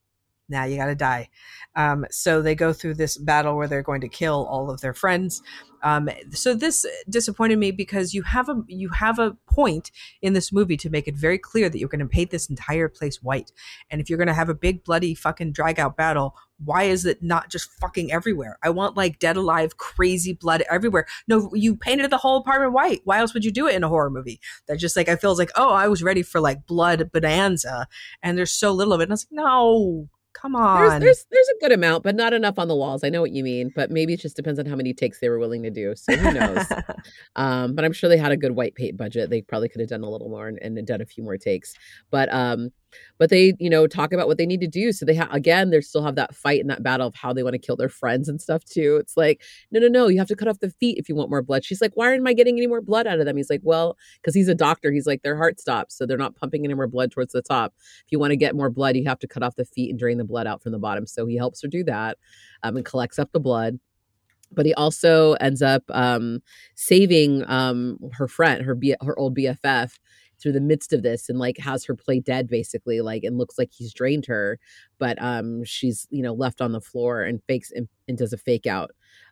now 0.52 0.64
you 0.64 0.76
gotta 0.76 0.94
die. 0.94 1.28
Um, 1.74 2.04
so 2.10 2.42
they 2.42 2.54
go 2.54 2.72
through 2.72 2.94
this 2.94 3.16
battle 3.16 3.56
where 3.56 3.66
they're 3.66 3.82
going 3.82 4.02
to 4.02 4.08
kill 4.08 4.46
all 4.46 4.70
of 4.70 4.80
their 4.80 4.94
friends. 4.94 5.42
Um, 5.82 6.08
so 6.30 6.54
this 6.54 6.86
disappointed 7.08 7.58
me 7.58 7.72
because 7.72 8.14
you 8.14 8.22
have 8.22 8.48
a 8.48 8.62
you 8.68 8.90
have 8.90 9.18
a 9.18 9.36
point 9.46 9.90
in 10.20 10.32
this 10.32 10.52
movie 10.52 10.76
to 10.76 10.90
make 10.90 11.08
it 11.08 11.16
very 11.16 11.38
clear 11.38 11.68
that 11.68 11.78
you're 11.78 11.88
going 11.88 11.98
to 11.98 12.06
paint 12.06 12.30
this 12.30 12.48
entire 12.48 12.88
place 12.88 13.20
white, 13.22 13.50
and 13.90 14.00
if 14.00 14.08
you're 14.08 14.18
going 14.18 14.28
to 14.28 14.34
have 14.34 14.48
a 14.48 14.54
big 14.54 14.84
bloody 14.84 15.14
fucking 15.14 15.52
drag 15.52 15.80
out 15.80 15.96
battle, 15.96 16.36
why 16.64 16.84
is 16.84 17.04
it 17.04 17.20
not 17.22 17.50
just 17.50 17.68
fucking 17.80 18.12
everywhere? 18.12 18.58
I 18.62 18.70
want 18.70 18.96
like 18.96 19.18
dead 19.18 19.36
alive, 19.36 19.76
crazy 19.76 20.32
blood 20.32 20.62
everywhere. 20.70 21.06
No, 21.26 21.50
you 21.52 21.74
painted 21.74 22.10
the 22.10 22.18
whole 22.18 22.38
apartment 22.38 22.74
white. 22.74 23.00
Why 23.04 23.18
else 23.18 23.34
would 23.34 23.44
you 23.44 23.50
do 23.50 23.66
it 23.66 23.74
in 23.74 23.82
a 23.82 23.88
horror 23.88 24.10
movie? 24.10 24.40
That 24.68 24.78
just 24.78 24.96
like 24.96 25.08
I 25.08 25.16
feels 25.16 25.38
like 25.38 25.50
oh 25.56 25.72
I 25.72 25.88
was 25.88 26.02
ready 26.02 26.22
for 26.22 26.40
like 26.40 26.66
blood 26.66 27.10
bonanza, 27.12 27.88
and 28.22 28.38
there's 28.38 28.52
so 28.52 28.70
little 28.72 28.92
of 28.92 29.00
it. 29.00 29.04
And 29.04 29.12
I 29.12 29.14
was 29.14 29.26
like 29.30 29.44
no. 29.44 30.08
Come 30.32 30.56
on. 30.56 30.80
There's 30.80 31.00
there's 31.00 31.26
there's 31.30 31.48
a 31.48 31.60
good 31.60 31.72
amount, 31.72 32.04
but 32.04 32.14
not 32.14 32.32
enough 32.32 32.58
on 32.58 32.68
the 32.68 32.76
walls. 32.76 33.04
I 33.04 33.08
know 33.08 33.20
what 33.20 33.32
you 33.32 33.44
mean, 33.44 33.72
but 33.74 33.90
maybe 33.90 34.14
it 34.14 34.20
just 34.20 34.36
depends 34.36 34.58
on 34.58 34.66
how 34.66 34.76
many 34.76 34.94
takes 34.94 35.20
they 35.20 35.28
were 35.28 35.38
willing 35.38 35.62
to 35.62 35.70
do. 35.70 35.94
So 35.94 36.14
who 36.16 36.32
knows? 36.32 36.66
um, 37.36 37.74
but 37.74 37.84
I'm 37.84 37.92
sure 37.92 38.08
they 38.08 38.16
had 38.16 38.32
a 38.32 38.36
good 38.36 38.52
white 38.52 38.74
paint 38.74 38.96
budget. 38.96 39.30
They 39.30 39.42
probably 39.42 39.68
could 39.68 39.80
have 39.80 39.90
done 39.90 40.02
a 40.02 40.10
little 40.10 40.28
more 40.28 40.48
and, 40.48 40.58
and 40.62 40.86
done 40.86 41.00
a 41.00 41.06
few 41.06 41.22
more 41.22 41.36
takes. 41.36 41.74
But 42.10 42.32
um, 42.32 42.70
but 43.18 43.30
they 43.30 43.54
you 43.58 43.70
know 43.70 43.86
talk 43.86 44.12
about 44.12 44.26
what 44.26 44.38
they 44.38 44.46
need 44.46 44.60
to 44.60 44.66
do. 44.66 44.92
So 44.92 45.04
they 45.04 45.14
have 45.14 45.32
again, 45.32 45.70
they 45.70 45.80
still 45.80 46.04
have 46.04 46.16
that 46.16 46.34
fight 46.34 46.60
and 46.60 46.70
that 46.70 46.82
battle 46.82 47.06
of 47.06 47.14
how 47.14 47.32
they 47.32 47.42
want 47.42 47.54
to 47.54 47.58
kill 47.58 47.76
their 47.76 47.88
friends 47.88 48.28
and 48.28 48.40
stuff 48.40 48.64
too. 48.64 48.96
It's 48.96 49.16
like 49.16 49.42
no 49.70 49.80
no 49.80 49.88
no, 49.88 50.08
you 50.08 50.18
have 50.18 50.28
to 50.28 50.36
cut 50.36 50.48
off 50.48 50.60
the 50.60 50.70
feet 50.70 50.98
if 50.98 51.08
you 51.08 51.14
want 51.14 51.30
more 51.30 51.42
blood. 51.42 51.64
She's 51.64 51.80
like, 51.80 51.92
why 51.94 52.14
am 52.14 52.26
I 52.26 52.32
getting 52.32 52.56
any 52.56 52.66
more 52.66 52.80
blood 52.80 53.06
out 53.06 53.20
of 53.20 53.26
them? 53.26 53.36
He's 53.36 53.50
like, 53.50 53.60
well, 53.62 53.96
because 54.20 54.34
he's 54.34 54.48
a 54.48 54.54
doctor. 54.54 54.92
He's 54.92 55.06
like, 55.06 55.22
their 55.22 55.36
heart 55.36 55.60
stops, 55.60 55.96
so 55.96 56.06
they're 56.06 56.16
not 56.18 56.36
pumping 56.36 56.64
any 56.64 56.74
more 56.74 56.86
blood 56.86 57.10
towards 57.10 57.32
the 57.32 57.42
top. 57.42 57.74
If 58.04 58.12
you 58.12 58.18
want 58.18 58.30
to 58.30 58.36
get 58.36 58.56
more 58.56 58.70
blood, 58.70 58.96
you 58.96 59.04
have 59.06 59.18
to 59.20 59.28
cut 59.28 59.42
off 59.42 59.56
the 59.56 59.64
feet 59.64 59.90
and 59.90 59.98
drain 59.98 60.18
the 60.18 60.24
blood 60.24 60.46
out 60.46 60.62
from 60.62 60.72
the 60.72 60.78
bottom. 60.78 61.06
So 61.06 61.26
he 61.26 61.36
helps 61.36 61.62
her 61.62 61.68
do 61.68 61.84
that 61.84 62.18
um, 62.62 62.76
and 62.76 62.84
collects 62.84 63.18
up 63.18 63.32
the 63.32 63.40
blood 63.40 63.78
but 64.54 64.66
he 64.66 64.74
also 64.74 65.32
ends 65.34 65.62
up 65.62 65.82
um, 65.90 66.42
saving 66.74 67.48
um, 67.48 67.98
her 68.12 68.28
friend, 68.28 68.64
her 68.64 68.74
B- 68.74 68.94
her 69.02 69.18
old 69.18 69.36
BFF, 69.36 69.98
through 70.42 70.52
the 70.52 70.60
midst 70.60 70.92
of 70.92 71.02
this, 71.02 71.28
and 71.28 71.38
like 71.38 71.58
has 71.58 71.84
her 71.84 71.94
play 71.94 72.20
dead 72.20 72.48
basically, 72.48 73.00
like 73.00 73.22
and 73.24 73.38
looks 73.38 73.58
like 73.58 73.70
he's 73.72 73.92
drained 73.92 74.26
her, 74.26 74.58
but 74.98 75.20
um, 75.22 75.64
she's 75.64 76.06
you 76.10 76.22
know 76.22 76.34
left 76.34 76.60
on 76.60 76.72
the 76.72 76.80
floor 76.80 77.22
and 77.22 77.42
fakes 77.46 77.70
and, 77.72 77.88
and 78.08 78.18
does 78.18 78.32
a 78.32 78.38
fake 78.38 78.66
out 78.66 78.90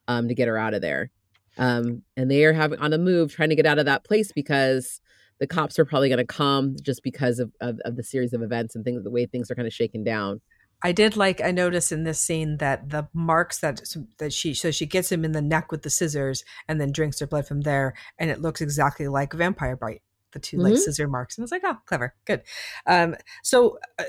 um, 0.09 0.29
to 0.29 0.35
get 0.35 0.49
her 0.49 0.59
out 0.59 0.75
of 0.75 0.83
there, 0.83 1.11
um, 1.59 2.03
and 2.17 2.31
they 2.31 2.45
are 2.45 2.53
having 2.53 2.79
on 2.79 2.91
the 2.91 2.99
move 2.99 3.33
trying 3.33 3.51
to 3.51 3.57
get 3.57 3.67
out 3.67 3.79
of 3.79 3.87
that 3.87 4.05
place 4.05 4.33
because 4.33 5.01
the 5.41 5.47
cops 5.47 5.79
are 5.79 5.85
probably 5.85 6.09
going 6.09 6.19
to 6.19 6.25
come 6.25 6.77
just 6.83 7.03
because 7.03 7.39
of, 7.39 7.53
of 7.61 7.79
of 7.85 7.97
the 7.97 8.05
series 8.05 8.33
of 8.33 8.43
events 8.43 8.75
and 8.75 8.85
things 8.85 9.03
the 9.03 9.11
way 9.11 9.27
things 9.27 9.51
are 9.51 9.55
kind 9.55 9.69
of 9.69 9.75
shaken 9.75 10.05
down. 10.05 10.41
I 10.83 10.93
did 10.93 11.17
like 11.17 11.43
I 11.43 11.51
noticed 11.51 11.93
in 11.93 12.05
this 12.05 12.21
scene 12.21 12.57
that 12.57 12.89
the 12.89 13.09
marks 13.13 13.59
that 13.59 13.83
that 14.19 14.33
she 14.33 14.55
so 14.55 14.71
she 14.71 14.87
gets 14.87 15.13
him 15.13 15.25
in 15.25 15.33
the 15.33 15.43
neck 15.43 15.71
with 15.71 15.83
the 15.83 15.91
scissors 15.91 16.43
and 16.69 16.81
then 16.81 16.93
drinks 16.93 17.21
her 17.21 17.27
blood 17.27 17.47
from 17.47 17.63
there 17.63 17.95
and 18.19 18.31
it 18.31 18.41
looks 18.41 18.61
exactly 18.61 19.07
like 19.07 19.33
vampire 19.33 19.77
bite 19.77 20.03
the 20.33 20.39
2 20.39 20.59
like 20.59 20.75
Mhm. 20.75 20.79
scissor 20.79 21.09
marks 21.09 21.37
and 21.37 21.43
I 21.43 21.45
was 21.45 21.51
like 21.53 21.63
oh 21.65 21.77
clever 21.87 22.15
good 22.25 22.43
um 22.87 23.17
so 23.43 23.79
uh, 23.99 24.05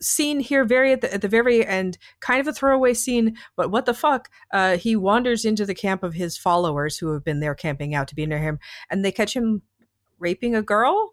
scene 0.00 0.40
here 0.40 0.64
very 0.64 0.92
at 0.92 1.00
the, 1.00 1.12
at 1.12 1.22
the 1.22 1.28
very 1.28 1.64
end 1.66 1.98
kind 2.20 2.40
of 2.40 2.48
a 2.48 2.52
throwaway 2.52 2.94
scene 2.94 3.36
but 3.56 3.70
what 3.70 3.86
the 3.86 3.94
fuck 3.94 4.30
uh 4.52 4.76
he 4.76 4.96
wanders 4.96 5.44
into 5.44 5.66
the 5.66 5.74
camp 5.74 6.02
of 6.02 6.14
his 6.14 6.36
followers 6.38 6.98
who 6.98 7.12
have 7.12 7.24
been 7.24 7.40
there 7.40 7.54
camping 7.54 7.94
out 7.94 8.08
to 8.08 8.14
be 8.14 8.26
near 8.26 8.38
him 8.38 8.58
and 8.90 9.04
they 9.04 9.12
catch 9.12 9.34
him 9.34 9.62
raping 10.18 10.54
a 10.54 10.62
girl 10.62 11.12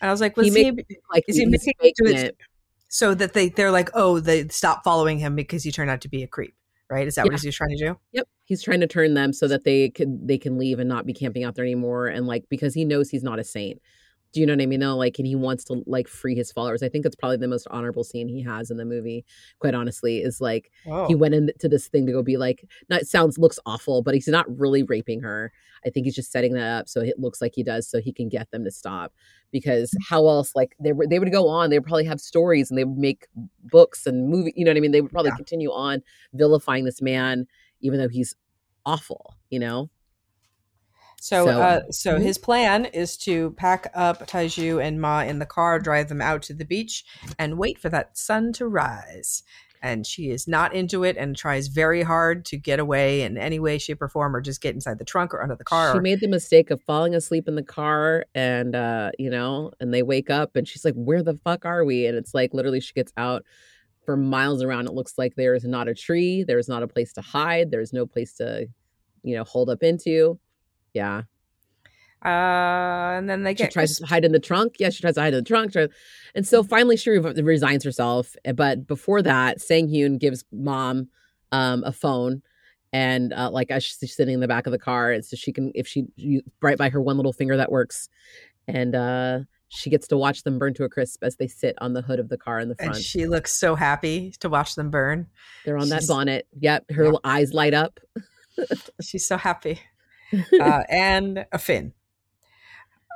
and 0.00 0.08
I 0.08 0.12
was 0.12 0.20
like 0.20 0.36
was 0.36 0.46
He 0.54 0.64
he, 0.64 0.96
Like 1.12 1.24
Is 1.28 1.36
he 1.36 1.46
making 1.46 1.74
it. 2.16 2.36
so 2.88 3.14
that 3.14 3.32
they 3.34 3.48
they're 3.50 3.70
like 3.70 3.90
oh 3.94 4.20
they 4.20 4.48
stop 4.48 4.84
following 4.84 5.18
him 5.18 5.34
because 5.36 5.62
he 5.64 5.70
turned 5.72 5.90
out 5.90 6.00
to 6.02 6.08
be 6.08 6.22
a 6.22 6.26
creep 6.26 6.54
right 6.92 7.06
is 7.08 7.14
that 7.16 7.26
Yeah. 7.26 7.32
what 7.32 7.40
he's 7.40 7.56
trying 7.56 7.70
to 7.70 7.76
do 7.76 7.96
Yep, 8.12 8.28
he's 8.44 8.62
trying 8.62 8.80
to 8.80 8.86
turn 8.86 9.14
them 9.14 9.32
so 9.32 9.48
that 9.48 9.64
they 9.64 9.90
can 9.90 10.26
they 10.26 10.38
can 10.38 10.58
leave 10.58 10.78
and 10.78 10.88
not 10.88 11.06
be 11.06 11.14
camping 11.14 11.44
out 11.44 11.54
there 11.54 11.64
anymore, 11.64 12.06
and 12.08 12.26
like 12.26 12.44
because 12.48 12.74
he 12.74 12.84
knows 12.84 13.10
he's 13.10 13.22
not 13.24 13.38
a 13.38 13.44
saint. 13.44 13.80
Do 14.32 14.40
you 14.40 14.46
know 14.46 14.54
what 14.54 14.62
I 14.62 14.66
mean? 14.66 14.80
Though, 14.80 14.96
like, 14.96 15.18
and 15.18 15.26
he 15.26 15.34
wants 15.34 15.64
to 15.64 15.82
like 15.86 16.08
free 16.08 16.34
his 16.34 16.50
followers. 16.50 16.82
I 16.82 16.88
think 16.88 17.02
that's 17.04 17.16
probably 17.16 17.36
the 17.36 17.48
most 17.48 17.66
honorable 17.70 18.02
scene 18.02 18.28
he 18.28 18.42
has 18.42 18.70
in 18.70 18.78
the 18.78 18.84
movie. 18.84 19.24
Quite 19.58 19.74
honestly, 19.74 20.18
is 20.18 20.40
like 20.40 20.70
oh 20.86 21.06
he 21.06 21.14
went 21.14 21.34
into 21.34 21.68
this 21.68 21.88
thing 21.88 22.06
to 22.06 22.12
go 22.12 22.22
be 22.22 22.36
like, 22.38 22.64
not 22.88 23.02
sounds 23.06 23.36
looks 23.38 23.58
awful, 23.66 24.02
but 24.02 24.14
he's 24.14 24.28
not 24.28 24.46
really 24.58 24.82
raping 24.82 25.20
her. 25.20 25.52
I 25.84 25.90
think 25.90 26.06
he's 26.06 26.14
just 26.14 26.32
setting 26.32 26.54
that 26.54 26.80
up 26.80 26.88
so 26.88 27.00
it 27.00 27.18
looks 27.18 27.42
like 27.42 27.52
he 27.54 27.62
does, 27.62 27.88
so 27.88 28.00
he 28.00 28.12
can 28.12 28.28
get 28.28 28.50
them 28.52 28.64
to 28.64 28.70
stop. 28.70 29.12
Because 29.50 29.94
how 30.08 30.26
else? 30.28 30.54
Like 30.54 30.74
they 30.80 30.92
were, 30.92 31.06
they 31.06 31.18
would 31.18 31.30
go 31.30 31.48
on. 31.48 31.68
They 31.68 31.78
would 31.78 31.86
probably 31.86 32.06
have 32.06 32.20
stories 32.20 32.70
and 32.70 32.78
they 32.78 32.84
would 32.84 32.96
make 32.98 33.26
books 33.64 34.06
and 34.06 34.30
movie. 34.30 34.54
You 34.56 34.64
know 34.64 34.70
what 34.70 34.78
I 34.78 34.80
mean? 34.80 34.92
They 34.92 35.02
would 35.02 35.10
probably 35.12 35.30
Yeah. 35.32 35.36
continue 35.36 35.70
on 35.70 36.02
vilifying 36.32 36.84
this 36.84 37.02
man, 37.02 37.46
even 37.80 37.98
though 37.98 38.08
he's 38.08 38.34
awful. 38.86 39.34
You 39.50 39.58
know? 39.58 39.90
So 41.22 41.44
so- 41.46 41.60
uh 41.60 41.80
so 41.90 42.18
Mhm. 42.18 42.22
his 42.22 42.36
plan 42.38 42.84
is 42.86 43.16
to 43.18 43.52
pack 43.52 43.90
up 43.94 44.26
taiju 44.26 44.82
and 44.84 45.00
ma 45.00 45.20
in 45.22 45.38
the 45.38 45.46
car 45.46 45.78
drive 45.78 46.08
them 46.08 46.20
out 46.20 46.42
to 46.42 46.52
the 46.54 46.64
beach 46.64 47.04
and 47.38 47.58
wait 47.58 47.78
for 47.78 47.88
that 47.90 48.18
sun 48.18 48.52
to 48.54 48.66
rise 48.66 49.44
and 49.84 50.06
she 50.06 50.30
is 50.30 50.46
not 50.48 50.72
into 50.74 51.02
it 51.04 51.16
and 51.16 51.36
tries 51.36 51.66
very 51.68 52.02
hard 52.02 52.44
to 52.44 52.56
get 52.56 52.78
away 52.80 53.22
in 53.22 53.36
any 53.36 53.58
way 53.60 53.78
shape 53.78 54.00
or 54.02 54.08
form 54.08 54.34
or 54.34 54.40
just 54.40 54.60
get 54.60 54.74
inside 54.74 54.98
the 54.98 55.04
trunk 55.04 55.32
or 55.34 55.42
under 55.42 55.56
the 55.56 55.64
car 55.64 55.92
She 55.92 55.98
or- 55.98 56.02
made 56.02 56.20
the 56.20 56.28
mistake 56.28 56.70
of 56.70 56.80
falling 56.82 57.14
asleep 57.14 57.46
in 57.48 57.54
the 57.56 57.62
car 57.64 58.24
and 58.34 58.74
uh, 58.76 59.10
you 59.18 59.28
know, 59.30 59.72
and 59.80 59.92
they 59.94 60.02
wake 60.04 60.30
up 60.30 60.54
and 60.56 60.66
she's 60.68 60.84
like, 60.84 60.94
Where 60.94 61.22
the 61.22 61.36
fuck 61.44 61.64
are 61.64 61.84
we? 61.84 62.06
And 62.06 62.16
it's 62.16 62.32
like 62.34 62.52
literally 62.54 62.78
she 62.80 62.92
gets 62.94 63.12
out 63.16 63.44
for 64.04 64.16
miles 64.16 64.62
around. 64.62 64.86
It 64.86 64.94
looks 64.94 65.14
like 65.18 65.34
there 65.36 65.54
is 65.54 65.64
not 65.64 65.86
a 65.88 65.94
tree, 65.94 66.44
there's 66.44 66.68
not 66.68 66.82
a 66.84 66.88
place 66.88 67.12
to 67.14 67.20
hide, 67.20 67.70
there's 67.72 67.92
no 67.92 68.06
place 68.06 68.34
to, 68.34 68.66
you 69.24 69.34
know, 69.36 69.42
hold 69.44 69.68
up 69.68 69.82
into. 69.82 70.38
Yeah. 70.94 71.22
uh 72.24 73.16
and 73.18 73.28
then 73.28 73.42
they 73.42 73.52
She 73.52 73.56
get 73.64 73.72
tries 73.72 73.96
to 73.96 74.06
hide 74.06 74.24
in 74.24 74.32
the 74.32 74.38
trunk. 74.40 74.76
Yeah, 74.78 74.90
she 74.90 75.00
tries 75.02 75.14
to 75.14 75.20
hide 75.20 75.34
in 75.34 75.42
the 75.42 75.48
trunk. 75.48 75.74
And 76.34 76.46
so 76.46 76.62
finally 76.62 76.96
she 76.96 77.10
re- 77.10 77.18
resigns 77.42 77.84
herself. 77.84 78.36
eh, 78.44 78.52
But 78.52 78.86
before 78.86 79.22
that, 79.22 79.60
Sang 79.60 79.88
Hyun 79.88 80.18
gives 80.18 80.44
mom 80.52 81.08
um, 81.50 81.82
a 81.84 81.92
phone. 81.92 82.42
And 82.92 83.32
uh, 83.32 83.50
like 83.50 83.70
as 83.70 83.82
she's 83.84 84.14
sitting 84.14 84.34
in 84.34 84.40
the 84.40 84.48
back 84.48 84.66
of 84.66 84.72
the 84.72 84.78
car, 84.78 85.12
and 85.12 85.24
so 85.24 85.34
she 85.34 85.50
can, 85.52 85.72
if 85.74 85.88
she 85.88 86.04
you, 86.16 86.42
right 86.60 86.76
by 86.76 86.90
her 86.90 87.00
one 87.00 87.16
little 87.16 87.32
finger 87.32 87.56
that 87.56 87.72
works, 87.72 88.10
and 88.68 88.94
uh, 88.94 89.38
she 89.68 89.88
gets 89.88 90.06
to 90.08 90.16
watch 90.18 90.42
them 90.42 90.58
burn 90.58 90.74
to 90.74 90.84
a 90.84 90.90
crisp 90.90 91.24
as 91.24 91.36
they 91.36 91.48
sit 91.48 91.74
on 91.80 91.94
the 91.94 92.02
hood 92.02 92.20
of 92.20 92.28
the 92.28 92.36
car 92.36 92.60
in 92.60 92.68
the 92.68 92.74
front. 92.74 92.96
and 92.96 93.02
she 93.02 93.24
looks 93.26 93.50
so 93.50 93.74
happy 93.74 94.32
to 94.40 94.50
watch 94.50 94.74
them 94.74 94.90
burn 94.90 95.26
They're 95.64 95.78
on 95.78 95.88
that 95.88 96.06
bonnet. 96.06 96.46
Yep, 96.60 96.90
her 96.90 97.04
Yeah. 97.06 97.12
eyes 97.24 97.54
light 97.54 97.72
up. 97.72 97.98
she's 99.02 99.26
so 99.26 99.38
happy 99.38 99.80
uh, 100.60 100.82
and 100.88 101.46
a 101.52 101.58
fin 101.58 101.92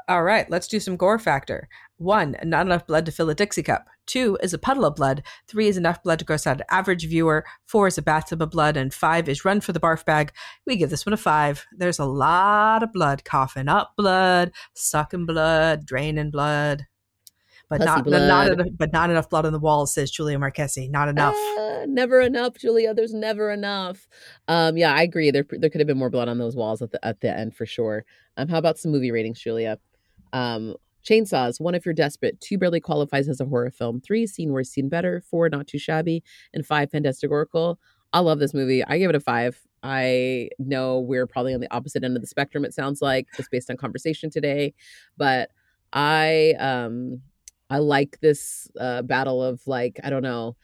all 0.09 0.23
right, 0.23 0.49
let's 0.49 0.69
do 0.69 0.79
some 0.79 0.97
gore 0.97 1.19
factor. 1.19 1.69
One, 1.97 2.37
not 2.45 2.67
enough 2.67 2.87
blood 2.87 3.07
to 3.07 3.13
fill 3.13 3.31
a 3.31 3.35
Dixie 3.35 3.63
cup. 3.63 3.89
Two 4.07 4.39
is 4.41 4.55
a 4.55 4.59
puddle 4.59 4.85
of 4.85 4.95
blood. 4.95 5.25
Three 5.49 5.67
is 5.67 5.77
enough 5.77 6.03
blood 6.03 6.21
to 6.21 6.25
gross 6.25 6.47
out 6.47 6.61
an 6.61 6.67
average 6.71 7.09
viewer. 7.09 7.45
Four 7.65 7.89
is 7.89 7.99
a 7.99 8.03
bathtub 8.03 8.41
of 8.41 8.51
blood. 8.51 8.77
And 8.77 8.95
five 8.95 9.29
is 9.29 9.45
run 9.45 9.61
for 9.61 9.73
the 9.73 9.81
barf 9.81 10.05
bag. 10.05 10.33
We 10.65 10.77
give 10.77 10.91
this 10.91 11.05
one 11.05 11.13
a 11.13 11.17
five. 11.17 11.67
There's 11.73 11.99
a 11.99 12.05
lot 12.05 12.85
of 12.85 12.93
blood, 12.93 13.25
coughing 13.25 13.69
up 13.69 13.95
blood, 13.97 14.53
sucking 14.75 15.27
blood, 15.27 15.85
draining 15.85 16.31
blood. 16.31 16.87
But 17.69 17.79
Pussy 17.81 17.87
not, 17.87 18.05
blood. 18.05 18.29
not 18.29 18.49
enough, 18.49 18.67
but 18.77 18.93
not 18.93 19.11
enough 19.11 19.29
blood 19.29 19.45
on 19.45 19.53
the 19.53 19.59
walls, 19.59 19.93
says 19.93 20.11
Julia 20.11 20.39
Marquesi. 20.39 20.89
Not 20.89 21.09
enough. 21.09 21.35
Ah, 21.37 21.85
never 21.89 22.21
enough, 22.21 22.55
Julia. 22.55 22.95
There's 22.95 23.13
never 23.13 23.51
enough. 23.51 24.07
Um, 24.47 24.77
yeah, 24.77 24.95
I 24.95 25.03
agree. 25.03 25.33
There 25.33 25.45
there 25.49 25.69
could 25.69 25.81
have 25.81 25.89
been 25.89 25.99
more 25.99 26.11
blood 26.11 26.29
on 26.29 26.39
those 26.39 26.55
walls 26.55 26.81
at 26.81 26.93
the 26.93 27.05
at 27.05 27.21
the 27.21 27.37
end 27.37 27.57
for 27.57 27.67
sure. 27.67 28.05
Um, 28.37 28.49
how 28.49 28.59
about 28.59 28.79
some 28.79 28.93
movie 28.93 29.11
ratings, 29.11 29.41
Julia? 29.41 29.79
Um, 30.33 30.77
Chainsaws, 31.05 31.61
one 31.61 31.75
if 31.75 31.85
you're 31.85 31.95
desperate. 31.95 32.41
Two 32.41 32.59
barely 32.59 32.81
qualifies 32.81 33.29
as 33.29 33.41
a 33.41 33.45
horror 33.45 33.71
film. 33.71 34.01
Three, 34.01 34.27
seen 34.27 34.53
worse, 34.53 34.71
seen 34.71 34.89
better. 34.89 35.23
Four, 35.29 35.49
not 35.49 35.67
too 35.67 35.79
shabby. 35.79 36.23
And 36.53 36.67
five, 36.67 36.91
fantasticorical. 36.91 37.77
I 38.13 38.21
love 38.21 38.39
this 38.39 38.55
movie. 38.55 38.85
I 38.85 38.99
give 38.99 39.11
it 39.11 39.17
a 39.17 39.21
five. 39.21 39.61
I 39.83 40.51
know 40.59 41.01
we're 41.01 41.27
probably 41.27 41.55
on 41.55 41.61
the 41.61 41.73
opposite 41.73 42.03
end 42.03 42.17
of 42.17 42.23
the 42.23 42.27
spectrum, 42.29 42.65
it 42.65 42.75
sounds 42.75 43.01
like, 43.01 43.29
just 43.37 43.51
based 43.51 43.71
on 43.71 43.77
conversation 43.77 44.31
today. 44.31 44.75
But 45.17 45.51
I 45.93 46.55
um 46.59 47.21
I 47.71 47.79
like 47.79 48.19
this 48.21 48.69
uh 48.79 49.03
battle 49.03 49.43
of 49.43 49.61
like, 49.67 49.99
I 50.05 50.11
don't 50.11 50.23
know, 50.23 50.57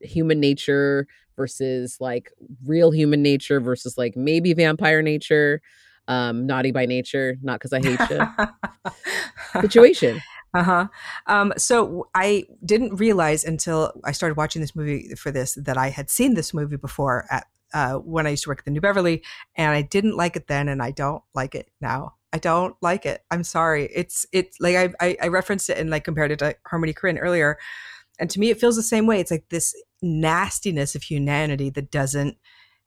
human 0.00 0.40
nature 0.40 1.06
versus 1.36 1.96
like 2.00 2.30
real 2.66 2.90
human 2.90 3.22
nature 3.22 3.60
versus 3.60 3.96
like 3.96 4.16
maybe 4.16 4.52
vampire 4.52 5.02
nature. 5.02 5.62
Um, 6.08 6.44
naughty 6.44 6.72
by 6.72 6.86
nature, 6.86 7.36
not 7.40 7.60
because 7.60 7.72
I 7.72 7.80
hate 7.80 8.00
you. 8.10 9.60
Situation. 9.60 10.20
Uh 10.52 10.64
huh. 10.64 10.88
Um, 11.28 11.52
so 11.56 12.08
I 12.12 12.44
didn't 12.64 12.96
realize 12.96 13.44
until 13.44 13.92
I 14.04 14.10
started 14.10 14.36
watching 14.36 14.60
this 14.60 14.74
movie 14.74 15.14
for 15.14 15.30
this 15.30 15.54
that 15.54 15.78
I 15.78 15.90
had 15.90 16.10
seen 16.10 16.34
this 16.34 16.52
movie 16.52 16.74
before 16.74 17.26
at 17.30 17.46
uh, 17.72 17.94
when 17.98 18.26
I 18.26 18.30
used 18.30 18.42
to 18.44 18.48
work 18.48 18.58
at 18.58 18.64
the 18.64 18.72
New 18.72 18.80
Beverly, 18.80 19.22
and 19.54 19.70
I 19.70 19.82
didn't 19.82 20.16
like 20.16 20.34
it 20.34 20.48
then, 20.48 20.68
and 20.68 20.82
I 20.82 20.90
don't 20.90 21.22
like 21.34 21.54
it 21.54 21.70
now. 21.80 22.14
I 22.32 22.38
don't 22.38 22.76
like 22.80 23.06
it. 23.06 23.22
I'm 23.30 23.44
sorry. 23.44 23.90
It's 23.94 24.26
it's 24.32 24.58
like 24.60 24.76
I 24.76 24.92
I, 25.00 25.16
I 25.22 25.28
referenced 25.28 25.70
it 25.70 25.78
and 25.78 25.90
like 25.90 26.04
compared 26.04 26.30
it 26.30 26.38
to 26.40 26.54
Harmony 26.66 26.94
Korine 26.94 27.18
earlier, 27.20 27.58
and 28.18 28.30
to 28.30 28.40
me 28.40 28.50
it 28.50 28.60
feels 28.60 28.76
the 28.76 28.82
same 28.82 29.06
way. 29.06 29.20
It's 29.20 29.30
like 29.30 29.48
this 29.50 29.74
nastiness 30.02 30.94
of 30.94 31.02
humanity 31.02 31.70
that 31.70 31.90
doesn't 31.90 32.36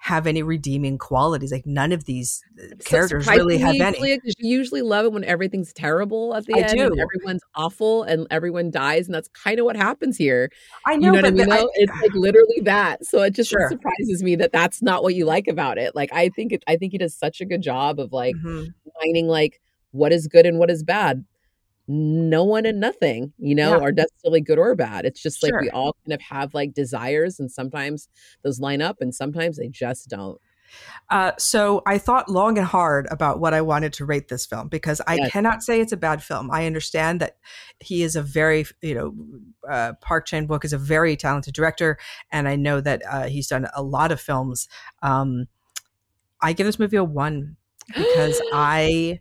have 0.08 0.28
any 0.28 0.44
redeeming 0.44 0.98
qualities. 0.98 1.50
Like 1.50 1.66
none 1.66 1.94
of 1.94 2.04
these 2.04 2.42
uh, 2.62 2.76
characters 2.84 3.26
really 3.26 3.58
have 3.58 3.74
any. 3.80 3.98
You 4.12 4.20
usually 4.38 4.82
love 4.82 5.06
it 5.06 5.14
when 5.14 5.24
everything's 5.24 5.72
terrible 5.72 6.36
at 6.36 6.46
the 6.46 6.56
I 6.56 6.58
end. 6.58 6.78
and 6.80 6.94
do. 6.96 7.02
everyone's 7.02 7.42
awful 7.56 8.04
and 8.04 8.28
everyone 8.30 8.70
dies, 8.70 9.06
and 9.08 9.16
that's 9.16 9.30
kind 9.30 9.60
of 9.60 9.66
what 9.66 9.78
happens 9.78 10.18
here. 10.18 10.50
I 10.86 10.96
You 10.96 11.00
know, 11.00 11.12
know 11.12 11.14
what 11.16 11.26
I 11.26 11.30
but 11.30 11.38
mean? 11.38 11.52
I- 11.54 11.68
it's 11.76 12.02
like 12.02 12.12
literally 12.16 12.60
that. 12.64 13.06
So 13.06 13.22
it 13.22 13.32
just 13.34 13.50
Sure. 13.50 13.70
surprises 13.70 14.22
me 14.22 14.36
that 14.36 14.52
that's 14.52 14.82
not 14.82 15.04
what 15.04 15.16
you 15.16 15.24
like 15.26 15.48
about 15.48 15.78
it. 15.78 15.96
Like 15.96 16.12
I 16.12 16.28
think 16.36 16.52
it, 16.52 16.64
I 16.68 16.76
think 16.76 16.92
he 16.92 16.98
does 16.98 17.16
such 17.18 17.40
a 17.40 17.46
good 17.46 17.62
job 17.62 17.98
of 17.98 18.12
like 18.12 18.36
Mhm. 18.36 18.74
finding 19.02 19.28
like 19.28 19.62
what 19.92 20.12
is 20.12 20.28
good 20.28 20.46
and 20.46 20.60
what 20.60 20.70
is 20.70 20.84
bad. 20.84 21.24
No 21.88 22.44
one 22.46 22.66
and 22.66 22.80
nothing, 22.80 23.34
you 23.38 23.56
know, 23.56 23.72
Yeah. 23.72 23.78
are 23.80 23.92
necessarily 23.92 24.42
good 24.42 24.58
or 24.60 24.76
bad. 24.76 25.06
It's 25.06 25.22
just 25.22 25.44
like 25.44 25.54
we 25.60 25.70
all 25.70 25.96
kind 26.06 26.14
of 26.14 26.22
have 26.22 26.54
like 26.54 26.74
desires, 26.74 27.40
and 27.40 27.52
sometimes 27.52 28.08
those 28.44 28.60
line 28.60 28.82
up, 28.82 28.98
and 29.02 29.14
sometimes 29.14 29.58
they 29.58 29.68
just 29.68 30.10
don't. 30.10 30.40
Uh, 31.10 31.34
so 31.38 31.84
I 31.86 31.98
thought 32.00 32.30
long 32.30 32.58
and 32.58 32.66
hard 32.66 33.08
about 33.12 33.40
what 33.40 33.54
I 33.54 33.62
wanted 33.62 33.94
to 33.94 34.06
rate 34.06 34.30
this 34.30 34.46
film 34.46 34.70
because 34.70 35.02
I 35.08 35.18
Yes. 35.18 35.32
cannot 35.32 35.62
say 35.62 35.80
it's 35.82 35.92
a 35.92 35.98
bad 35.98 36.24
film. 36.24 36.50
I 36.50 36.66
understand 36.66 37.20
that 37.20 37.38
he 37.80 38.02
is 38.02 38.16
a 38.16 38.24
very, 38.24 38.66
you 38.82 38.96
know, 38.96 39.14
uh, 39.70 39.94
Park 40.02 40.26
Chan 40.26 40.48
Wook 40.48 40.66
is 40.66 40.74
a 40.74 40.78
very 40.80 41.16
talented 41.16 41.54
director, 41.54 41.98
and 42.32 42.48
I 42.48 42.56
know 42.56 42.82
that 42.82 43.04
uh, 43.08 43.24
he's 43.28 43.48
done 43.48 43.68
a 43.76 43.84
lot 43.84 44.12
of 44.12 44.20
films. 44.22 44.68
Um, 45.04 45.48
I 46.42 46.54
give 46.54 46.66
this 46.66 46.80
movie 46.80 46.98
a 46.98 47.04
one 47.04 47.58
because 47.96 48.42
I, 48.52 49.20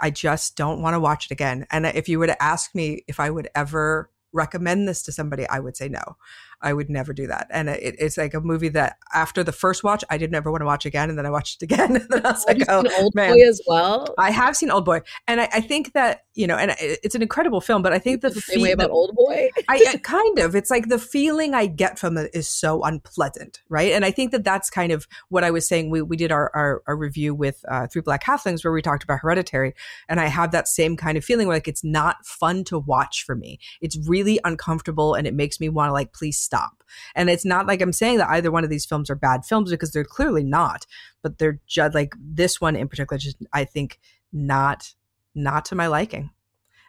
I 0.00 0.10
just 0.10 0.56
don't 0.56 0.80
want 0.80 0.94
to 0.94 1.00
watch 1.00 1.26
it 1.26 1.30
again. 1.30 1.66
And 1.70 1.86
if 1.86 2.08
you 2.08 2.18
were 2.18 2.26
to 2.26 2.42
ask 2.42 2.74
me 2.74 3.04
if 3.08 3.20
I 3.20 3.30
would 3.30 3.48
ever 3.54 4.10
recommend 4.32 4.86
this 4.86 5.02
to 5.04 5.12
somebody, 5.12 5.46
I 5.48 5.58
would 5.58 5.76
say 5.76 5.88
no. 5.88 6.16
I 6.60 6.72
would 6.72 6.90
never 6.90 7.12
do 7.12 7.26
that. 7.28 7.46
And 7.50 7.68
it, 7.68 7.96
it's 7.98 8.16
like 8.16 8.34
a 8.34 8.40
movie 8.40 8.68
that 8.70 8.96
after 9.14 9.44
the 9.44 9.52
first 9.52 9.84
watch, 9.84 10.02
I 10.10 10.18
didn't 10.18 10.34
ever 10.34 10.50
want 10.50 10.62
to 10.62 10.66
watch 10.66 10.86
again. 10.86 11.08
And 11.08 11.18
then 11.18 11.26
I 11.26 11.30
watched 11.30 11.62
it 11.62 11.64
again. 11.64 11.96
and 11.96 12.08
then 12.08 12.26
I 12.26 12.30
was 12.30 12.44
Have 12.46 12.58
like, 12.58 12.58
you 12.58 12.64
oh, 12.68 13.02
Old 13.02 13.14
man. 13.14 13.34
Boy 13.34 13.48
as 13.48 13.60
well? 13.66 14.14
I 14.18 14.30
have 14.30 14.56
seen 14.56 14.70
Old 14.70 14.84
Boy. 14.84 15.00
And 15.26 15.40
I, 15.40 15.48
I 15.52 15.60
think 15.60 15.92
that, 15.92 16.24
you 16.34 16.46
know, 16.46 16.56
and 16.56 16.74
it's 16.78 17.14
an 17.14 17.22
incredible 17.22 17.60
film, 17.60 17.82
but 17.82 17.92
I 17.92 17.98
think 17.98 18.22
the, 18.22 18.30
the 18.30 18.40
same 18.40 18.62
way 18.62 18.68
fe- 18.68 18.72
about 18.72 18.88
the- 18.88 18.92
Old 18.92 19.14
Boy. 19.14 19.50
I 19.68 19.84
uh, 19.94 19.98
kind 19.98 20.38
of. 20.38 20.54
It's 20.54 20.70
like 20.70 20.88
the 20.88 20.98
feeling 20.98 21.54
I 21.54 21.66
get 21.66 21.98
from 21.98 22.16
it 22.16 22.30
is 22.34 22.48
so 22.48 22.82
unpleasant, 22.82 23.62
right? 23.68 23.92
And 23.92 24.04
I 24.04 24.10
think 24.10 24.32
that 24.32 24.44
that's 24.44 24.70
kind 24.70 24.92
of 24.92 25.06
what 25.28 25.44
I 25.44 25.50
was 25.50 25.66
saying. 25.66 25.90
We 25.90 26.02
we 26.02 26.16
did 26.16 26.32
our 26.32 26.50
our, 26.54 26.82
our 26.86 26.96
review 26.96 27.34
with 27.34 27.64
uh, 27.68 27.86
Three 27.86 28.02
Black 28.02 28.24
Halflings 28.24 28.64
where 28.64 28.72
we 28.72 28.82
talked 28.82 29.04
about 29.04 29.20
Hereditary, 29.20 29.74
and 30.08 30.20
I 30.20 30.26
have 30.26 30.50
that 30.52 30.68
same 30.68 30.96
kind 30.96 31.18
of 31.18 31.24
feeling 31.24 31.46
where 31.46 31.56
like 31.56 31.68
it's 31.68 31.84
not 31.84 32.24
fun 32.24 32.64
to 32.64 32.78
watch 32.78 33.24
for 33.24 33.34
me. 33.34 33.58
It's 33.80 33.96
really 34.08 34.40
uncomfortable, 34.44 35.14
and 35.14 35.26
it 35.26 35.34
makes 35.34 35.60
me 35.60 35.68
want 35.68 35.88
to 35.88 35.92
like 35.92 36.12
please 36.12 36.38
stop. 36.48 36.82
And 37.14 37.28
it's 37.28 37.44
not 37.44 37.66
like 37.66 37.82
I'm 37.82 37.92
saying 37.92 38.18
that 38.18 38.30
either 38.30 38.50
one 38.50 38.64
of 38.64 38.70
these 38.70 38.86
films 38.86 39.10
are 39.10 39.14
bad 39.14 39.44
films 39.44 39.70
because 39.70 39.92
they're 39.92 40.04
clearly 40.04 40.42
not, 40.42 40.86
but 41.22 41.38
they're 41.38 41.60
just 41.66 41.94
like 41.94 42.14
this 42.18 42.60
one 42.60 42.74
in 42.74 42.88
particular. 42.88 43.18
Just 43.18 43.36
I 43.52 43.64
think 43.64 43.98
not 44.32 44.94
not 45.34 45.66
to 45.66 45.74
my 45.74 45.86
liking. 45.86 46.30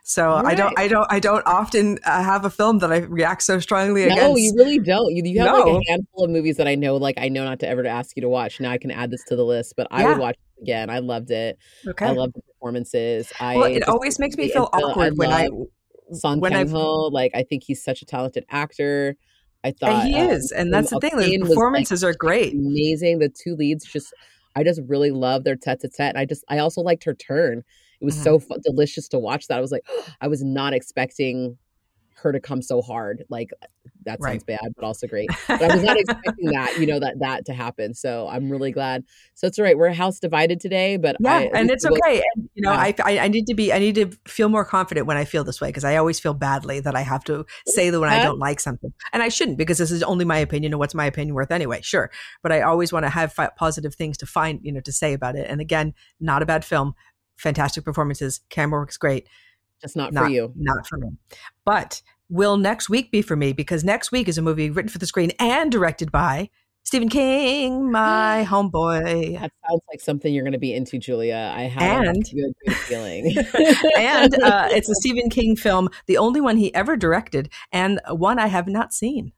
So 0.04 0.42
I 0.44 0.56
don't, 0.56 0.74
I 0.80 0.88
don't, 0.88 1.06
I 1.12 1.20
don't 1.20 1.46
often 1.46 2.00
uh, 2.04 2.24
have 2.24 2.44
a 2.44 2.50
film 2.50 2.80
that 2.80 2.92
I 2.92 2.98
react 2.98 3.44
so 3.44 3.60
strongly 3.60 4.06
No, 4.06 4.14
against. 4.14 4.30
No, 4.30 4.38
you 4.38 4.54
really 4.58 4.80
don't. 4.80 5.16
You, 5.16 5.22
you 5.24 5.40
have 5.42 5.52
like 5.52 5.68
a 5.68 5.92
handful 5.92 6.24
of 6.24 6.32
movies 6.32 6.58
that 6.58 6.68
I 6.68 6.74
know, 6.74 6.96
like 6.96 7.20
I 7.20 7.30
know 7.30 7.44
not 7.46 7.60
to 7.60 7.68
ever 7.68 7.84
to 7.84 7.90
ask 7.90 8.16
you 8.16 8.22
to 8.22 8.30
watch. 8.30 8.60
Now 8.60 8.72
I 8.72 8.80
can 8.80 8.90
add 8.90 9.12
this 9.12 9.24
to 9.26 9.36
the 9.36 9.46
list, 9.46 9.76
but 9.78 9.86
I 9.92 10.02
Yeah. 10.02 10.10
would 10.10 10.18
watch 10.18 10.36
it 10.58 10.64
again. 10.64 10.90
I 10.90 10.98
loved 10.98 11.30
it. 11.30 11.60
okay. 11.88 12.08
I 12.08 12.12
love 12.12 12.34
the 12.34 12.42
performances. 12.42 13.32
I 13.40 13.56
well, 13.56 13.72
it 13.72 13.88
always 13.88 14.18
makes 14.18 14.36
me 14.36 14.50
feel 14.50 14.68
awkward 14.74 15.16
when 15.16 15.32
I 15.32 15.48
Son 16.14 16.40
when 16.40 16.54
Kang 16.54 16.70
Ho. 16.70 17.10
Like 17.12 17.32
I 17.36 17.44
think 17.44 17.64
he's 17.64 17.84
such 17.84 18.02
a 18.02 18.06
talented 18.06 18.46
actor. 18.50 19.16
I 19.64 19.72
thought 19.72 19.90
and 20.04 20.08
he 20.14 20.18
um, 20.18 20.30
is, 20.30 20.52
and 20.52 20.74
that's 20.74 20.90
the 20.90 21.00
thing. 21.00 21.18
The 21.18 21.38
was, 21.40 21.50
like, 21.50 21.50
performances 21.50 22.04
are 22.04 22.14
great. 22.14 22.54
amazing. 22.54 23.20
The 23.20 23.30
two 23.30 23.56
leads 23.56 23.86
just 23.86 24.14
I 24.56 24.64
just 24.64 24.82
really 24.88 25.12
love 25.12 25.44
their 25.44 25.56
tete 25.56 25.84
a 25.84 25.90
tete. 25.90 26.16
I 26.16 26.26
just 26.26 26.44
I 26.50 26.60
also 26.60 26.82
liked 26.82 27.04
her 27.04 27.14
turn. 27.14 27.64
It 28.02 28.06
was 28.06 28.16
Mhm. 28.16 28.24
so 28.24 28.42
delicious 28.64 29.08
to 29.10 29.20
watch 29.20 29.48
that. 29.48 29.58
I 29.58 29.62
was 29.62 29.72
like, 29.72 29.86
I 30.22 30.28
was 30.28 30.44
not 30.44 30.74
expecting 30.74 31.58
her 32.22 32.32
to 32.32 32.40
come 32.40 32.62
so 32.62 32.82
hard. 32.82 33.24
Like 33.30 33.52
that 34.06 34.22
sounds 34.22 34.44
Right. 34.48 34.60
bad, 34.62 34.74
but 34.76 34.86
also 34.86 35.08
great. 35.08 35.30
But 35.48 35.62
I 35.62 35.76
was 35.76 35.84
not 35.84 35.98
expecting 36.00 36.52
that, 36.52 36.78
you 36.80 36.86
know, 36.86 37.00
that 37.00 37.20
that 37.20 37.46
to 37.46 37.54
happen. 37.54 37.94
So 37.94 38.28
I'm 38.30 38.50
really 38.50 38.72
glad. 38.72 39.04
So 39.36 39.48
it's 39.48 39.60
all 39.60 39.66
right. 39.66 39.78
We're 39.78 39.88
a 39.88 39.94
house 39.94 40.20
divided 40.20 40.60
today, 40.60 40.98
but 40.98 41.16
Yeah, 41.20 41.38
I, 41.38 41.50
and 41.54 41.70
it's 41.70 41.86
it 41.86 41.92
okay. 41.92 42.22
And, 42.36 42.50
you 42.54 42.62
know, 42.62 42.72
Yeah. 42.72 42.80
I, 42.80 42.96
I 43.04 43.20
I 43.20 43.28
need 43.28 43.46
to 43.48 43.54
be 43.54 43.74
I 43.74 43.80
need 43.80 43.96
to 43.96 44.12
feel 44.28 44.50
more 44.50 44.66
confident 44.66 45.08
when 45.08 45.18
I 45.18 45.26
feel 45.26 45.44
this 45.44 45.60
way 45.60 45.70
because 45.70 45.84
I 45.84 45.98
always 45.98 46.20
feel 46.20 46.34
badly 46.34 46.80
that 46.80 46.96
I 46.96 47.02
have 47.02 47.24
to 47.26 47.46
say 47.68 47.90
that 47.90 48.00
when 48.00 48.10
I 48.10 48.18
uh-huh. 48.18 48.26
don't 48.26 48.40
like 48.40 48.60
something, 48.60 48.94
and 49.14 49.24
I 49.24 49.30
shouldn't 49.30 49.58
because 49.58 49.78
this 49.78 49.92
is 49.92 50.04
only 50.04 50.26
my 50.26 50.38
opinion 50.38 50.74
and 50.74 50.80
what's 50.80 50.96
my 50.96 51.06
opinion 51.06 51.36
worth 51.36 51.52
anyway. 51.52 51.82
Sure, 51.82 52.10
but 52.42 52.52
I 52.52 52.62
always 52.62 52.94
want 52.94 53.06
to 53.06 53.10
have 53.10 53.34
fi- 53.34 53.52
positive 53.58 53.96
things 53.96 54.18
to 54.20 54.26
find 54.26 54.60
you 54.64 54.72
know 54.72 54.82
to 54.82 54.92
say 54.92 55.14
about 55.14 55.36
it. 55.36 55.48
And 55.50 55.62
again, 55.62 55.94
not 56.20 56.42
a 56.42 56.46
bad 56.46 56.64
film, 56.66 56.94
fantastic 57.38 57.84
performances, 57.84 58.42
camera 58.50 58.80
works 58.82 58.98
great. 58.98 59.28
Just 59.82 59.96
not, 59.96 60.14
not 60.14 60.26
for 60.26 60.30
you. 60.30 60.52
Not 60.56 60.88
for 60.88 60.98
me. 60.98 61.10
But 61.66 62.02
will 62.30 62.58
next 62.58 62.90
week 62.90 63.12
be 63.12 63.22
for 63.22 63.36
me? 63.36 63.54
Because 63.54 63.84
next 63.84 64.12
week 64.12 64.28
is 64.28 64.38
a 64.38 64.42
movie 64.42 64.70
written 64.70 64.90
for 64.90 64.98
the 64.98 65.06
screen 65.08 65.32
and 65.40 65.72
directed 65.72 66.12
by 66.12 66.50
Stephen 66.84 67.10
King, 67.10 67.92
my 67.92 68.46
homeboy. 68.50 69.40
That 69.40 69.52
sounds 69.70 69.82
like 69.92 70.00
something 70.02 70.34
you're 70.34 70.44
going 70.44 70.54
to 70.54 70.60
be 70.60 70.74
into, 70.74 70.98
Julia. 70.98 71.54
I 71.56 71.64
have 71.64 72.06
And- 72.08 72.18
a 72.26 72.36
good, 72.36 72.54
good 72.66 72.76
feeling. 72.76 73.36
and 73.98 74.34
uh, 74.44 74.70
it's 74.72 74.90
a 74.90 74.96
Stephen 74.96 75.30
King 75.30 75.56
film, 75.56 75.90
the 76.08 76.18
only 76.18 76.42
one 76.42 76.58
he 76.58 76.74
ever 76.74 76.96
directed, 76.96 77.50
and 77.72 78.00
one 78.10 78.40
I 78.40 78.48
have 78.48 78.68
not 78.68 78.94
seen. 78.94 79.34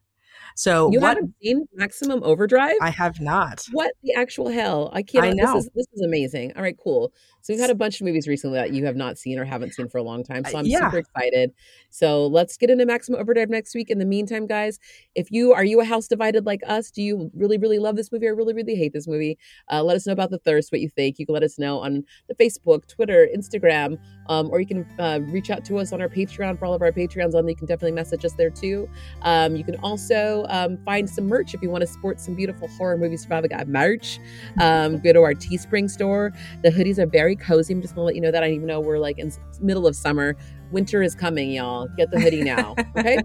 So 0.54 0.90
you 0.92 1.00
what 1.00 1.08
haven't 1.16 1.34
seen 1.42 1.66
Maximum 1.74 2.22
Overdrive? 2.22 2.76
I 2.80 2.90
have 2.90 3.20
not. 3.20 3.66
What 3.72 3.92
the 4.02 4.14
actual 4.14 4.48
hell? 4.50 4.90
I 4.92 5.02
can't. 5.02 5.24
I 5.24 5.30
know. 5.30 5.54
This 5.54 5.64
is 5.64 5.70
this 5.74 5.86
is 5.94 6.02
amazing. 6.02 6.52
All 6.56 6.62
right, 6.62 6.76
cool. 6.82 7.12
So 7.40 7.52
we've 7.52 7.60
had 7.60 7.70
a 7.70 7.74
bunch 7.74 8.00
of 8.00 8.06
movies 8.06 8.28
recently 8.28 8.56
that 8.58 8.72
you 8.72 8.84
have 8.84 8.94
not 8.94 9.18
seen 9.18 9.36
or 9.36 9.44
haven't 9.44 9.74
seen 9.74 9.88
for 9.88 9.98
a 9.98 10.02
long 10.02 10.22
time. 10.22 10.44
So 10.44 10.56
Uh, 10.56 10.60
I'm 10.60 10.66
yeah. 10.66 10.86
super 10.86 10.98
excited. 10.98 11.50
So 11.90 12.26
let's 12.28 12.56
get 12.56 12.70
into 12.70 12.86
Maximum 12.86 13.20
Overdrive 13.20 13.50
next 13.50 13.74
week. 13.74 13.90
In 13.90 13.98
the 13.98 14.04
meantime, 14.04 14.46
guys, 14.46 14.78
if 15.16 15.30
you 15.32 15.52
are 15.52 15.64
you 15.64 15.80
a 15.80 15.84
house 15.84 16.06
divided 16.06 16.46
like 16.46 16.60
us, 16.68 16.90
do 16.90 17.02
you 17.02 17.30
really 17.34 17.58
really 17.58 17.78
love 17.80 17.96
this 17.96 18.12
movie 18.12 18.28
or 18.28 18.34
really 18.36 18.54
really 18.54 18.76
hate 18.76 18.92
this 18.92 19.08
movie? 19.08 19.38
Uh, 19.72 19.82
let 19.82 19.96
us 19.96 20.06
know 20.06 20.12
about 20.12 20.30
the 20.30 20.38
thirst. 20.38 20.70
What 20.70 20.80
you 20.80 20.88
think? 20.88 21.18
You 21.18 21.26
can 21.26 21.32
let 21.32 21.42
us 21.42 21.58
know 21.58 21.80
on 21.80 22.04
the 22.28 22.34
Facebook, 22.34 22.86
Twitter, 22.86 23.28
Instagram, 23.36 23.98
um, 24.28 24.48
or 24.50 24.60
you 24.60 24.66
can 24.66 24.86
uh, 24.98 25.20
reach 25.24 25.50
out 25.50 25.64
to 25.64 25.78
us 25.78 25.92
on 25.92 26.00
our 26.00 26.08
Patreon 26.08 26.58
for 26.58 26.66
all 26.66 26.74
of 26.74 26.82
our 26.82 26.92
Patreons 26.92 27.34
on. 27.34 27.48
You 27.48 27.56
can 27.56 27.66
definitely 27.66 27.92
message 27.92 28.24
us 28.24 28.34
there 28.34 28.50
too. 28.50 28.88
Um, 29.22 29.56
you 29.56 29.64
can 29.64 29.76
also 29.76 30.41
also 30.42 30.54
um, 30.54 30.78
find 30.84 31.08
some 31.08 31.26
merch 31.26 31.54
if 31.54 31.62
you 31.62 31.70
want 31.70 31.82
to 31.82 31.86
sport 31.86 32.20
some 32.20 32.34
beautiful 32.34 32.68
horror 32.68 32.96
movie 32.96 33.16
survival 33.16 33.48
guide 33.48 33.68
merch. 33.68 34.18
Um, 34.60 34.98
go 34.98 35.12
to 35.12 35.20
our 35.20 35.34
Teespring 35.34 35.90
store. 35.90 36.32
The 36.62 36.70
hoodies 36.70 36.98
are 36.98 37.06
very 37.06 37.36
cozy. 37.36 37.74
I'm 37.74 37.82
just 37.82 37.94
gonna 37.94 38.06
let 38.06 38.14
you 38.14 38.20
know 38.20 38.30
that. 38.30 38.42
I 38.42 38.50
even 38.50 38.66
know 38.66 38.80
we're 38.80 38.98
like 38.98 39.18
in 39.18 39.32
middle 39.60 39.86
of 39.86 39.96
summer. 39.96 40.36
Winter 40.70 41.02
is 41.02 41.14
coming, 41.14 41.50
y'all. 41.50 41.88
Get 41.96 42.10
the 42.10 42.20
hoodie 42.20 42.42
now. 42.42 42.74
Okay. 42.96 43.18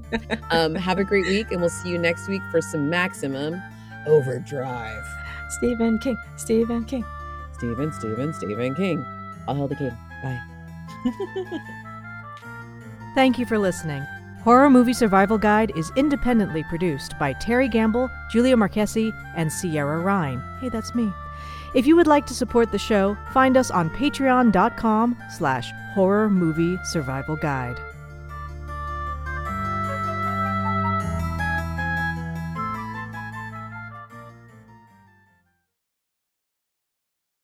um, 0.50 0.76
have 0.76 0.98
a 0.98 1.04
great 1.04 1.26
week, 1.26 1.52
and 1.52 1.60
we'll 1.60 1.70
see 1.70 1.90
you 1.90 1.98
next 1.98 2.28
week 2.28 2.42
for 2.52 2.62
some 2.62 2.90
maximum 2.90 3.62
overdrive. 4.08 5.04
Stephen 5.50 6.00
King, 6.00 6.18
Stephen 6.36 6.86
King. 6.86 7.06
Stephen, 7.54 7.92
Stephen, 7.92 8.34
Stephen 8.34 8.76
King. 8.76 9.06
I'll 9.48 9.56
hail 9.56 9.68
the 9.68 9.76
king. 9.76 9.96
Bye. 10.24 10.42
Thank 13.16 13.38
you 13.38 13.46
for 13.46 13.58
listening. 13.58 14.06
Horror 14.48 14.70
Movie 14.70 14.94
Survival 14.94 15.38
Guide 15.38 15.74
is 15.76 15.92
independently 15.98 16.64
produced 16.64 17.20
by 17.20 17.34
Terry 17.34 17.68
Gamble, 17.68 18.10
Julia 18.30 18.56
Marquesi, 18.56 19.12
and 19.36 19.52
Sierra 19.52 20.00
Ryan. 20.00 20.42
Hey, 20.62 20.70
that's 20.70 20.96
me. 20.96 21.12
If 21.74 21.86
you 21.86 21.98
would 21.98 22.08
like 22.08 22.26
to 22.28 22.34
support 22.34 22.72
the 22.72 22.80
show, 22.80 23.18
find 23.34 23.58
us 23.58 23.70
on 23.70 23.90
patreon.com 23.90 25.22
slash 25.36 25.74
horror 25.94 26.30
movie 26.30 26.80
survival 26.86 27.36
guide. 27.36 27.78